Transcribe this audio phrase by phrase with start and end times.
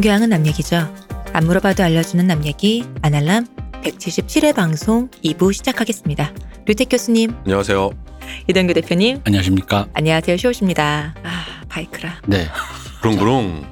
[0.00, 0.92] 교양은 남 얘기죠.
[1.32, 3.46] 안 물어봐도 알려주는 남 얘기 아날람
[3.82, 6.32] 177회 방송 2부 시작하겠습니다.
[6.66, 7.90] 류택 교수님, 안녕하세요.
[8.48, 9.88] 이동규 대표님, 안녕하십니까?
[9.94, 10.36] 안녕하세요.
[10.36, 11.14] 쇼우십니다.
[11.22, 12.20] 아, 바이크라.
[12.26, 12.48] 네.
[13.02, 13.64] 부릉부릉.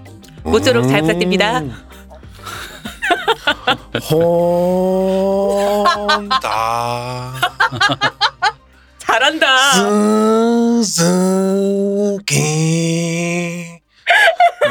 [0.45, 1.63] 모쪼록 잘 부탁드립니다.
[6.07, 7.35] 혼다
[8.99, 9.73] 잘한다.
[10.83, 12.47] 스스키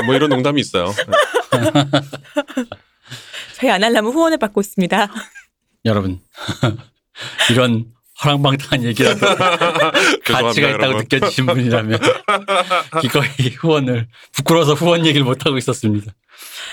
[0.05, 0.94] 뭐 이런 농담이 있어요.
[3.55, 5.07] 저희 아날람은 후원을 받고 있습니다.
[5.85, 6.20] 여러분.
[7.51, 7.85] 이런
[8.24, 9.20] 허랑방탕한 얘기라도
[10.26, 10.98] 가치가 있다고 여러분.
[10.99, 11.99] 느껴지신 분이라면
[13.01, 13.27] 기꺼이
[13.59, 16.12] 후원을 부끄러워서 후원 얘기를 못 하고 있었습니다.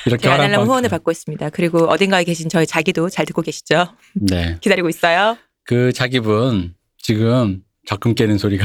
[0.07, 0.67] 이렇게 허랑방탕.
[0.67, 1.51] 후원을 받고 있습니다.
[1.51, 3.89] 그리고 어딘가에 계신 저희 자기도 잘 듣고 계시죠?
[4.15, 4.57] 네.
[4.61, 5.37] 기다리고 있어요.
[5.65, 8.65] 그 자기분 지금 적금 깨는 소리가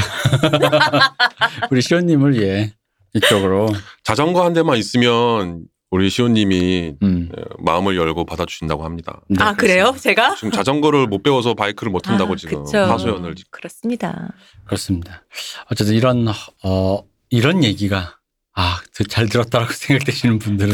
[1.71, 2.73] 우리 시원님을 예
[3.13, 3.69] 이쪽으로
[4.03, 7.29] 자전거 한 대만 있으면 우리 시호님이 음.
[7.59, 9.21] 마음을 열고 받아주신다고 합니다.
[9.29, 9.95] 네, 아, 그래요?
[9.97, 10.35] 제가?
[10.35, 12.79] 지금 자전거를 못 배워서 바이크를 못 탄다고 아, 지금 그쵸.
[12.79, 13.35] 하소연을.
[13.51, 14.33] 그렇습니다.
[14.65, 15.23] 그렇습니다.
[15.71, 16.27] 어쨌든 이런
[16.63, 18.17] 어 이런 얘기가
[18.53, 20.73] 아잘 들었다라고 생각되시는 분들은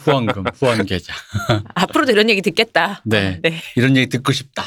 [0.00, 1.12] 후원금 후원 계좌
[1.74, 3.02] 앞으로도 이런 얘기 듣겠다.
[3.04, 3.38] 네.
[3.42, 3.60] 네.
[3.76, 4.64] 이런 얘기 듣고 싶다.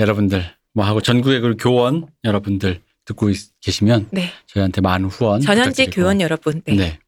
[0.00, 4.30] 여러분들 뭐 하고 전국의 그 교원 여러분들 듣고 있- 계시면 네.
[4.46, 5.90] 저희한테 많은 후원 전현직.
[5.92, 6.74] 교원 여러분, 네.
[6.74, 6.98] 네.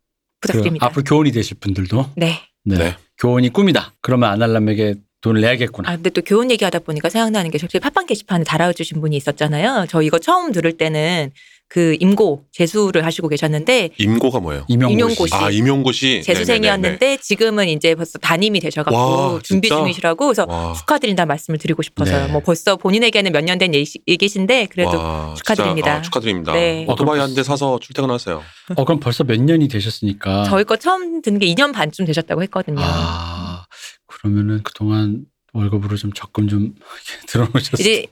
[0.40, 0.86] 부탁드립니다.
[0.86, 2.40] 앞으로 교원이 되실 분들도 네.
[2.64, 2.76] 네.
[2.78, 2.96] 네.
[3.18, 3.92] 교원이 꿈이다.
[4.00, 5.90] 그러면 아날람에게 돈을 내야겠구나.
[5.90, 9.84] 아, 근데 또 교원 얘기하다 보니까 생각나는 게 저희 팟빵 게시판에 달아주신 분이 있었잖아요.
[9.90, 11.30] 저 이거 처음 들을 때는
[11.72, 14.64] 그 임고 재수를 하시고 계셨는데 임고가 뭐예요?
[14.66, 15.30] 임용고 임용고 씨.
[15.30, 15.34] 씨.
[15.36, 16.20] 아 임용고 씨.
[16.24, 17.16] 재수생이었는데 네네네네.
[17.22, 19.80] 지금은 이제 벌써 담임이 되셔갖고 와, 준비 진짜?
[19.80, 22.26] 중이시라고 그래서 와, 축하드린다 말씀을 드리고 싶어서요.
[22.26, 22.32] 네.
[22.32, 25.94] 뭐 벌써 본인에게는 몇 년 된 얘기신데 그래도 와, 축하드립니다.
[25.98, 26.52] 아, 축하드립니다.
[26.54, 26.86] 네.
[26.88, 28.42] 오토바이 한 대 사서 출퇴근하세요.
[28.74, 30.42] 어 그럼 벌써 몇 년이 되셨으니까.
[30.48, 32.80] 저희 거 처음 듣는 게 2년 반쯤 되셨다고 했거든요.
[32.80, 33.64] 아
[34.08, 35.20] 그러면은 그동안
[35.52, 36.74] 월급으로 좀 적금 좀
[37.28, 37.80] 들어놓으셨어요.
[37.80, 38.06] 이제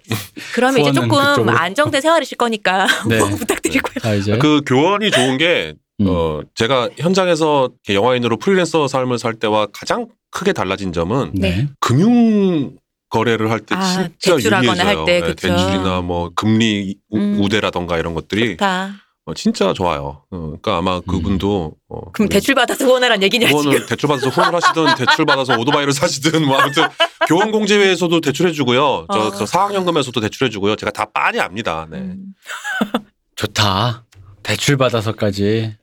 [0.54, 1.50] 그러면 이제 조금 그쪽으로.
[1.56, 3.18] 안정된 생활이실 거니까 네.
[3.18, 3.94] 뭐 부탁드리고요.
[4.02, 6.06] 자 이제 그 교원이 좋은 게 음.
[6.08, 11.56] 어, 제가 현장에서 영화인으로 프리랜서 삶을 살 때와 가장 크게 달라진 점은 네.
[11.56, 11.68] 네.
[11.80, 12.76] 금융
[13.10, 14.98] 거래를 할때 아, 진짜 대출하거나 유리해져요.
[14.98, 15.34] 할 때, 네.
[15.34, 17.38] 대출이나 뭐 금리 우- 음.
[17.40, 18.92] 우대라던가 이런 것들이 좋다.
[19.28, 20.22] 어, 진짜 좋아요.
[20.30, 23.60] 어, 그러니까 아마 그분도 어, 그럼 대출 받아서 후원하란 얘기냐 지금?
[23.60, 26.84] 후원을 대출 받아서 후원을 하시든 대출 받아서 오토바이를 사시든 뭐 아무튼
[27.28, 29.06] 교원 공제회에서도 대출해 주고요.
[29.12, 29.30] 저, 어.
[29.32, 30.76] 저 사학연금에서도 대출해 주고요.
[30.76, 31.86] 제가 다 빤히 압니다.
[31.90, 31.98] 네.
[31.98, 32.34] 음.
[33.36, 34.06] 좋다.
[34.42, 35.76] 대출 받아서까지.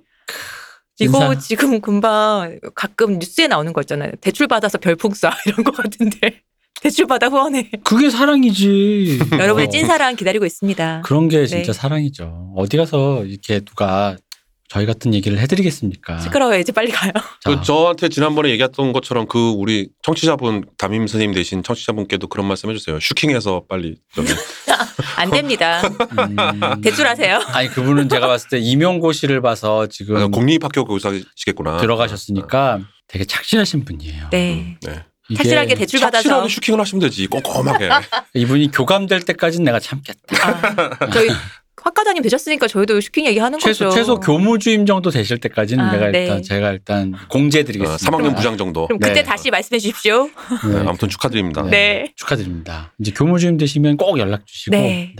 [0.98, 1.38] 이거.
[1.38, 4.12] 지금 금방 가끔 뉴스에 나오는 거 있잖아요.
[4.22, 6.42] 대출 받아서 별풍 쏴 이런 거 같은데
[6.86, 7.72] 대출 받아 후원해.
[7.84, 9.18] 그게 사랑이지.
[9.34, 9.70] 여러분의 어.
[9.72, 11.02] 찐사랑 기다리고 있습니다.
[11.04, 11.74] 그런 게 진짜 네.
[11.74, 12.54] 사랑이죠.
[12.56, 14.16] 어디 가서 이렇게 누가
[14.70, 16.20] 저희 같은 얘기를 해드리겠습니까?
[16.20, 16.60] 시끄러워요.
[16.60, 17.12] 이제 빨리 가요.
[17.42, 22.70] 자, 그 저한테 지난번에 얘기했던 것처럼 그 우리 청취자분 담임 선생님 되신 청취자분께도 그런 말씀
[22.70, 23.00] 해주세요.
[23.00, 24.24] 슈킹해서 빨리 좀
[25.18, 25.82] 안 됩니다.
[25.82, 26.82] 음.
[26.82, 27.40] 대출하세요.
[27.48, 31.78] 아니 그분은 제가 봤을 때 임용고시를 봐서 지금 아, 공립학교 교사시겠구나.
[31.78, 34.28] 들어가셨으니까 되게 착실하신 분이에요.
[34.30, 34.78] 네.
[34.82, 35.04] 네.
[35.34, 37.28] 착실하게 대출 받아서 확실하게 슈킹을 하시면 되지.
[37.28, 37.90] 꼼꼼하게.
[38.36, 40.98] 이분이 교감될 때까지는 내가 참겠다.
[41.00, 41.30] 아, 저희
[41.86, 43.96] 학과장님 되셨으니까 저희도 슈킹 얘기하는 최소 거죠.
[43.96, 46.24] 최소 교무주임 정도 되실 때까지는 아, 내가 네.
[46.24, 48.18] 일단 제가 일단 어, 공제해드리겠습니다.
[48.18, 48.88] 3학년 부장 정도.
[48.88, 49.24] 그럼 그때 네.
[49.24, 50.28] 다시 말씀해 주십시오.
[50.64, 50.80] 네, 네.
[50.80, 51.62] 아무튼 축하드립니다.
[51.64, 51.70] 네.
[51.70, 52.14] 네.
[52.16, 52.92] 축하드립니다.
[53.00, 54.76] 이제 교무주임 되시면 꼭 연락 주시고.
[54.76, 55.14] 네.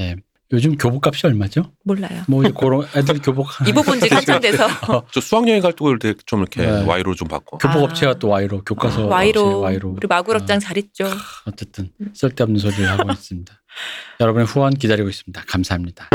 [0.56, 0.58] 네.
[0.58, 1.72] 요즘 교복값이 얼마죠?
[1.84, 2.24] 몰라요.
[2.28, 4.68] 뭐 이제 그런 애들 교복 이 부분 지금 한참 돼서
[5.12, 6.86] 저 수학여행 갈 때좀 이렇게 네.
[6.86, 7.58] 와이로 좀 받고.
[7.58, 7.84] 교복 아.
[7.84, 11.06] 업체가 또 와이로 교과서 업체 와이로 와이로 우리 마구락장 잘했죠.
[11.46, 13.54] 어쨌든 쓸데없는 소리를 하고 있습니다.
[14.22, 15.44] 여러분의 후원 기다리고 있습니다.
[15.48, 16.10] 감사합니다.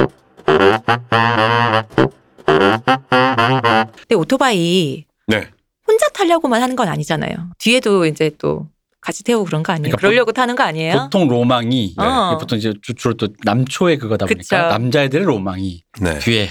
[3.96, 5.48] 근데 오토바이 네.
[5.86, 7.50] 혼자 타려고만 하는 건 아니잖아요.
[7.58, 8.68] 뒤에도 이제 또
[9.00, 9.82] 같이 태우고 그런 거 아니에요?
[9.96, 11.04] 그러니까 그러려고 타는 거 아니에요?
[11.04, 12.36] 보통 로망이 어.
[12.38, 14.56] 보통 이제 주- 주로 또 남초의 그거다 보니까 그쵸.
[14.56, 16.18] 남자애들의 로망이 네.
[16.18, 16.48] 뒤에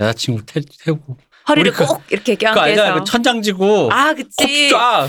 [0.00, 1.18] 여자친구 태, 태우고
[1.48, 4.70] 허리를 그- 꼭 이렇게 그 알잖아 껴안고서 그 천장지구 아, 그치.
[4.70, 5.08] 쫙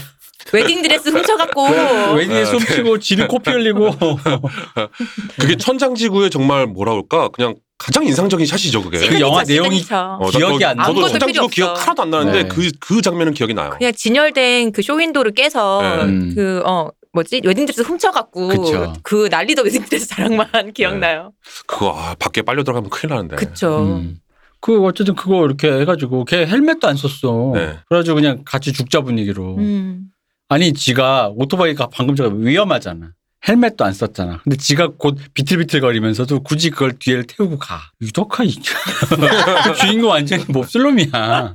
[0.51, 1.69] 웨딩 드레스 훔쳐갖고.
[2.27, 2.75] 네, 숨 네.
[2.75, 3.91] 쉬고 지는 코피 흘리고
[5.39, 7.29] 그게 천장지구의 정말 뭐라 그럴까?
[7.29, 9.05] 그냥 가장 인상적인 shot이죠, 그게.
[9.05, 9.83] 그 영화 내용이.
[9.91, 10.85] 어, 나 기억이 안 나.
[10.85, 11.81] 저도 아무것도 필요 기억 없어.
[11.83, 12.47] 하나도 안 나는데 네.
[12.47, 13.71] 그, 그 장면은 기억이 나요.
[13.77, 16.03] 그냥 진열된 그 쇼윈도를 깨서 네.
[16.05, 16.31] 음.
[16.33, 17.41] 그, 어, 뭐지?
[17.43, 18.93] 웨딩드레스 훔쳐갖고 그쵸.
[19.03, 21.33] 그 난리도 웨딩드레스 장면만 기억나요.
[21.67, 23.35] 그거 아, 밖에 빨려 들어가면 큰일 나는데.
[23.35, 23.79] 그쵸.
[23.81, 24.17] 음.
[24.61, 27.51] 그 어쨌든 그거 이렇게 해가지고 걔 헬멧도 안 썼어.
[27.53, 27.79] 네.
[27.89, 29.57] 그래가지고 그냥 같이 죽자 분위기로.
[29.57, 30.05] 음.
[30.47, 33.11] 아니 지가 오토바이가 방금 전에 위험하잖아.
[33.47, 34.39] 헬멧도 안 썼잖아.
[34.43, 37.79] 근데 지가 곧 비틀비틀거리면서도 굳이 그걸 뒤에 태우고 가.
[38.01, 38.61] 유덕화 이그
[39.81, 41.53] 주인공 완전히 몹쓸 놈이야.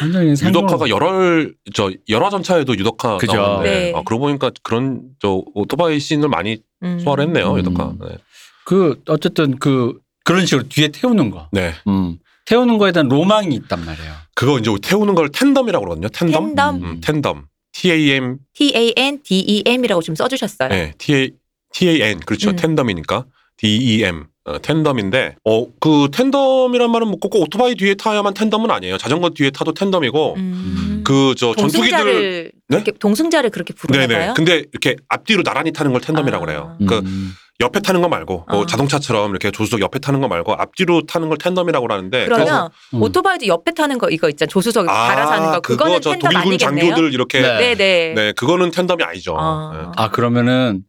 [0.00, 3.34] 완전히 유덕화가 열월 저 열화전차에도 유덕화 그죠.
[3.34, 3.92] 나오는데 네.
[3.94, 6.98] 아, 그러고 보니까 그런 저 오토바이 씬을 많이 음.
[7.00, 7.58] 소화를 했네요 음.
[7.58, 7.92] 유덕화.
[8.00, 8.16] 네.
[8.64, 11.48] 그 어쨌든 그 그런 식으로 뒤에 태우는 거.
[11.52, 11.74] 네.
[11.86, 12.16] 음.
[12.46, 14.12] 태우는 거에 대한 로망이 있단 말이에요.
[14.34, 16.08] 그거 이제 태우는 걸 텐덤이라고 그러거든요.
[16.08, 16.46] 텐덤.
[16.54, 17.44] 텐덤 음, 텐덤.
[17.72, 20.68] T A M T A N D E M이라고 좀 써주셨어요.
[20.68, 21.30] 네, T A
[21.72, 22.50] T A N 그렇죠.
[22.50, 22.56] 음.
[22.56, 23.24] 텐덤이니까
[23.56, 28.70] D E M 어, 텐덤인데 어 그 텐덤이란 말은 뭐 꼭 오토바이 뒤에 타야만 텐덤은
[28.70, 28.96] 아니에요.
[28.98, 31.02] 자전거 뒤에 타도 텐덤이고 음.
[31.04, 32.76] 그 저 전투기들 동승자를 네?
[32.82, 34.32] 그렇게 동승자를 그렇게 부르나 네네.
[34.34, 36.46] 근데 이렇게 앞뒤로 나란히 타는 걸 tandem이라고 아.
[36.46, 36.76] 그래요.
[36.88, 37.32] 그 음.
[37.60, 38.66] 옆에 타는 거 말고 뭐 아.
[38.66, 43.02] 자동차처럼 이렇게 조수석 옆에 타는 거 말고 앞뒤로 타는 걸 tandem이라고 하는데 그러면 음.
[43.02, 46.52] 오토바이도 옆에 타는 거 이거 있잖아 조수석 달아서 하는 거 그거 그거는 저 tandem 독일군
[46.52, 46.84] 아니겠네요.
[46.94, 47.74] 장교들 이렇게 네.
[47.74, 48.14] 네네.
[48.14, 49.36] 네, 그거는 tandem이 아니죠.
[49.38, 49.72] 아.
[49.74, 49.88] 네.
[49.96, 50.82] 아 그러면은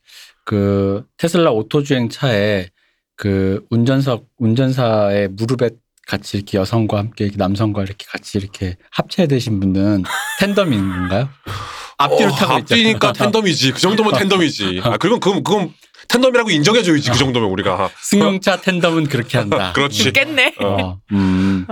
[0.46, 2.70] 그 테슬라 auto 주행 차에
[3.16, 5.70] 그 운전석 운전사의 무릎에
[6.08, 10.04] 같이 이렇게 여성과 함께 이렇게 남성과 이렇게 같이 이렇게 합체되신 분은
[10.40, 11.30] tandem인 건가요?
[11.98, 12.90] 앞뒤로 어, 타고 있잖아요.
[12.90, 13.72] 앞뒤니까 tandem이지.
[13.74, 14.82] 그 정도면 tandem이지.
[14.84, 15.74] 아, 그리고 그건, 그건
[16.12, 17.10] tandem이라고 인정해줘야지.
[17.12, 17.90] 그 정도면 우리가.
[18.02, 19.72] 승용차 tandem은 그렇게 한다.
[19.76, 20.04] 그렇지.
[20.04, 20.56] 죽겠네.
[20.62, 21.66] 어, 음.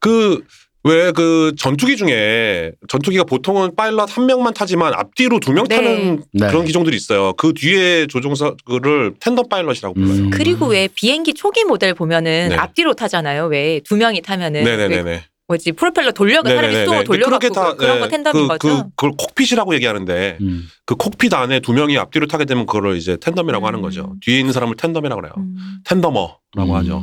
[0.00, 0.42] 그,
[0.86, 5.76] 왜 그 전투기 중에 전투기가 보통은 파일럿 한 명만 타지만 앞뒤로 두 명 네.
[5.76, 6.48] 타는 네.
[6.48, 7.32] 그런 기종들이 있어요.
[7.34, 8.54] 그 뒤에 조종사를
[9.18, 10.12] tandem pilot이라고 불러요.
[10.24, 10.30] 음.
[10.30, 12.56] 그리고 왜 비행기 초기 모델 보면은 네.
[12.56, 13.46] 앞뒤로 타잖아요.
[13.46, 15.24] 왜 두 명이 타면은 왜 네네네네.
[15.48, 18.68] 뭐지 프로펠러 돌려가 사람이 돌려갖고 그렇게 다, 그런 거 네, tandem인 그, 거죠.
[18.68, 20.66] 그, 그걸 cockpit이라고 얘기하는데 음.
[20.86, 23.66] 그 cockpit 안에 두 명이 앞뒤로 타게 되면 그거를 이제 tandem이라고 음.
[23.66, 24.14] 하는 거죠.
[24.22, 25.34] 뒤에 있는 사람을 tandem이라고 그래요.
[25.36, 25.56] 음.
[25.84, 26.74] tandemer라고 음.
[26.74, 27.02] 하죠.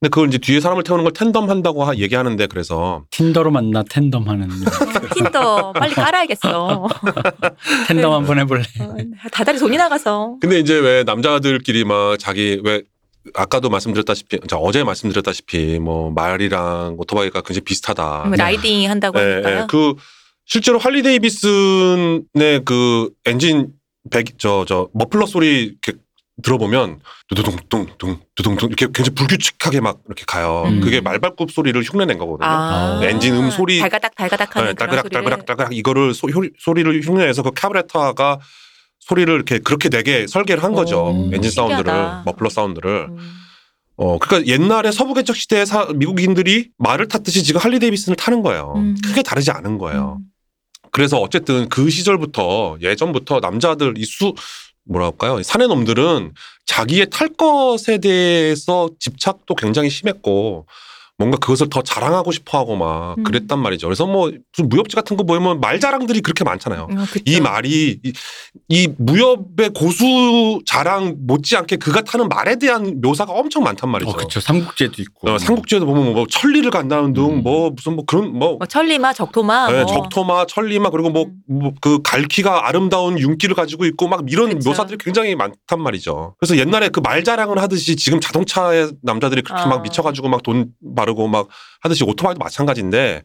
[0.00, 4.28] 근데 그걸 이제 뒤에 사람을 태우는 걸 tandem 한다고 하- 얘기하는데 그래서 Tinder로 만나 tandem
[4.28, 4.48] 하는
[5.14, 6.88] Tinder 빨리 깔아야겠어.
[7.88, 8.62] tandem 한번 해볼래.
[8.80, 8.94] 어,
[9.32, 10.36] 다달이 돈이 나가서.
[10.40, 12.82] 근데 이제 왜 남자들끼리 막 자기 왜
[13.34, 18.24] 아까도 말씀드렸다시피 자, 어제 말씀드렸다시피 뭐 말이랑 오토바이가 굉장히 비슷하다.
[18.26, 19.56] 뭐 라이딩 한다고 예, 하니까요.
[19.62, 19.66] 예.
[19.68, 19.94] 그
[20.46, 23.68] 실제로 할리 데이비슨의 그 엔진
[24.10, 25.92] 백저 저 머플러 소리 이렇게
[26.42, 30.62] 들어보면 두두둥둥둥 두둥둥 이렇게 굉장히 불규칙하게 막 이렇게 가요.
[30.66, 30.80] 음.
[30.80, 32.48] 그게 말발굽 소리를 흉내낸 거거든요.
[32.48, 33.00] 아.
[33.02, 35.10] 엔진 음 소리 달가닥 달가닥 하는 네, 그런 딸그락 소리를.
[35.22, 38.38] 딸그락 딸그락 이거를 소, 효- 소리를 흉내내서 그 카브레터가
[39.08, 41.06] 소리를 이렇게 그렇게 내게 설계를 한 거죠.
[41.06, 42.22] 오, 엔진 사운드를 신기하다.
[42.26, 43.06] 머플러 사운드를.
[43.08, 43.16] 음.
[43.96, 48.74] 어 그러니까 옛날에 서부 개척 시대에 사- 미국인들이 말을 탔듯이 지금 할리 데이비슨을 타는 거예요.
[48.76, 48.96] 음.
[49.04, 50.18] 크게 다르지 않은 거예요.
[50.20, 50.24] 음.
[50.92, 54.34] 그래서 어쨌든 그 시절부터 예전부터 남자들 이 수
[54.90, 56.32] 뭐랄까요 사내 놈들은
[56.64, 60.66] 자기의 탈 것에 대해서 집착도 굉장히 심했고
[61.18, 63.24] 뭔가 그것을 더 자랑하고 싶어 하고 막 음.
[63.24, 63.88] 그랬단 말이죠.
[63.88, 66.82] 그래서 뭐 무슨 무협지 같은 거 보면 말 자랑들이 그렇게 많잖아요.
[66.90, 67.04] 어.
[67.24, 68.12] 이 말이 이,
[68.68, 74.10] 이 무협의 고수 자랑 못지않게 그가 타는 말에 대한 묘사가 엄청 많단 말이죠.
[74.12, 74.38] 어, 그렇죠.
[74.38, 75.28] 삼국지에도 있고.
[75.30, 77.42] 어, 삼국지에도 보면 뭐 천리를 간다는 등 음.
[77.42, 79.86] 뭐 무슨 뭐 그런 뭐 뭐 천리마 적토마 네, 뭐.
[79.86, 81.72] 적토마, 천리마 그리고 뭐 음.
[81.80, 84.70] 그 갈퀴가 아름다운 윤기를 가지고 있고 막 이런 그쵸.
[84.70, 86.36] 묘사들이 굉장히 많단 말이죠.
[86.38, 89.66] 그래서 옛날에 그 말 자랑을 하듯이 지금 자동차에 남자들이 그렇게 아.
[89.66, 90.66] 막 미쳐가지고 막 돈
[91.08, 91.48] 바르고 막
[91.80, 93.22] 하듯이 오토바이도 마찬가지인데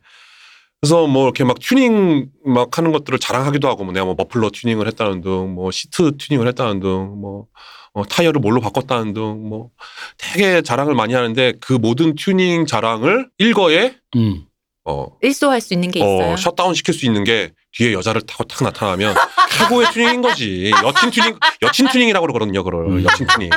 [0.81, 4.87] 그래서 뭐 이렇게 막 튜닝 막 하는 것들을 자랑하기도 하고 뭐 내가 뭐 머플러 튜닝을
[4.87, 6.89] 했다는 등 뭐 시트 튜닝을 했다는 등
[7.21, 7.47] 뭐
[7.95, 9.69] 어, 타이어를 뭘로 바꿨다는 등 뭐
[10.17, 14.45] 되게 자랑을 많이 하는데 그 모든 튜닝 자랑을 일거에 음.
[14.85, 16.33] 어 일소할 수 있는 게 있어요.
[16.33, 19.15] 어, 셧다운 시킬 수 있는 게 뒤에 여자를 타고 탁 나타나면
[19.57, 20.71] 최고의 튜닝인 거지.
[20.83, 22.87] 여친 튜닝, 여친 튜닝이라고 그러거든요, 그걸.
[22.87, 23.03] 음.
[23.05, 23.49] 여친 튜닝.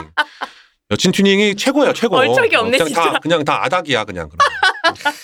[0.91, 2.17] 여친 튜닝이 최고예요, 최고.
[2.17, 3.19] 얼척이 어, 없네, 그냥 다, 진짜.
[3.21, 4.29] 그냥 다 아닥이야, 그냥.
[4.29, 4.39] 그럼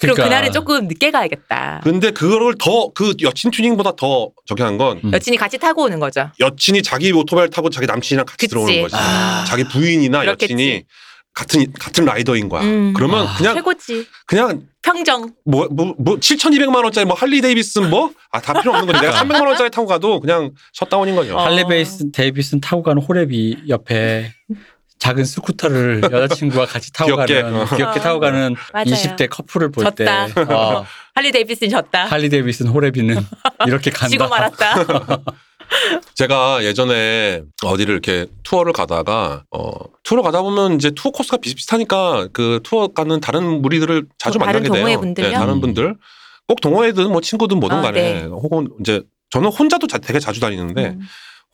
[0.00, 1.80] 그러니까 그날은 조금 늦게 가야겠다.
[1.84, 5.12] 근데 그거를 더, 그 여친 튜닝보다 더 저기 한 건 음.
[5.12, 6.30] 여친이 같이 타고 오는 거죠.
[6.40, 8.48] 여친이 자기 오토바이를 타고 자기 남친이랑 같이 그치.
[8.48, 8.96] 들어오는 거지.
[8.98, 9.44] 아.
[9.46, 10.52] 자기 부인이나 그렇겠지.
[10.52, 10.84] 여친이
[11.34, 12.62] 같은, 같은 라이더인 거야.
[12.62, 12.92] 음.
[12.94, 13.34] 그러면 아.
[13.36, 14.06] 그냥, 최고지.
[14.26, 15.32] 그냥 평정.
[15.44, 18.10] 뭐, 뭐, 뭐, 7,200만 원짜리 뭐 할리 데이비슨 뭐?
[18.32, 19.00] 아, 다 필요 없는 거지.
[19.06, 21.36] 내가 300만 원짜리 타고 가도 그냥 셧다운인 거죠.
[21.36, 21.44] 어.
[21.44, 24.32] 할리 베이슨 데이비슨 타고 가는 홀애비 옆에
[25.02, 27.64] 작은 스쿠터를 여자친구와 같이 타고 귀엽게, 가는 어.
[27.64, 28.02] 귀엽게 어.
[28.02, 28.84] 타고 가는 맞아요.
[28.86, 30.54] 20대 커플을 볼 때 졌다.
[30.54, 32.04] 어, 할리 데이비슨 졌다.
[32.04, 33.20] 할리 데이비슨 홀애비는
[33.66, 34.08] 이렇게 간다.
[34.08, 34.74] 지고 말았다.
[36.14, 39.72] 제가 예전에 어디를 이렇게 투어를 가다가 어
[40.04, 44.60] 투어를 가다 보면 이제 투어 코스가 비슷비슷하니까 그 투어 가는 다른 무리들을 자주 어, 다른
[44.60, 44.84] 만나게 돼요.
[44.84, 45.28] 동호회 분들요?
[45.30, 45.60] 네, 다른 음.
[45.62, 45.96] 분들
[46.46, 48.22] 꼭 동호회든 뭐 친구든 뭐든 아, 간에 네.
[48.26, 51.00] 혹은 이제 저는 혼자도 자- 되게 자주 다니는데 음.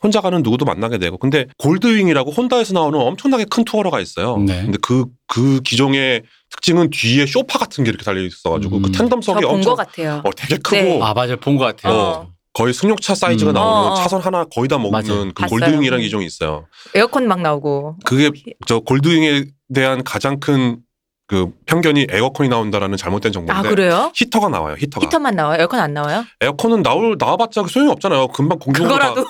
[0.01, 4.37] 혼자 가는 누구도 만나게 되고 근데 골드윙이라고 혼다에서 나오는 엄청나게 큰 투어러가 있어요.
[4.37, 4.63] 네.
[4.63, 8.81] 근데 그 그 기종의 특징은 뒤에 쇼파 같은 게 이렇게 달려 있어가지고 음.
[8.81, 10.21] 그 텐덤석이 엄청 것 같아요.
[10.25, 10.99] 어 되게 크고 네.
[11.03, 11.93] 아 맞아요 본 것 같아요.
[11.93, 12.27] 어.
[12.51, 13.53] 거의 승용차 사이즈가 음.
[13.53, 13.95] 나오는 어, 어.
[13.95, 15.25] 차선 하나 거의 다 먹는 맞아요.
[15.27, 15.49] 그 봤어요.
[15.49, 16.03] 골드윙이라는 음.
[16.03, 16.65] 기종이 있어요.
[16.95, 17.97] 에어컨 막 나오고.
[18.05, 18.31] 그게
[18.65, 20.79] 저 골드윙에 대한 가장 큰
[21.29, 24.11] 그 편견이 에어컨이 나온다라는 잘못된 아 정보인데 그래요?
[24.15, 24.75] 히터가 나와요.
[24.79, 25.05] 히터가.
[25.05, 25.57] 히터만 나와요?
[25.59, 26.25] 에어컨 안 나와요?
[26.41, 28.29] 에어컨은 나올 나와봤자 소용이 없잖아요.
[28.29, 29.29] 금방 공중으로 다 그거라도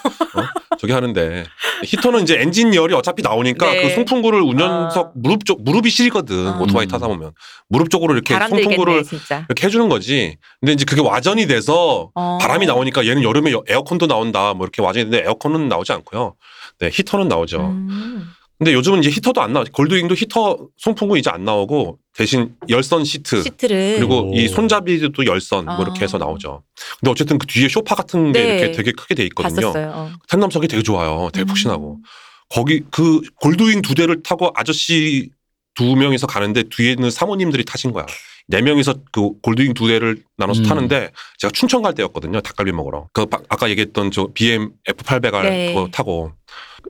[0.80, 1.44] 저기 하는데
[1.84, 3.82] 히터는 이제 엔진 열이 어차피 나오니까 네.
[3.82, 5.12] 그 송풍구를 운전석 아.
[5.14, 6.60] 무릎 쪽 무릎이 시리거든 아.
[6.62, 7.34] 오토바이 타다 보면
[7.68, 9.44] 무릎 쪽으로 이렇게 송풍구를 진짜.
[9.50, 10.38] 이렇게 해주는 거지.
[10.62, 12.38] 근데 이제 그게 와전이 돼서 어.
[12.40, 16.36] 바람이 나오니까 얘는 여름에 여- 에어컨도 나온다 뭐 이렇게 와전이 되는데 에어컨은 나오지 않고요.
[16.80, 17.60] 네 히터는 나오죠.
[17.60, 18.30] 음.
[18.60, 19.66] 근데 요즘은 이제 히터도 안 나와.
[19.72, 23.42] 골드윙도 히터 송풍구 이제 안 나오고 대신 열선 시트.
[23.42, 24.36] 시트를 그리고 오.
[24.36, 25.82] 이 손잡이도 열선 뭐 아.
[25.82, 26.64] 이렇게 해서 나오죠.
[27.00, 28.58] 근데 어쨌든 그 뒤에 쇼파 같은 게 네.
[28.60, 29.62] 이렇게 되게 크게 돼 있거든요.
[29.72, 29.92] 봤었어요.
[29.96, 30.12] 어.
[30.28, 31.30] tandem석이 되게 좋아요.
[31.34, 31.48] 되게 음.
[31.48, 32.00] 푹신하고.
[32.50, 35.30] 거기 그 골드윙 두 대를 타고 아저씨
[35.76, 38.06] 두 명이서 가는데 뒤에는 사모님들이 타신 거야.
[38.48, 40.66] 네 명이서 그 골드윙 두 대를 나눠서 음.
[40.66, 42.42] 타는데 제가 춘천 갈 때였거든요.
[42.42, 43.08] 닭갈비 먹으러.
[43.14, 45.74] 그 바- 아까 얘기했던 저 BM F800R 네.
[45.74, 46.34] 그거 타고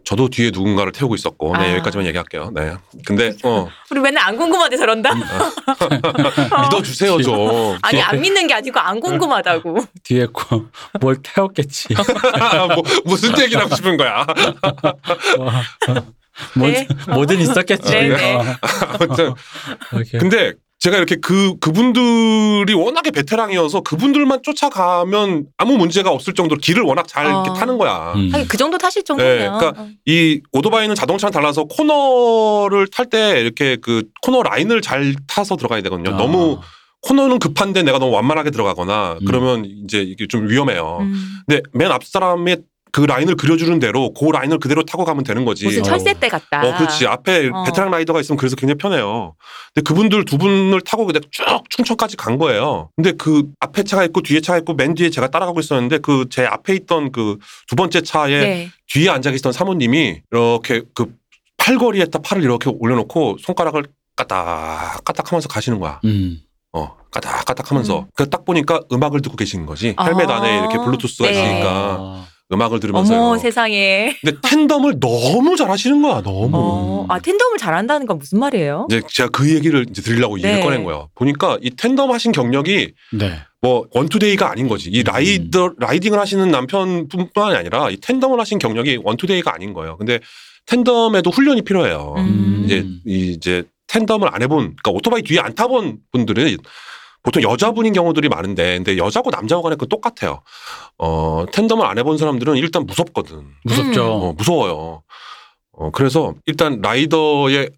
[0.04, 1.56] 저도 뒤에 누군가를 태우고 있었고.
[1.58, 1.72] 네, 아.
[1.74, 2.52] 여기까지만 얘기할게요.
[2.54, 2.74] 네.
[3.06, 5.14] 근데 어 우리 맨날 안 궁금하대 저런다.
[5.14, 5.22] 음.
[6.64, 7.78] 믿어주세요 좀.
[7.82, 9.78] 아니 안 믿는 게 아니고 안 궁금하다고.
[10.04, 10.66] 뒤에 거-
[11.00, 11.90] 뭘 태웠겠지.
[12.74, 14.26] 뭐, 무슨 얘기를 하고 싶은 거야.
[16.56, 16.88] 뭐, 네.
[17.10, 17.92] 뭐든 있었겠지.
[17.92, 18.36] 네, 네.
[18.36, 18.44] 어,
[19.00, 19.34] 아무튼.
[20.20, 27.06] 근데 제가 이렇게 그 그분들이 워낙에 베테랑이어서 그분들만 쫓아가면 아무 문제가 없을 정도로 길을 워낙
[27.08, 27.54] 잘 이렇게 어.
[27.54, 28.14] 타는 거야.
[28.16, 28.30] 음.
[28.32, 29.38] 하긴 그 정도 타실 정도면.
[29.38, 35.58] 네, 그러니까 이 오토바이는 자동차랑 달라서 코너를 탈 때 이렇게 그 코너 라인을 잘 타서
[35.58, 36.14] 들어가야 되거든요.
[36.14, 36.18] 아.
[36.18, 36.60] 너무
[37.02, 39.26] 코너는 급한데 내가 너무 완만하게 들어가거나 음.
[39.26, 41.00] 그러면 이제 이게 좀 위험해요.
[41.02, 41.40] 음.
[41.46, 42.58] 근데 맨 앞 사람의
[42.92, 45.66] 그 라인을 그려주는 대로 그 라인을 그대로 타고 가면 되는 거지.
[45.66, 45.84] 무슨 어.
[45.84, 46.62] 철새 떼 같다.
[46.68, 47.06] 어, 그렇지.
[47.08, 47.64] 앞에 어.
[47.64, 49.36] 베테랑 라이더가 있으면 그래서 굉장히 편해요.
[49.74, 52.90] 근데 그분들 두 분을 타고 그냥 쭉 춘천까지 간 거예요.
[52.96, 56.46] 근데 그 앞에 차가 있고 뒤에 차가 있고 맨 뒤에 제가 따라가고 있었는데 그 제
[56.46, 58.70] 앞에 있던 그 두 번째 차에 네.
[58.88, 61.14] 뒤에 앉아 계시던 사모님이 이렇게 그
[61.58, 66.00] 팔걸이에다 팔을 이렇게 올려놓고 손가락을 까딱 까딱 하면서 가시는 거야.
[66.06, 66.40] 음.
[66.74, 68.00] 어, 까딱 까딱 하면서.
[68.02, 68.06] 음.
[68.16, 69.94] 그딱 보니까 음악을 듣고 계신 거지.
[69.98, 70.06] 아.
[70.06, 71.34] 헬멧 안에 이렇게 블루투스가 네.
[71.34, 71.70] 있으니까
[72.00, 72.26] 아.
[72.52, 73.20] 음악을 들으면서요.
[73.20, 74.16] 어머 세상에.
[74.22, 76.22] 근데 텐덤을 너무 잘하시는 거야.
[76.22, 76.50] 너무.
[76.54, 78.88] 어, 아 텐덤을 잘한다는 건 무슨 말이에요?
[78.90, 80.50] 이제 제가 그 얘기를 이제 드리려고 이 네.
[80.50, 81.10] 얘기를 꺼낸 거예요.
[81.14, 83.34] 보니까 이 텐덤 하신 경력이 네.
[83.62, 84.90] 뭐 one two day가 아닌 거지.
[84.90, 85.04] 이 음.
[85.06, 89.98] 라이더 라이딩을 하시는 남편뿐만이 아니라 이 tandem을 하신 경력이 one two day가 아닌 거예요.
[89.98, 90.20] 근데
[90.66, 92.16] tandem에도 훈련이 필요해요.
[92.18, 92.64] 음.
[92.66, 96.58] 이제 이 이제 tandem을 안 해본 그러니까 오토바이 뒤에 안 타본 분들은
[97.24, 100.42] 보통 여자분인 경우들이 많은데 근데 여자고 남자고 간에 그 똑같아요.
[100.98, 103.46] 어 tandem을 안 해본 사람들은 일단 무섭거든.
[103.64, 104.06] 무섭죠.
[104.06, 105.04] 어, 무서워요.
[105.74, 107.70] 어, 그래서 일단 라이더의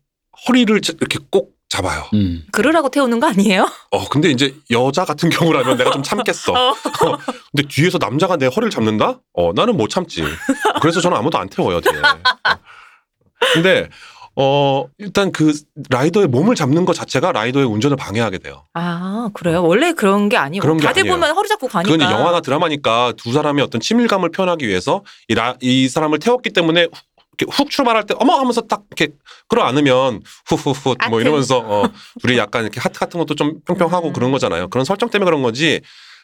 [0.48, 2.04] 허리를 이렇게 꼭 잡아요.
[2.14, 2.44] 음.
[2.52, 3.66] 그러라고 태우는 거 아니에요?
[3.92, 6.52] 어, 근데 이제 여자 같은 경우라면 내가 좀 참겠어.
[6.52, 6.70] 어.
[6.72, 7.18] 어,
[7.52, 9.22] 근데 뒤에서 남자가 내 허리를 잡는다?
[9.34, 10.22] 어, 나는 못 참지.
[10.82, 11.94] 그래서 저는 아무도 안 태워요, 뒤에.
[11.98, 12.58] 어.
[13.54, 13.88] 근데,
[14.36, 15.54] 어, 일단 그
[15.90, 18.64] 라이더의 몸을 잡는 것 자체가 라이더의 운전을 방해하게 돼요.
[18.74, 19.64] 아 그래요?
[19.64, 21.16] 원래 그런 게 아니고 그런 게 다들 아니에요.
[21.16, 21.92] 보면 허리 잡고 가니까.
[21.92, 26.88] 그건 영화나 드라마니까 두 사람의 어떤 친밀감을 표현하기 위해서 이, 라, 이 사람을 태웠기 때문에
[27.50, 29.14] 훅, 출발할 때 어머 하면서 딱 이렇게
[29.50, 30.96] 끌어안으면 후후후.
[31.10, 31.84] 뭐 이러면서 어,
[32.22, 34.14] 둘이 약간 이렇게 하트 같은 것도 좀 뿅뿅하고 음.
[34.14, 34.70] 그런 거잖아요.
[34.70, 35.82] 그런 설정 때문에 그런 거지.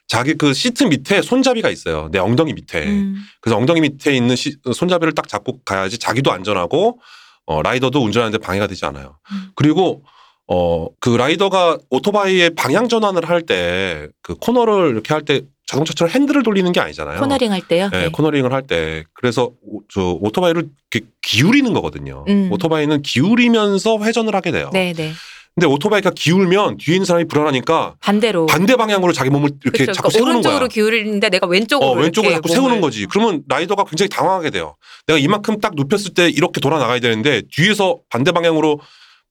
[0.08, 2.08] 자기 그 시트 밑에 손잡이가 있어요.
[2.12, 2.86] 내 엉덩이 밑에.
[2.86, 3.18] 음.
[3.42, 7.00] 그래서 엉덩이 밑에 있는 시- 손잡이를 딱 잡고 가야지 자기도 안전하고
[7.48, 9.18] 어, 라이더도 운전하는데 방해가 되지 않아요.
[9.32, 9.52] 음.
[9.56, 10.04] 그리고
[10.48, 16.44] 어, 그 라이더가 오토바이의 방향 전환을 할 때 그 코너를 이렇게 할 때 자동차처럼 핸들을
[16.44, 17.20] 돌리는 게 아니잖아요.
[17.20, 17.90] 코너링 할 때요.
[17.92, 18.10] 네, 네.
[18.10, 19.04] 코너링을 할 때.
[19.14, 22.24] 그래서 오, 저 오토바이를 이렇게 기울이는 거거든요.
[22.30, 22.50] 음.
[22.54, 24.70] 오토바이는 기울이면서 회전을 하게 돼요.
[24.72, 25.12] 네, 네.
[25.58, 28.46] 근데 오토바이가 기울면 뒤에 있는 사람이 불안하니까 반대로.
[28.46, 30.68] 반대 방향으로 자기 몸을 이렇게 그쵸, 자꾸 그러니까 세우는 오른쪽으로 거야.
[30.68, 33.08] 기울이는데 내가 왼쪽으로 어, 왼쪽으로 자꾸 세우는 거지.
[33.08, 34.76] 그러면 라이더가 굉장히 당황하게 돼요.
[35.08, 38.80] 내가 이만큼 딱 눕혔을 때 이렇게 돌아 나가야 되는데 뒤에서 반대 방향으로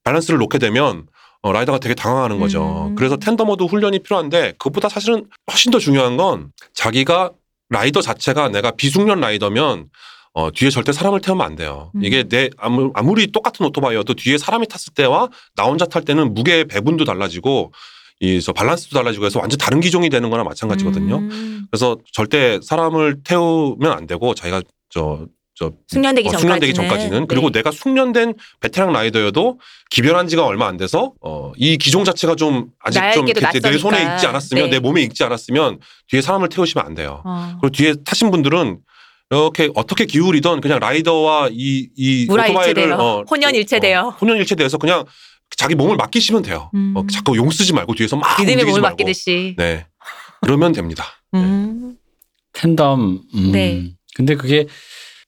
[0.02, 1.06] 밸런스를 놓게 되면
[1.42, 2.88] 어, 라이더가 되게 당황하는 거죠.
[2.88, 2.96] 음.
[2.96, 7.30] 그래서 tandem도 훈련이 필요한데 그것보다 사실은 훨씬 더 중요한 건 자기가
[7.70, 9.86] 라이더 자체가 내가 비숙련 라이더면
[10.38, 11.90] 어, 뒤에 절대 사람을 태우면 안 돼요.
[11.94, 12.04] 음.
[12.04, 16.64] 이게 내 아무, 아무리 똑같은 오토바이여도 뒤에 사람이 탔을 때와 나 혼자 탈 때는 무게
[16.64, 17.72] 배분도 달라지고
[18.20, 21.16] 이저 밸런스도 달라지고 해서 완전 다른 기종이 되는 거나 마찬가지거든요.
[21.16, 21.66] 음.
[21.70, 25.24] 그래서 절대 사람을 태우면 안 되고 자기가 저,
[25.54, 26.40] 저 숙련되기 어, 전까지는.
[26.40, 27.60] 숙련되기 전까지는 그리고 네.
[27.60, 29.58] 내가 숙련된 베테랑 라이더여도
[29.90, 34.02] 기변한 지가 얼마 안 돼서 어, 이 기종 자체가 좀 아직 좀 내 손에.
[34.02, 34.70] 익지 않았으면 네.
[34.72, 35.78] 내 몸에 익지 않았으면
[36.08, 37.22] 뒤에 사람을 태우시면 안 돼요.
[37.24, 37.56] 어.
[37.62, 38.80] 그리고 뒤에 타신 분들은
[39.30, 42.26] 이렇게 어떻게 기울이던 그냥 라이더와 이, 이.
[42.30, 42.96] 오토바이를
[43.28, 43.98] 혼연일체돼요.
[44.00, 45.04] 어, 혼연일체돼서 그냥
[45.56, 46.70] 자기 몸을 맡기시면 돼요.
[46.74, 46.92] 음.
[46.96, 48.92] 어, 자꾸 용 쓰지 말고 뒤에서 막 믿음의 움직이지 몸을 말고.
[48.94, 49.54] 맡기듯이.
[49.58, 49.86] 네.
[50.42, 51.04] 그러면 됩니다.
[51.34, 51.96] 음.
[52.52, 53.20] 텐덤.
[53.34, 53.52] 음.
[53.52, 53.92] 네.
[54.14, 54.66] 근데 그게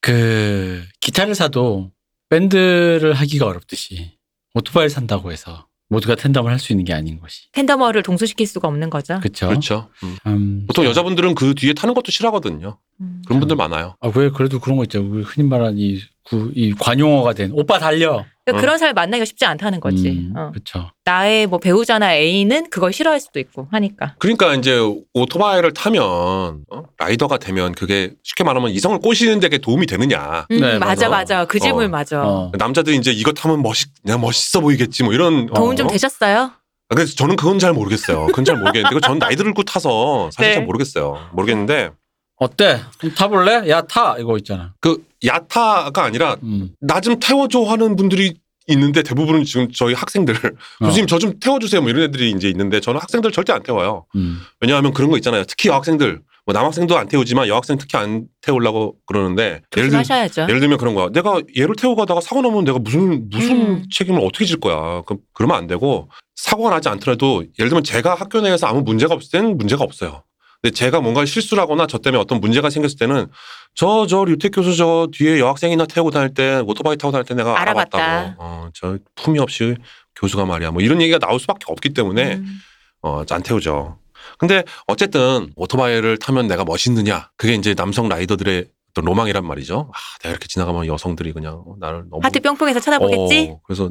[0.01, 1.91] 그 기타를 사도
[2.31, 4.13] 밴드를 하기가 어렵듯이
[4.55, 7.51] 오토바이를 산다고 해서 모두가 텐덤을 할 수 있는 게 아닌 것이.
[7.53, 9.19] 텐더머를 동수시킬 수가 없는 거죠.
[9.21, 9.49] 그렇죠.
[9.49, 9.91] 그렇죠.
[10.05, 10.17] 음.
[10.27, 12.79] 음, 보통 여자분들은 그 뒤에 타는 것도 싫어하거든요.
[13.01, 13.23] 음.
[13.27, 13.95] 그런 분들 많아요.
[14.01, 15.01] 아, 왜 그래도 그런 거 있죠.
[15.01, 18.25] 우리 흔히 말하는 이, 구, 이 관용어가 된 오빠 달려.
[18.45, 18.61] 그러니까 어.
[18.61, 20.09] 그런 사람 만나기가 쉽지 않다는 거지.
[20.09, 20.51] 음, 어.
[20.51, 20.91] 그렇죠.
[21.05, 24.15] 나의 뭐 배우자나 애인은 그걸 싫어할 수도 있고 하니까.
[24.19, 24.79] 그러니까 이제
[25.15, 26.83] 오토바이를 타면 어?
[26.99, 30.47] 라이더가 되면 그게 쉽게 말하면 이성을 꼬시는 데 도움이 되느냐.
[30.51, 31.09] 음, 네, 맞아 맞아.
[31.09, 31.45] 맞아.
[31.45, 31.89] 그 질문 어.
[31.89, 32.23] 맞아.
[32.27, 32.53] 어.
[32.59, 35.47] 남자들이 이제 이거 타면 멋있, 내가 멋있어 보이겠지 뭐 이런.
[35.47, 35.91] 도움 좀 어?
[35.91, 36.53] 되셨어요?
[36.91, 38.27] 아, 그래서 저는 그건 잘 모르겠어요.
[38.27, 40.55] 그건 잘 모르겠는데 그건 전 나이 들고 타서 사실 네.
[40.55, 41.29] 잘 모르겠어요.
[41.33, 41.91] 모르겠는데
[42.39, 42.81] 어때?
[43.01, 43.69] 좀 타볼래?
[43.69, 44.17] 야 타.
[44.19, 44.73] 이거 있잖아.
[44.81, 46.71] 그 야타가 아니라 음.
[46.81, 48.35] 나 좀 태워줘 하는 분들이
[48.69, 50.41] 있는데 대부분은 지금 저희 학생들 어.
[50.85, 54.05] 교수님 저 좀 태워주세요 뭐 이런 애들이 이제 있는데 저는 학생들 절대 안 태워요.
[54.15, 54.41] 음.
[54.61, 55.45] 왜냐하면 그런 거 있잖아요.
[55.45, 60.43] 특히 여학생들 뭐 남학생도 안 태우지만 여학생 특히 안 태우려고 그러는데 예를, 들, 조심하셔야죠.
[60.43, 61.09] 예를 들면 그런 거야.
[61.13, 63.85] 내가 얘를 태우고 가다가 사고 나면 내가 무슨 무슨 음.
[63.93, 65.03] 책임을 어떻게 질 거야.
[65.07, 69.31] 그 그러면 안 되고 사고가 나지 않더라도 예를 들면 제가 학교 내에서 아무 문제가 없을
[69.31, 70.23] 때는 문제가 없어요.
[70.61, 73.29] 근데 제가 뭔가 실수를 하거나 저 때문에 어떤 문제가 생겼을 때는
[73.75, 77.61] 저 저 류택 교수 저 뒤에 여학생이나 태우고 다닐 때 오토바이 타고 다닐 때 내가
[77.61, 77.99] 알아봤다.
[77.99, 78.43] 알아봤다고.
[78.43, 79.77] 어, 저 품위 없이
[80.17, 80.73] 교수가 말이야.
[80.73, 82.61] 뭐 이런 얘기가 나올 수밖에 없기 때문에 음.
[83.03, 83.99] 어, 안 태우죠.
[84.39, 87.31] 근데 어쨌든 오토바이를 타면 내가 멋있느냐.
[87.37, 89.91] 그게 이제 남성 라이더들의 어떤 로망이란 말이죠.
[89.95, 93.51] 아, 내가 이렇게 지나가면 여성들이 그냥 나를 너무 하트 뿅뿅해서 쳐다보겠지?
[93.53, 93.91] 어, 그래서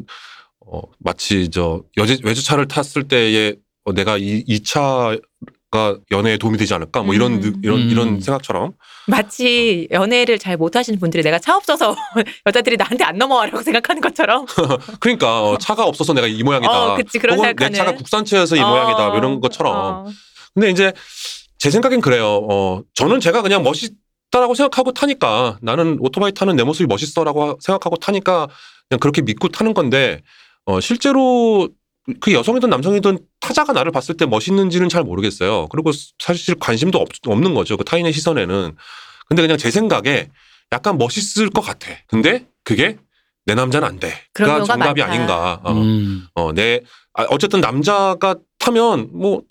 [0.65, 3.55] 어, 마치 저 여제, 외제차를 탔을 때에
[3.85, 5.15] 어, 내가 이, 이 차
[5.69, 7.41] 가 연애에 도움이 되지 않을까 뭐 이런 음.
[7.41, 7.89] 느- 이런 음.
[7.89, 8.71] 이런 생각처럼
[9.07, 11.93] 마치 연애를 잘 못하시는 분들이 내가 차 없어서
[12.47, 14.45] 여자들이 나한테 안 넘어와라고 생각하는 것처럼.
[15.01, 16.93] 그러니까 어, 차가 없어서 내가 이 모양이다.
[16.93, 17.75] 어, 그치, 그런 혹은 내 생각하는.
[17.77, 19.07] 차가 국산차여서 이 모양이다.
[19.09, 19.75] 뭐 이런 것처럼.
[19.75, 20.05] 어.
[20.53, 20.93] 근데 이제
[21.57, 22.45] 제 생각엔 그래요.
[22.49, 28.47] 어, 저는 제가 그냥 멋있다라고 생각하고 타니까 나는 오토바이 타는 내 모습이 멋있어라고 생각하고 타니까
[28.89, 30.21] 그냥 그렇게 믿고 타는 건데
[30.65, 31.69] 어, 실제로
[32.21, 35.67] 그 여성이든 남성이든 타자가 나를 봤을 때 멋있는지는 잘 모르겠어요.
[35.67, 37.75] 그리고 사실 관심도 없, 없는 거죠.
[37.77, 38.75] 그 타인의 시선에는.
[39.27, 40.29] 근데 그냥 제 생각에
[40.71, 41.89] 약간 멋있을 것 같아.
[42.07, 42.97] 근데 그게
[43.45, 44.13] 내 남자는 안 돼.
[44.33, 45.13] 그런 그가 정답이 많다.
[45.13, 45.59] 아닌가.
[45.63, 45.73] 어.
[45.73, 46.27] 음.
[46.35, 46.81] 어, 내,
[47.13, 49.41] 아, 어쨌든 남자가 타면 뭐,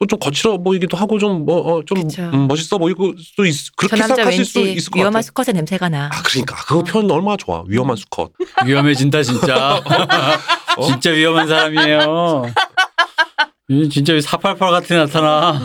[0.00, 1.98] 뭐좀 거칠어 보이기도 하고 좀 뭐, 어, 좀.
[1.98, 5.22] 음, 멋있어 보이고 또 있, 저 그렇게 남자 생각하실 수 왠지 있을 것 위험한 같아요.
[5.22, 6.06] 수컷의 냄새가 나.
[6.12, 6.56] 아, 그러니까.
[6.64, 7.62] 그거 표현 얼마나 좋아.
[7.68, 8.32] 위험한 수컷.
[8.64, 9.82] 위험해진다 진짜.
[10.76, 10.86] 어?
[10.86, 12.44] 진짜 위험한 사람이에요.
[13.68, 15.60] 이 진짜 488 같은 애 나타나.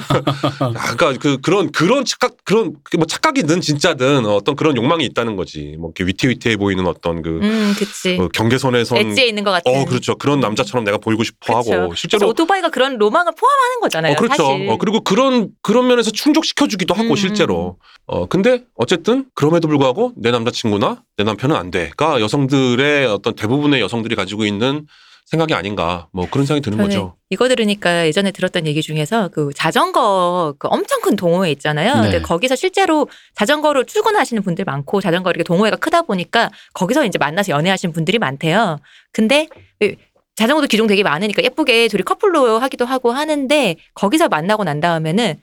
[0.60, 5.76] 아, 그러니까 그, 그런, 그런 착각, 그런, 그뭐 착각이든 진짜든 어떤 그런 욕망이 있다는 거지.
[5.80, 8.18] 뭐 이렇게 위태위태해 보이는 어떤 그, 음, 그치.
[8.20, 8.98] 어, 경계선에선.
[9.00, 9.76] 엣지에 있는 것 같은.
[9.76, 10.16] 어, 그렇죠.
[10.16, 11.58] 그런 남자처럼 내가 보이고 싶어 그쵸.
[11.58, 11.88] 하고.
[11.88, 12.28] 그래서 실제로.
[12.28, 14.14] 오토바이가 그런 로망을 포함하는 거잖아요.
[14.14, 14.44] 어, 그렇죠.
[14.44, 14.70] 사실.
[14.70, 17.78] 어, 그리고 그런, 그런 면에서 충족시켜 주기도 하고, 음, 실제로.
[18.06, 21.92] 어, 근데 어쨌든 그럼에도 불구하고 내 남자친구나 내 남편은 안 돼.
[21.98, 24.86] 가 여성들의 어떤 대부분의 여성들이 가지고 있는
[25.28, 26.08] 생각이 아닌가.
[26.14, 27.16] 뭐 그런 생각이 드는 저는 거죠.
[27.30, 31.96] 이거 들으니까 예전에 들었던 얘기 중에서 그 자전거 그 엄청 큰 동호회 있잖아요.
[31.96, 32.02] 네.
[32.02, 37.52] 근데 거기서 실제로 자전거로 출근하시는 분들 많고 자전거 이렇게 동호회가 크다 보니까 거기서 이제 만나서
[37.52, 38.80] 연애하시는 분들이 많대요.
[39.12, 39.96] 근데 그
[40.38, 45.36] 자전거도 기종 되게 많으니까 예쁘게 둘이 커플로 하기도 하고 하는데 거기서 만나고 난 다음에는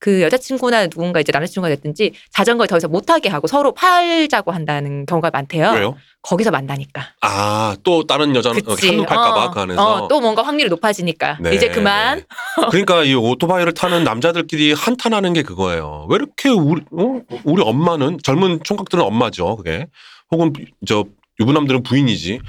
[0.00, 5.30] 그 여자친구나 누군가 이제 남자친구가 됐든지 자전거를 더 이상 못하게 하고 서로 팔자고 한다는 경우가
[5.30, 5.72] 많대요.
[5.72, 5.96] 왜요?
[6.22, 7.02] 거기서 만나니까.
[7.20, 8.88] 아, 또 다른 여자는 어, 그치.
[8.88, 10.04] 한눈 팔까봐 어, 그 안에서.
[10.04, 11.38] 어, 또 뭔가 확률이 높아지니까.
[11.40, 12.18] 네, 이제 그만.
[12.18, 12.24] 네.
[12.70, 16.06] 그러니까 이 오토바이를 타는 남자들끼리 한탄하는 게 그거예요.
[16.08, 17.20] 왜 이렇게 우리, 어?
[17.44, 19.56] 우리 엄마는 젊은 총각들은 엄마죠.
[19.56, 19.86] 그게
[20.30, 20.52] 혹은
[20.86, 21.04] 저
[21.40, 22.40] 유부남들은 부인이지.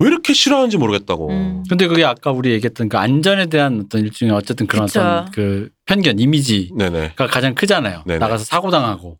[0.00, 1.30] 왜 이렇게 싫어하는지 모르겠다고.
[1.30, 1.62] 음.
[1.68, 5.00] 근데 그게 아까 우리 얘기했던 그 안전에 대한 어떤 일종의 어쨌든 그런 그쵸.
[5.00, 7.12] 어떤 그 편견, 이미지가 네네.
[7.16, 8.02] 가장 크잖아요.
[8.06, 8.18] 네네.
[8.18, 9.16] 나가서 사고 당하고.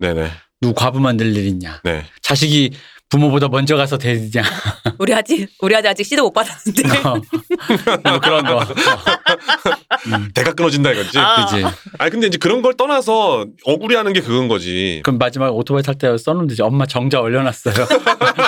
[0.61, 1.81] 누구 과부만 될 일 있냐.
[1.85, 2.05] 네.
[2.23, 2.73] 자식이
[3.11, 4.43] 부모보다 먼저 가서 대리냐.
[4.99, 6.83] 우리 아직 우리 아직 아직 시도 못 받았는데.
[8.09, 8.61] 뭐 그런 거.
[10.09, 11.19] 음, 대가 끊어진다 이거지.
[11.19, 11.47] 아.
[11.47, 11.64] 그지.
[11.99, 15.01] 아니 근데 이제 그런 걸 떠나서 억울해하는 게 그건 거지.
[15.05, 16.62] 그럼 마지막 오토바이 탈 때 써놓으면 되지.
[16.62, 17.75] 엄마 정자 올려놨어요.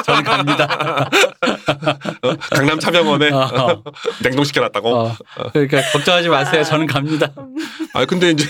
[0.05, 1.09] 저는 갑니다.
[2.23, 2.37] 어?
[2.51, 3.83] 강남 차병원에 어,
[4.25, 4.89] 냉동시켜놨다고.
[4.89, 5.17] 어.
[5.53, 6.65] 그러니까 걱정하지 마세요.
[6.65, 7.33] 저는 갑니다.
[7.95, 8.45] 아 근데 이제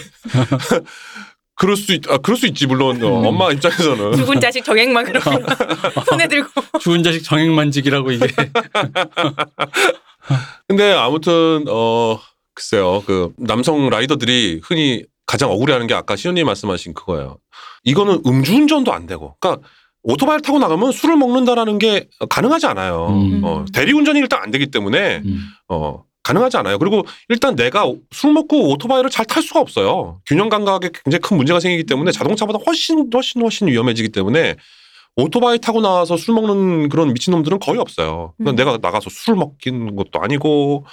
[1.56, 3.26] 그럴 수 있, 아 그럴 수 있지 물론 어, 음.
[3.26, 4.12] 엄마 입장에서는.
[4.16, 5.30] 죽은 자식 정액만 그렇게
[6.06, 6.48] 손에 들고.
[6.80, 8.26] 죽은 자식 정액만직이라고 이게.
[10.68, 12.18] 근데 아무튼 어
[12.54, 17.38] 글쎄요 그 남성 라이더들이 흔히 가장 억울해하는 게 아까 시현님 말씀하신 그거예요.
[17.84, 19.66] 이거는 음주운전도 안 되고, 그러니까
[20.02, 23.08] 오토바이를 타고 나가면 술을 먹는다라는 게 가능하지 않아요.
[23.08, 23.40] 음.
[23.44, 25.48] 어, 대리운전이 일단 안 되기 때문에 음.
[25.68, 26.78] 어 가능하지 않아요.
[26.78, 30.20] 그리고 일단 내가 술 먹고 오토바이를 잘 탈 수가 없어요.
[30.26, 34.56] 균형 감각에 굉장히 큰 문제가 생기기 때문에 자동차보다 훨씬 훨씬 훨씬 위험해지기 때문에
[35.16, 38.34] 오토바이 타고 나와서 술 먹는 그런 미친놈들은 거의 없어요.
[38.40, 38.54] 음.
[38.54, 40.84] 내가 나가서 술 먹긴 것도 아니고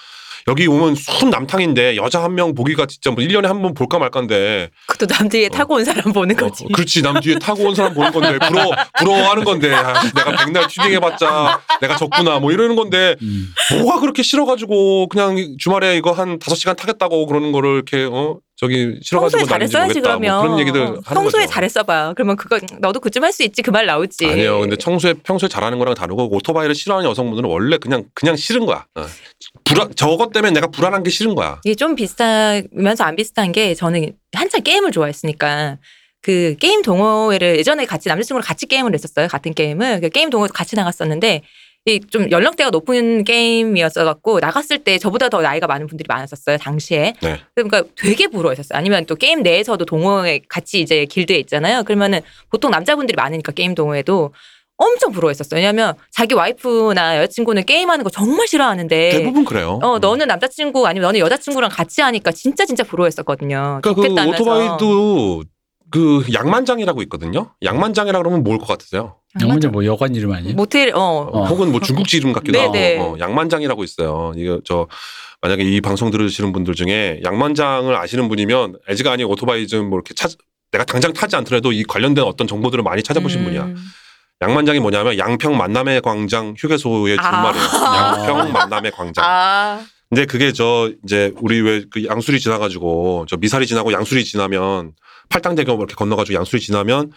[0.48, 4.70] 여기 오면 순 남탕인데 여자 한 명 보기가 진짜 뭐 1년에 한 번 볼까 말까인데.
[4.88, 6.66] 그것도 남 뒤에 타고 온 사람 보는 어, 거지.
[6.74, 7.02] 그렇지.
[7.02, 8.40] 남 뒤에 타고 온 사람 보는 건데.
[8.48, 9.74] 부러 부러워하는 건데.
[9.74, 12.40] 아, 내가 백날 튜닝 해봤자 내가 졌구나.
[12.40, 13.54] 뭐 이러는 건데 음.
[13.84, 18.98] 뭐가 그렇게 싫어가지고 그냥 주말에 이거 한 다섯 시간 타겠다고 그러는 거를 이렇게 어 저기
[19.02, 20.00] 싫어가지고 평소에 잘했어야지.
[20.02, 20.34] 그러면.
[20.36, 21.46] 뭐 그런 얘기들 평소에.
[21.48, 22.14] 잘했어봐.
[22.16, 24.26] 그러면 그거 너도 그쯤 할 수 있지 그 말 나오지.
[24.26, 24.60] 아니요.
[24.62, 28.86] 근데 청소에 평소에 잘하는 거랑 다르고 오토바이를 싫어하는 여성분들은 원래 그냥 그냥 싫은 거야.
[28.96, 29.06] 어.
[29.66, 31.60] 불안 저것 때문에 내가 불안한 게 싫은 거야.
[31.66, 35.78] 이게 좀 비슷하면서 안 비슷한 게 저는 한참 게임을 좋아했으니까
[36.22, 39.28] 그 게임 동호회를 예전에 같이 남자친구랑 같이 게임을 했었어요.
[39.28, 41.42] 같은 게임을 그 게임 동호회 같이 나갔었는데
[41.86, 47.14] 이 좀 연령대가 높은 게임이었어 갖고 나갔을 때 저보다 더 나이가 많은 분들이 많았었어요 당시에.
[47.22, 47.40] 네.
[47.56, 48.78] 그러니까 되게 부러워했었어요.
[48.78, 51.84] 아니면 또 게임 내에서도 동호회 같이 이제 길드에 있잖아요.
[51.84, 54.34] 그러면은 보통 남자분들이 많으니까 게임 동호회도
[54.78, 55.58] 엄청 부러워했었어요.
[55.58, 59.80] 왜냐하면 자기 와이프나 여자친구는 게임하는 거 정말 싫어하는데 대부분 그래요.
[59.84, 60.00] 어, 음.
[60.00, 63.82] 너는 남자친구 아니면 너는 여자친구랑 같이 하니까 진짜 진짜 부러워했었거든요.
[63.84, 64.30] 그러니까 그.
[64.30, 65.44] 오토바이도
[65.92, 67.54] 그 양만장이라고 있거든요.
[67.62, 69.18] 양만장이라 그러면 뭘 것 같으세요?
[69.42, 70.56] 영문제 뭐 여관 이름 아니에요?
[70.56, 71.00] 모텔 어.
[71.00, 71.46] 어.
[71.46, 73.00] 혹은 뭐 중국지 이름 같기도 하고 네네.
[73.00, 74.34] 어, 양만장이라고 있어요.
[74.36, 74.88] 이거 저
[75.42, 80.14] 만약에 이 방송 들으시는 분들 중에 양만장을 아시는 분이면 애지가 아닌 오토바이 좀 뭐 이렇게
[80.14, 80.32] 찾
[80.72, 83.46] 내가 당장 타지 않더라도 이 관련된 어떤 정보들을 많이 찾아보신 음.
[83.46, 83.70] 분이야.
[84.42, 87.24] 양만장이 뭐냐면 양평 만남의 광장 휴게소의 아.
[87.54, 87.66] 준말이에요.
[88.28, 89.24] 양평 만남의 광장.
[89.26, 94.94] 아, 근데 그게 저 이제 우리 왜 그 양수리 지나가지고 저 미사리 지나고 양수리 지나면
[95.30, 97.12] 팔당대교 이렇게 건너가지고 양수리 지나면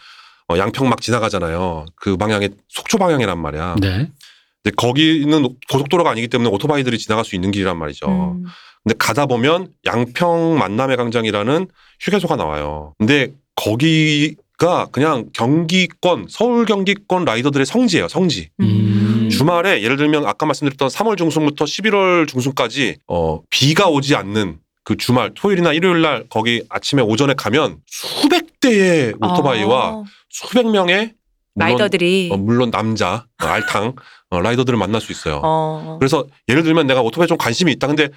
[0.48, 1.86] 어, 양평 막 지나가잖아요.
[1.96, 3.76] 그 방향에 속초 방향이란 말이야.
[3.80, 4.08] 네.
[4.62, 8.06] 근데 거기는 고속도로가 아니기 때문에 오토바이들이 지나갈 수 있는 길이란 말이죠.
[8.08, 8.44] 음.
[8.84, 11.66] 근데 가다 보면 양평 만남의 광장이라는
[12.00, 12.94] 휴게소가 나와요.
[12.98, 18.50] 근데 거기가 그냥 경기권, 서울 경기권 라이더들의 성지예요, 성지.
[18.60, 19.28] 음.
[19.30, 25.32] 주말에 예를 들면 아까 말씀드렸던 3월 중순부터 11월 중순까지 어 비가 오지 않는 그 주말
[25.34, 31.12] 토요일이나 일요일 날 거기 아침에 오전에 가면 수백 대의 오토바이와 어, 수백 명의
[31.54, 33.96] 물론, 라이더들이 어, 물론 남자 어, 알탕
[34.30, 35.40] 어, 라이더들을 만날 수 있어요.
[35.42, 35.96] 어.
[35.98, 37.88] 그래서 예를 들면 내가 오토바이 좀 관심이 있다.
[37.88, 38.10] 근데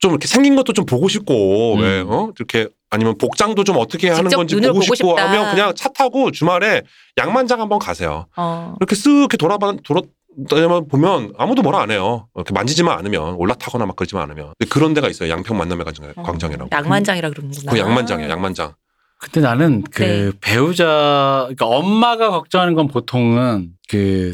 [0.00, 1.80] 좀 이렇게 생긴 것도 좀 보고 싶고 음.
[1.82, 2.32] 왜 어?
[2.34, 5.28] 이렇게 아니면 복장도 좀 어떻게 하는 건지 보고 보고 싶고 싶다.
[5.28, 6.80] 하면 그냥 차 타고 주말에
[7.18, 8.26] 양만장 한번 가세요.
[8.38, 8.74] 어.
[8.80, 10.00] 이렇게 쓱 이렇게 돌아봐 돌아
[10.48, 12.28] 다니면 보면 아무도 뭐라 안 해요.
[12.34, 15.28] 이렇게 만지지만 않으면 올라타거나 막 그러지만 않으면 근데 그런 데가 있어요.
[15.30, 16.22] 양평 만남의 광장- 어.
[16.22, 16.68] 광장 이라고.
[16.72, 17.72] 양만장이라 그러는구나.
[17.72, 18.30] 그 양만장이에요.
[18.30, 18.74] 양만장.
[19.18, 20.32] 근데 나는 그 네.
[20.40, 24.32] 배우자, 그러니까 엄마가 걱정하는 건 보통은 그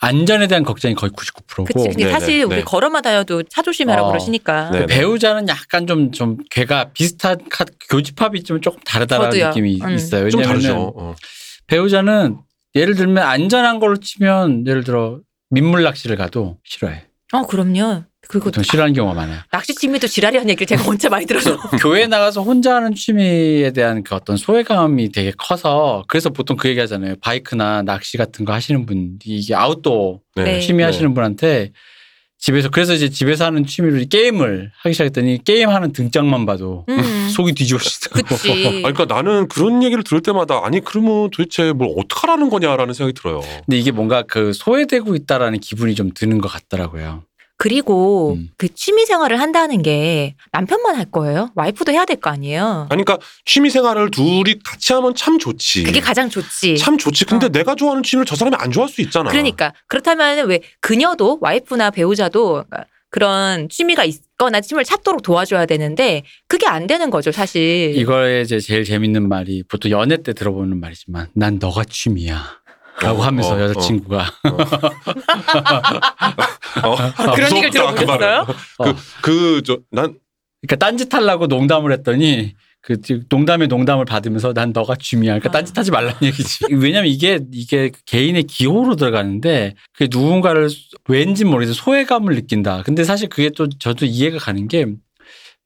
[0.00, 1.88] 안전에 대한 걱정이 거의 99%고 그치.
[1.88, 2.62] 근데 네네, 사실 우리 네.
[2.64, 4.10] 걸어마 다녀도 차 조심하라고 어.
[4.10, 4.70] 그러시니까.
[4.70, 4.86] 네.
[4.86, 9.48] 배우자는 약간 좀, 좀, 걔가 비슷한 카, 교집합이 좀 조금 다르다라는 저도요.
[9.50, 9.90] 느낌이 음.
[9.92, 10.28] 있어요.
[10.30, 10.92] 좀 왜냐면은 다르죠.
[10.96, 11.14] 어.
[11.68, 12.38] 배우자는
[12.74, 15.20] 예를 들면 안전한 걸로 치면 예를 들어
[15.54, 17.04] 민물 낚시를 가도 싫어해.
[17.32, 18.04] 어, 그럼요.
[18.28, 19.40] 그리고 보통 싫어하는 경우가 많아요.
[19.50, 21.58] 낚시 취미도 지랄이라는 얘기를 제가 진짜 많이 들어서.
[21.80, 26.80] 교회 나가서 혼자 하는 취미에 대한 그 어떤 소외감이 되게 커서 그래서 보통 그 얘기
[26.80, 27.16] 하잖아요.
[27.20, 30.60] 바이크나 낚시 같은 거 하시는 분, 이게 아웃도어 네.
[30.60, 31.72] 취미 하시는 분한테
[32.44, 33.98] 집에서 그래서 이제 집에서 하는 취미로
[34.82, 36.98] 하기 시작했더니 게임하는 등장만 봐도 음.
[37.34, 38.26] 속이 뒤집어지더라고.
[38.26, 38.52] 그치.
[38.52, 43.40] 아니, 그러니까 나는 그런 얘기를 들을 때마다 아니 그러면 도대체 뭘 어떡하라는 거냐라는 생각이 들어요.
[43.64, 47.22] 근데 이게 뭔가 그 소외되고 있다라는 기분이 좀 드는 것 같더라고요.
[47.64, 48.50] 그리고 음.
[48.58, 51.50] 그 취미 생활을 한다는 게 남편만 할 거예요.
[51.54, 52.88] 와이프도 해야 될 거 아니에요.
[52.90, 55.82] 아니 그러니까 취미 생활을 둘이 같이 하면 참 좋지.
[55.84, 56.76] 그게 가장 좋지.
[56.76, 57.24] 참 좋지.
[57.24, 57.48] 근데 어.
[57.48, 59.30] 내가 좋아하는 취미를 저 사람이 안 좋아할 수 있잖아.
[59.30, 62.64] 그러니까 그렇다면 왜 그녀도 와이프나 배우자도
[63.08, 67.94] 그런 취미가 있거나 취미를 찾도록 도와줘야 되는데 그게 안 되는 거죠, 사실.
[67.96, 72.58] 이거에 이제 제일 재밌는 말이 보통 연애 때 들어보는 말이지만 난 너가 취미야.
[73.00, 74.24] 라고 어, 하면서 어, 여자친구가
[76.84, 76.96] 어,
[77.34, 77.70] 그런 얘기를 그.
[77.70, 78.46] 들어보셨어요?
[78.78, 78.84] 어.
[79.22, 80.18] 그저난
[80.66, 82.98] 그러니까 딴짓하려고 농담을 했더니 그
[83.30, 85.38] 농담에 농담을 받으면서 난 너가 취미야.
[85.38, 85.52] 그러니까 아.
[85.52, 86.66] 딴짓하지 말라는 얘기지.
[86.72, 90.68] 왜냐면 이게 이게 개인의 기호로 들어가는데 그 누군가를
[91.08, 92.82] 왠지 모르겠어 소외감을 느낀다.
[92.82, 94.86] 근데 사실 그게 또 저도 이해가 가는 게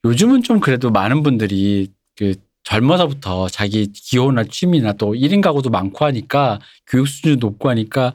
[0.05, 2.35] 요즘은 좀 그래도 많은 분들이 그
[2.69, 8.13] 젊어서부터 자기 기호나 취미나 또 1인 가구도 많고 하니까 교육 수준도 높고 하니까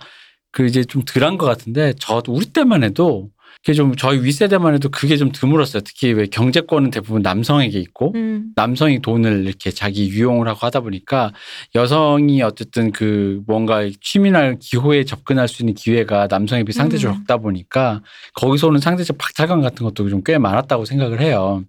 [0.51, 3.29] 그 이제 좀 덜한 것 같은데 저도 우리 때만 해도
[3.63, 5.81] 그게 좀 저희 윗세대만 해도 그게 좀 드물었어요.
[5.83, 8.51] 특히 왜 경제권은 대부분 남성에게 있고 음.
[8.55, 11.31] 남성이 돈을 이렇게 자기 유용을 하고 하다 보니까
[11.73, 17.21] 여성이 어쨌든 그 뭔가 취미나 기호에 접근할 수 있는 기회가 남성에 비해 상대적으로 음.
[17.21, 18.01] 적다 보니까
[18.35, 21.63] 거기서 오는 상대적 박탈감 같은 것도 좀 꽤 많았다고 생각을 해요.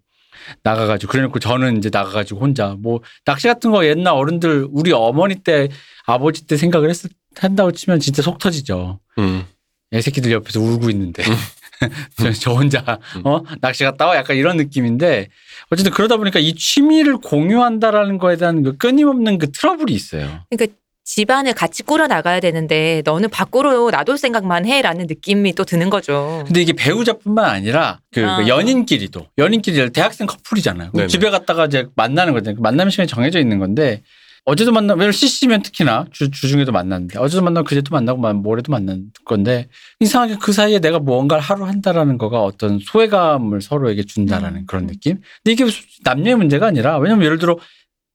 [0.63, 5.69] 나가가지고 그래놓고 저는 이제 나가가지고 혼자 뭐 낚시 같은 거 옛날 어른들 우리 어머니 때
[6.07, 6.97] 아버지 때 생각을 했,
[7.37, 9.01] 한다고 치면 진짜 속 터지죠.
[9.19, 9.45] 음.
[9.93, 11.35] 애새끼들 옆에서 울고 있는데 음.
[12.17, 15.29] 저, 저 혼자 어 낚시 갔다 와 약간 이런 느낌인데
[15.71, 20.45] 어쨌든 그러다 보니까 이 취미를 공유한다라는 거에 대한 그 끊임없는 그 트러블이 있어요.
[20.51, 26.43] 그러니까 집안을 같이 꾸려 나가야 되는데 너는 밖으로 놔둘 생각만 해라는 느낌이 또 드는 거죠.
[26.47, 28.39] 근데 이게 배우자뿐만 아니라 그, 아.
[28.39, 30.93] 그 연인끼리도 연인끼리 대학생 커플이잖아요.
[30.93, 31.09] 네네.
[31.09, 32.61] 집에 갔다가 이제 만나는 거잖아요.
[32.63, 34.03] 만남 시간이 정해져 있는 건데
[34.47, 39.07] 어제도 만나 왜냐면 CC면 특히나 주, 주중에도 만났는데 어제도 만나고 그제도 만나고 만- 모레도 만난
[39.25, 39.69] 건데
[40.01, 44.67] 이상하게 그 사이에 내가 뭔가를 하루 한다라는 거가 어떤 소외감을 서로에게 준다라는 음.
[44.67, 45.19] 그런 느낌.
[45.43, 45.65] 근데 이게
[46.03, 47.57] 남녀의 문제가 아니라 왜냐면 예를 들어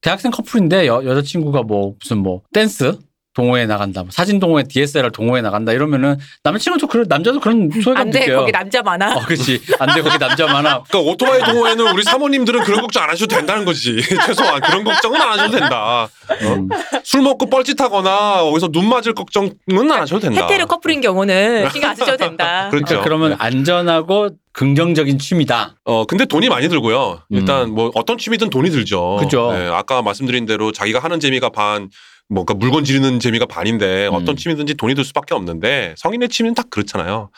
[0.01, 2.97] 대학생 커플인데 여, 여자친구가 뭐 무슨 뭐 댄스
[3.39, 8.09] 동호회 나간다, 뭐 사진 동호회, DSLR 동호회 나간다 이러면은 남친도 그런 남자도 그런 소외감 안
[8.09, 8.39] 돼, 느껴요.
[8.39, 9.15] 거기 남자 많아.
[9.15, 9.61] 어, 그렇지.
[9.79, 10.83] 안 돼, 거기 남자 많아.
[10.89, 14.01] 그러니까 오토바이 동호회는 우리 사모님들은 그런 걱정 안 하셔도 된다는 거지.
[14.27, 16.09] 최소한 그런 걱정은 안 하셔도 된다.
[16.41, 16.67] 음.
[17.05, 20.41] 술 먹고 뻘짓하거나 어디서 눈 맞을 걱정은 안 하셔도 된다.
[20.41, 22.67] 헤테로 커플인 경우는 신경 안 쓰셔도 된다.
[22.71, 23.01] 그렇죠.
[23.03, 23.35] 그러면 네.
[23.39, 25.75] 안전하고 긍정적인 취미다.
[25.85, 27.21] 어 근데 돈이 많이 들고요.
[27.29, 29.15] 일단 뭐 어떤 취미든 돈이 들죠.
[29.15, 29.23] 음.
[29.23, 29.53] 그죠.
[29.53, 31.89] 네, 아까 말씀드린 대로 자기가 하는 재미가 반
[32.29, 34.13] 뭔가 물건 지르는 재미가 반인데 음.
[34.13, 37.29] 어떤 취미든지 돈이 들 수밖에 없는데 성인의 취미는 다 그렇잖아요.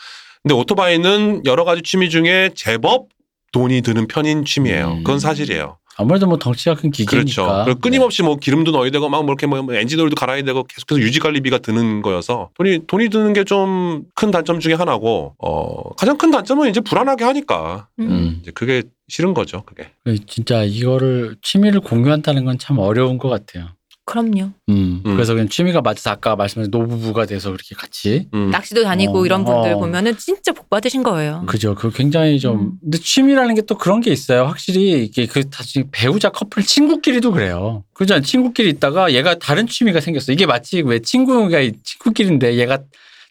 [0.43, 3.07] 근데 오토바이는 여러 가지 취미 중에 제법
[3.53, 4.91] 돈이 드는 편인 취미예요.
[4.91, 4.97] 음.
[5.03, 5.77] 그건 사실이에요.
[5.97, 7.11] 아무래도 뭐 덩치가 큰 기계니까.
[7.45, 7.63] 그렇죠.
[7.65, 11.19] 그리고 끊임없이 뭐 기름도 넣어야 되고 막 뭐 이렇게 뭐 엔진오일도 갈아야 되고 계속해서 유지
[11.19, 16.31] 관리비가 드는 거여서 돈이 돈이 드는 게 좀 큰 단점 중에 하나고 어 가장 큰
[16.31, 18.07] 단점은 이제 불안하게 하니까 음.
[18.09, 18.37] 음.
[18.41, 19.63] 이제 그게 싫은 거죠.
[19.65, 19.89] 그게.
[20.05, 20.15] 네.
[20.27, 23.67] 진짜 이거를 취미를 공유한다는 건 참 어려운 것 같아요.
[24.05, 24.51] 그럼요.
[24.69, 25.01] 음.
[25.05, 25.15] 음.
[25.15, 28.27] 그래서 그냥 취미가 맞아서 아까 말씀하신 노부부가 돼서 그렇게 같이.
[28.33, 28.49] 음.
[28.49, 29.77] 낚시도 다니고 어, 이런 분들 어.
[29.79, 31.43] 보면은 진짜 복 받으신 거예요.
[31.47, 31.75] 그죠.
[31.75, 32.59] 그 굉장히 좀.
[32.59, 32.71] 음.
[32.81, 34.45] 근데 취미라는 게 또 그런 게 있어요.
[34.45, 37.83] 확실히 이게 그 다시 배우자 커플 친구끼리도 그래요.
[37.93, 38.19] 그죠.
[38.19, 40.31] 친구끼리 있다가 얘가 다른 취미가 생겼어.
[40.33, 42.79] 이게 마치 왜 친구가 이- 친구끼리인데 얘가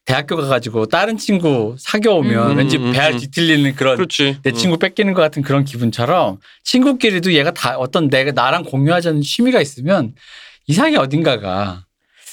[0.07, 2.57] 대학교 가가지고 다른 친구 사귀어오면 음.
[2.57, 3.19] 왠지 음, 음, 배알 음.
[3.19, 4.39] 뒤틀리는 그런 그렇지.
[4.43, 4.55] 내 음.
[4.55, 9.61] 친구 뺏기는 것 같은 그런 기분처럼 친구끼리도 얘가 다 어떤 내가 나랑 공유하지 않는 취미가
[9.61, 10.15] 있으면
[10.71, 11.85] 이상하게 어딘가가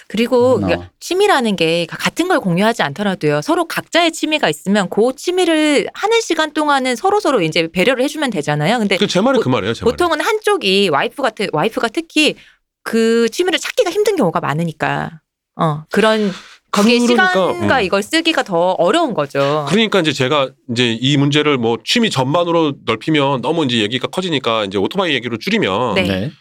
[0.08, 0.68] 그리고 음, 어.
[0.68, 3.42] 그러니까 취미라는 게 같은 걸 공유하지 않더라도요.
[3.42, 8.80] 서로 각자의 취미가 있으면 그 취미를 하는 시간 동안은 서로 서로 이제 배려를 해주면 되잖아요.
[8.80, 9.74] 근데 그제 말이 그 말이에요.
[9.82, 12.36] 보통은 한쪽이 와이프 같은 와이프가 특히
[12.84, 15.20] 그 취미를 찾기가 힘든 경우가 많으니까
[15.60, 16.32] 어 그런
[16.72, 17.84] 거기에 그러니까, 시간과 음.
[17.84, 19.66] 이걸 쓰기가 더 어려운 거죠.
[19.68, 24.78] 그러니까 이제 제가 이제 이 문제를 뭐 취미 전반으로 넓히면 너무 이제 얘기가 커지니까 이제
[24.78, 26.04] 오토바이 얘기로 줄이면 네.
[26.04, 26.32] 네.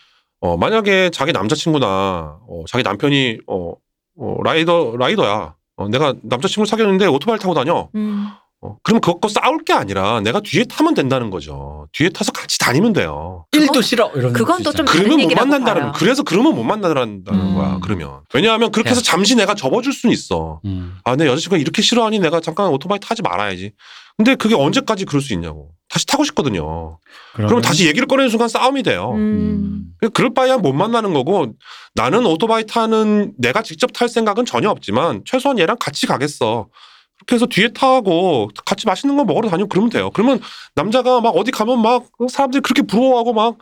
[0.41, 3.73] 어 만약에 자기 남자친구나 어 자기 남편이 어,
[4.19, 5.55] 어 라이더 라이더야.
[5.77, 7.89] 어 내가 남자친구를 사귀었는데 오토바이를 타고 다녀.
[7.95, 8.29] 음.
[8.63, 11.87] 어, 그럼 그거 싸울 게 아니라 내가 뒤에 타면 된다는 거죠.
[11.93, 13.45] 뒤에 타서 같이 다니면 돼요.
[13.53, 15.93] 일도 싫어 이런 그건 또 좀 다른 그러면 못 얘기라고 만난다는 봐요.
[15.95, 17.55] 그래서 그러면 못 만난다는 음.
[17.55, 17.79] 거야.
[17.83, 19.03] 그러면 왜냐하면 그렇게 해서 야.
[19.05, 20.61] 잠시 내가 접어줄 수는 있어.
[20.65, 20.97] 음.
[21.05, 23.73] 아, 내 여자친구가 이렇게 싫어하니 내가 잠깐 오토바이 타지 말아야지.
[24.17, 25.73] 근데 그게 언제까지 그럴 수 있냐고.
[25.91, 26.99] 다시 타고 싶거든요.
[27.35, 29.13] 그러면 다시 얘기를 꺼내는 순간 싸움이 돼요.
[29.15, 29.85] 음.
[30.15, 31.53] 그럴 바에야 못 만나는 거고
[31.95, 36.69] 나는 오토바이 타는 내가 직접 탈 생각은 전혀 없지만 최소한 얘랑 같이 가겠어.
[37.19, 40.11] 그렇게 해서 뒤에 타고 같이 맛있는 거 먹으러 다니고 그러면 돼요.
[40.13, 40.41] 그러면
[40.75, 43.57] 남자가 막 어디 가면 막 사람들이 그렇게 부러워하고 막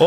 [0.00, 0.06] 어?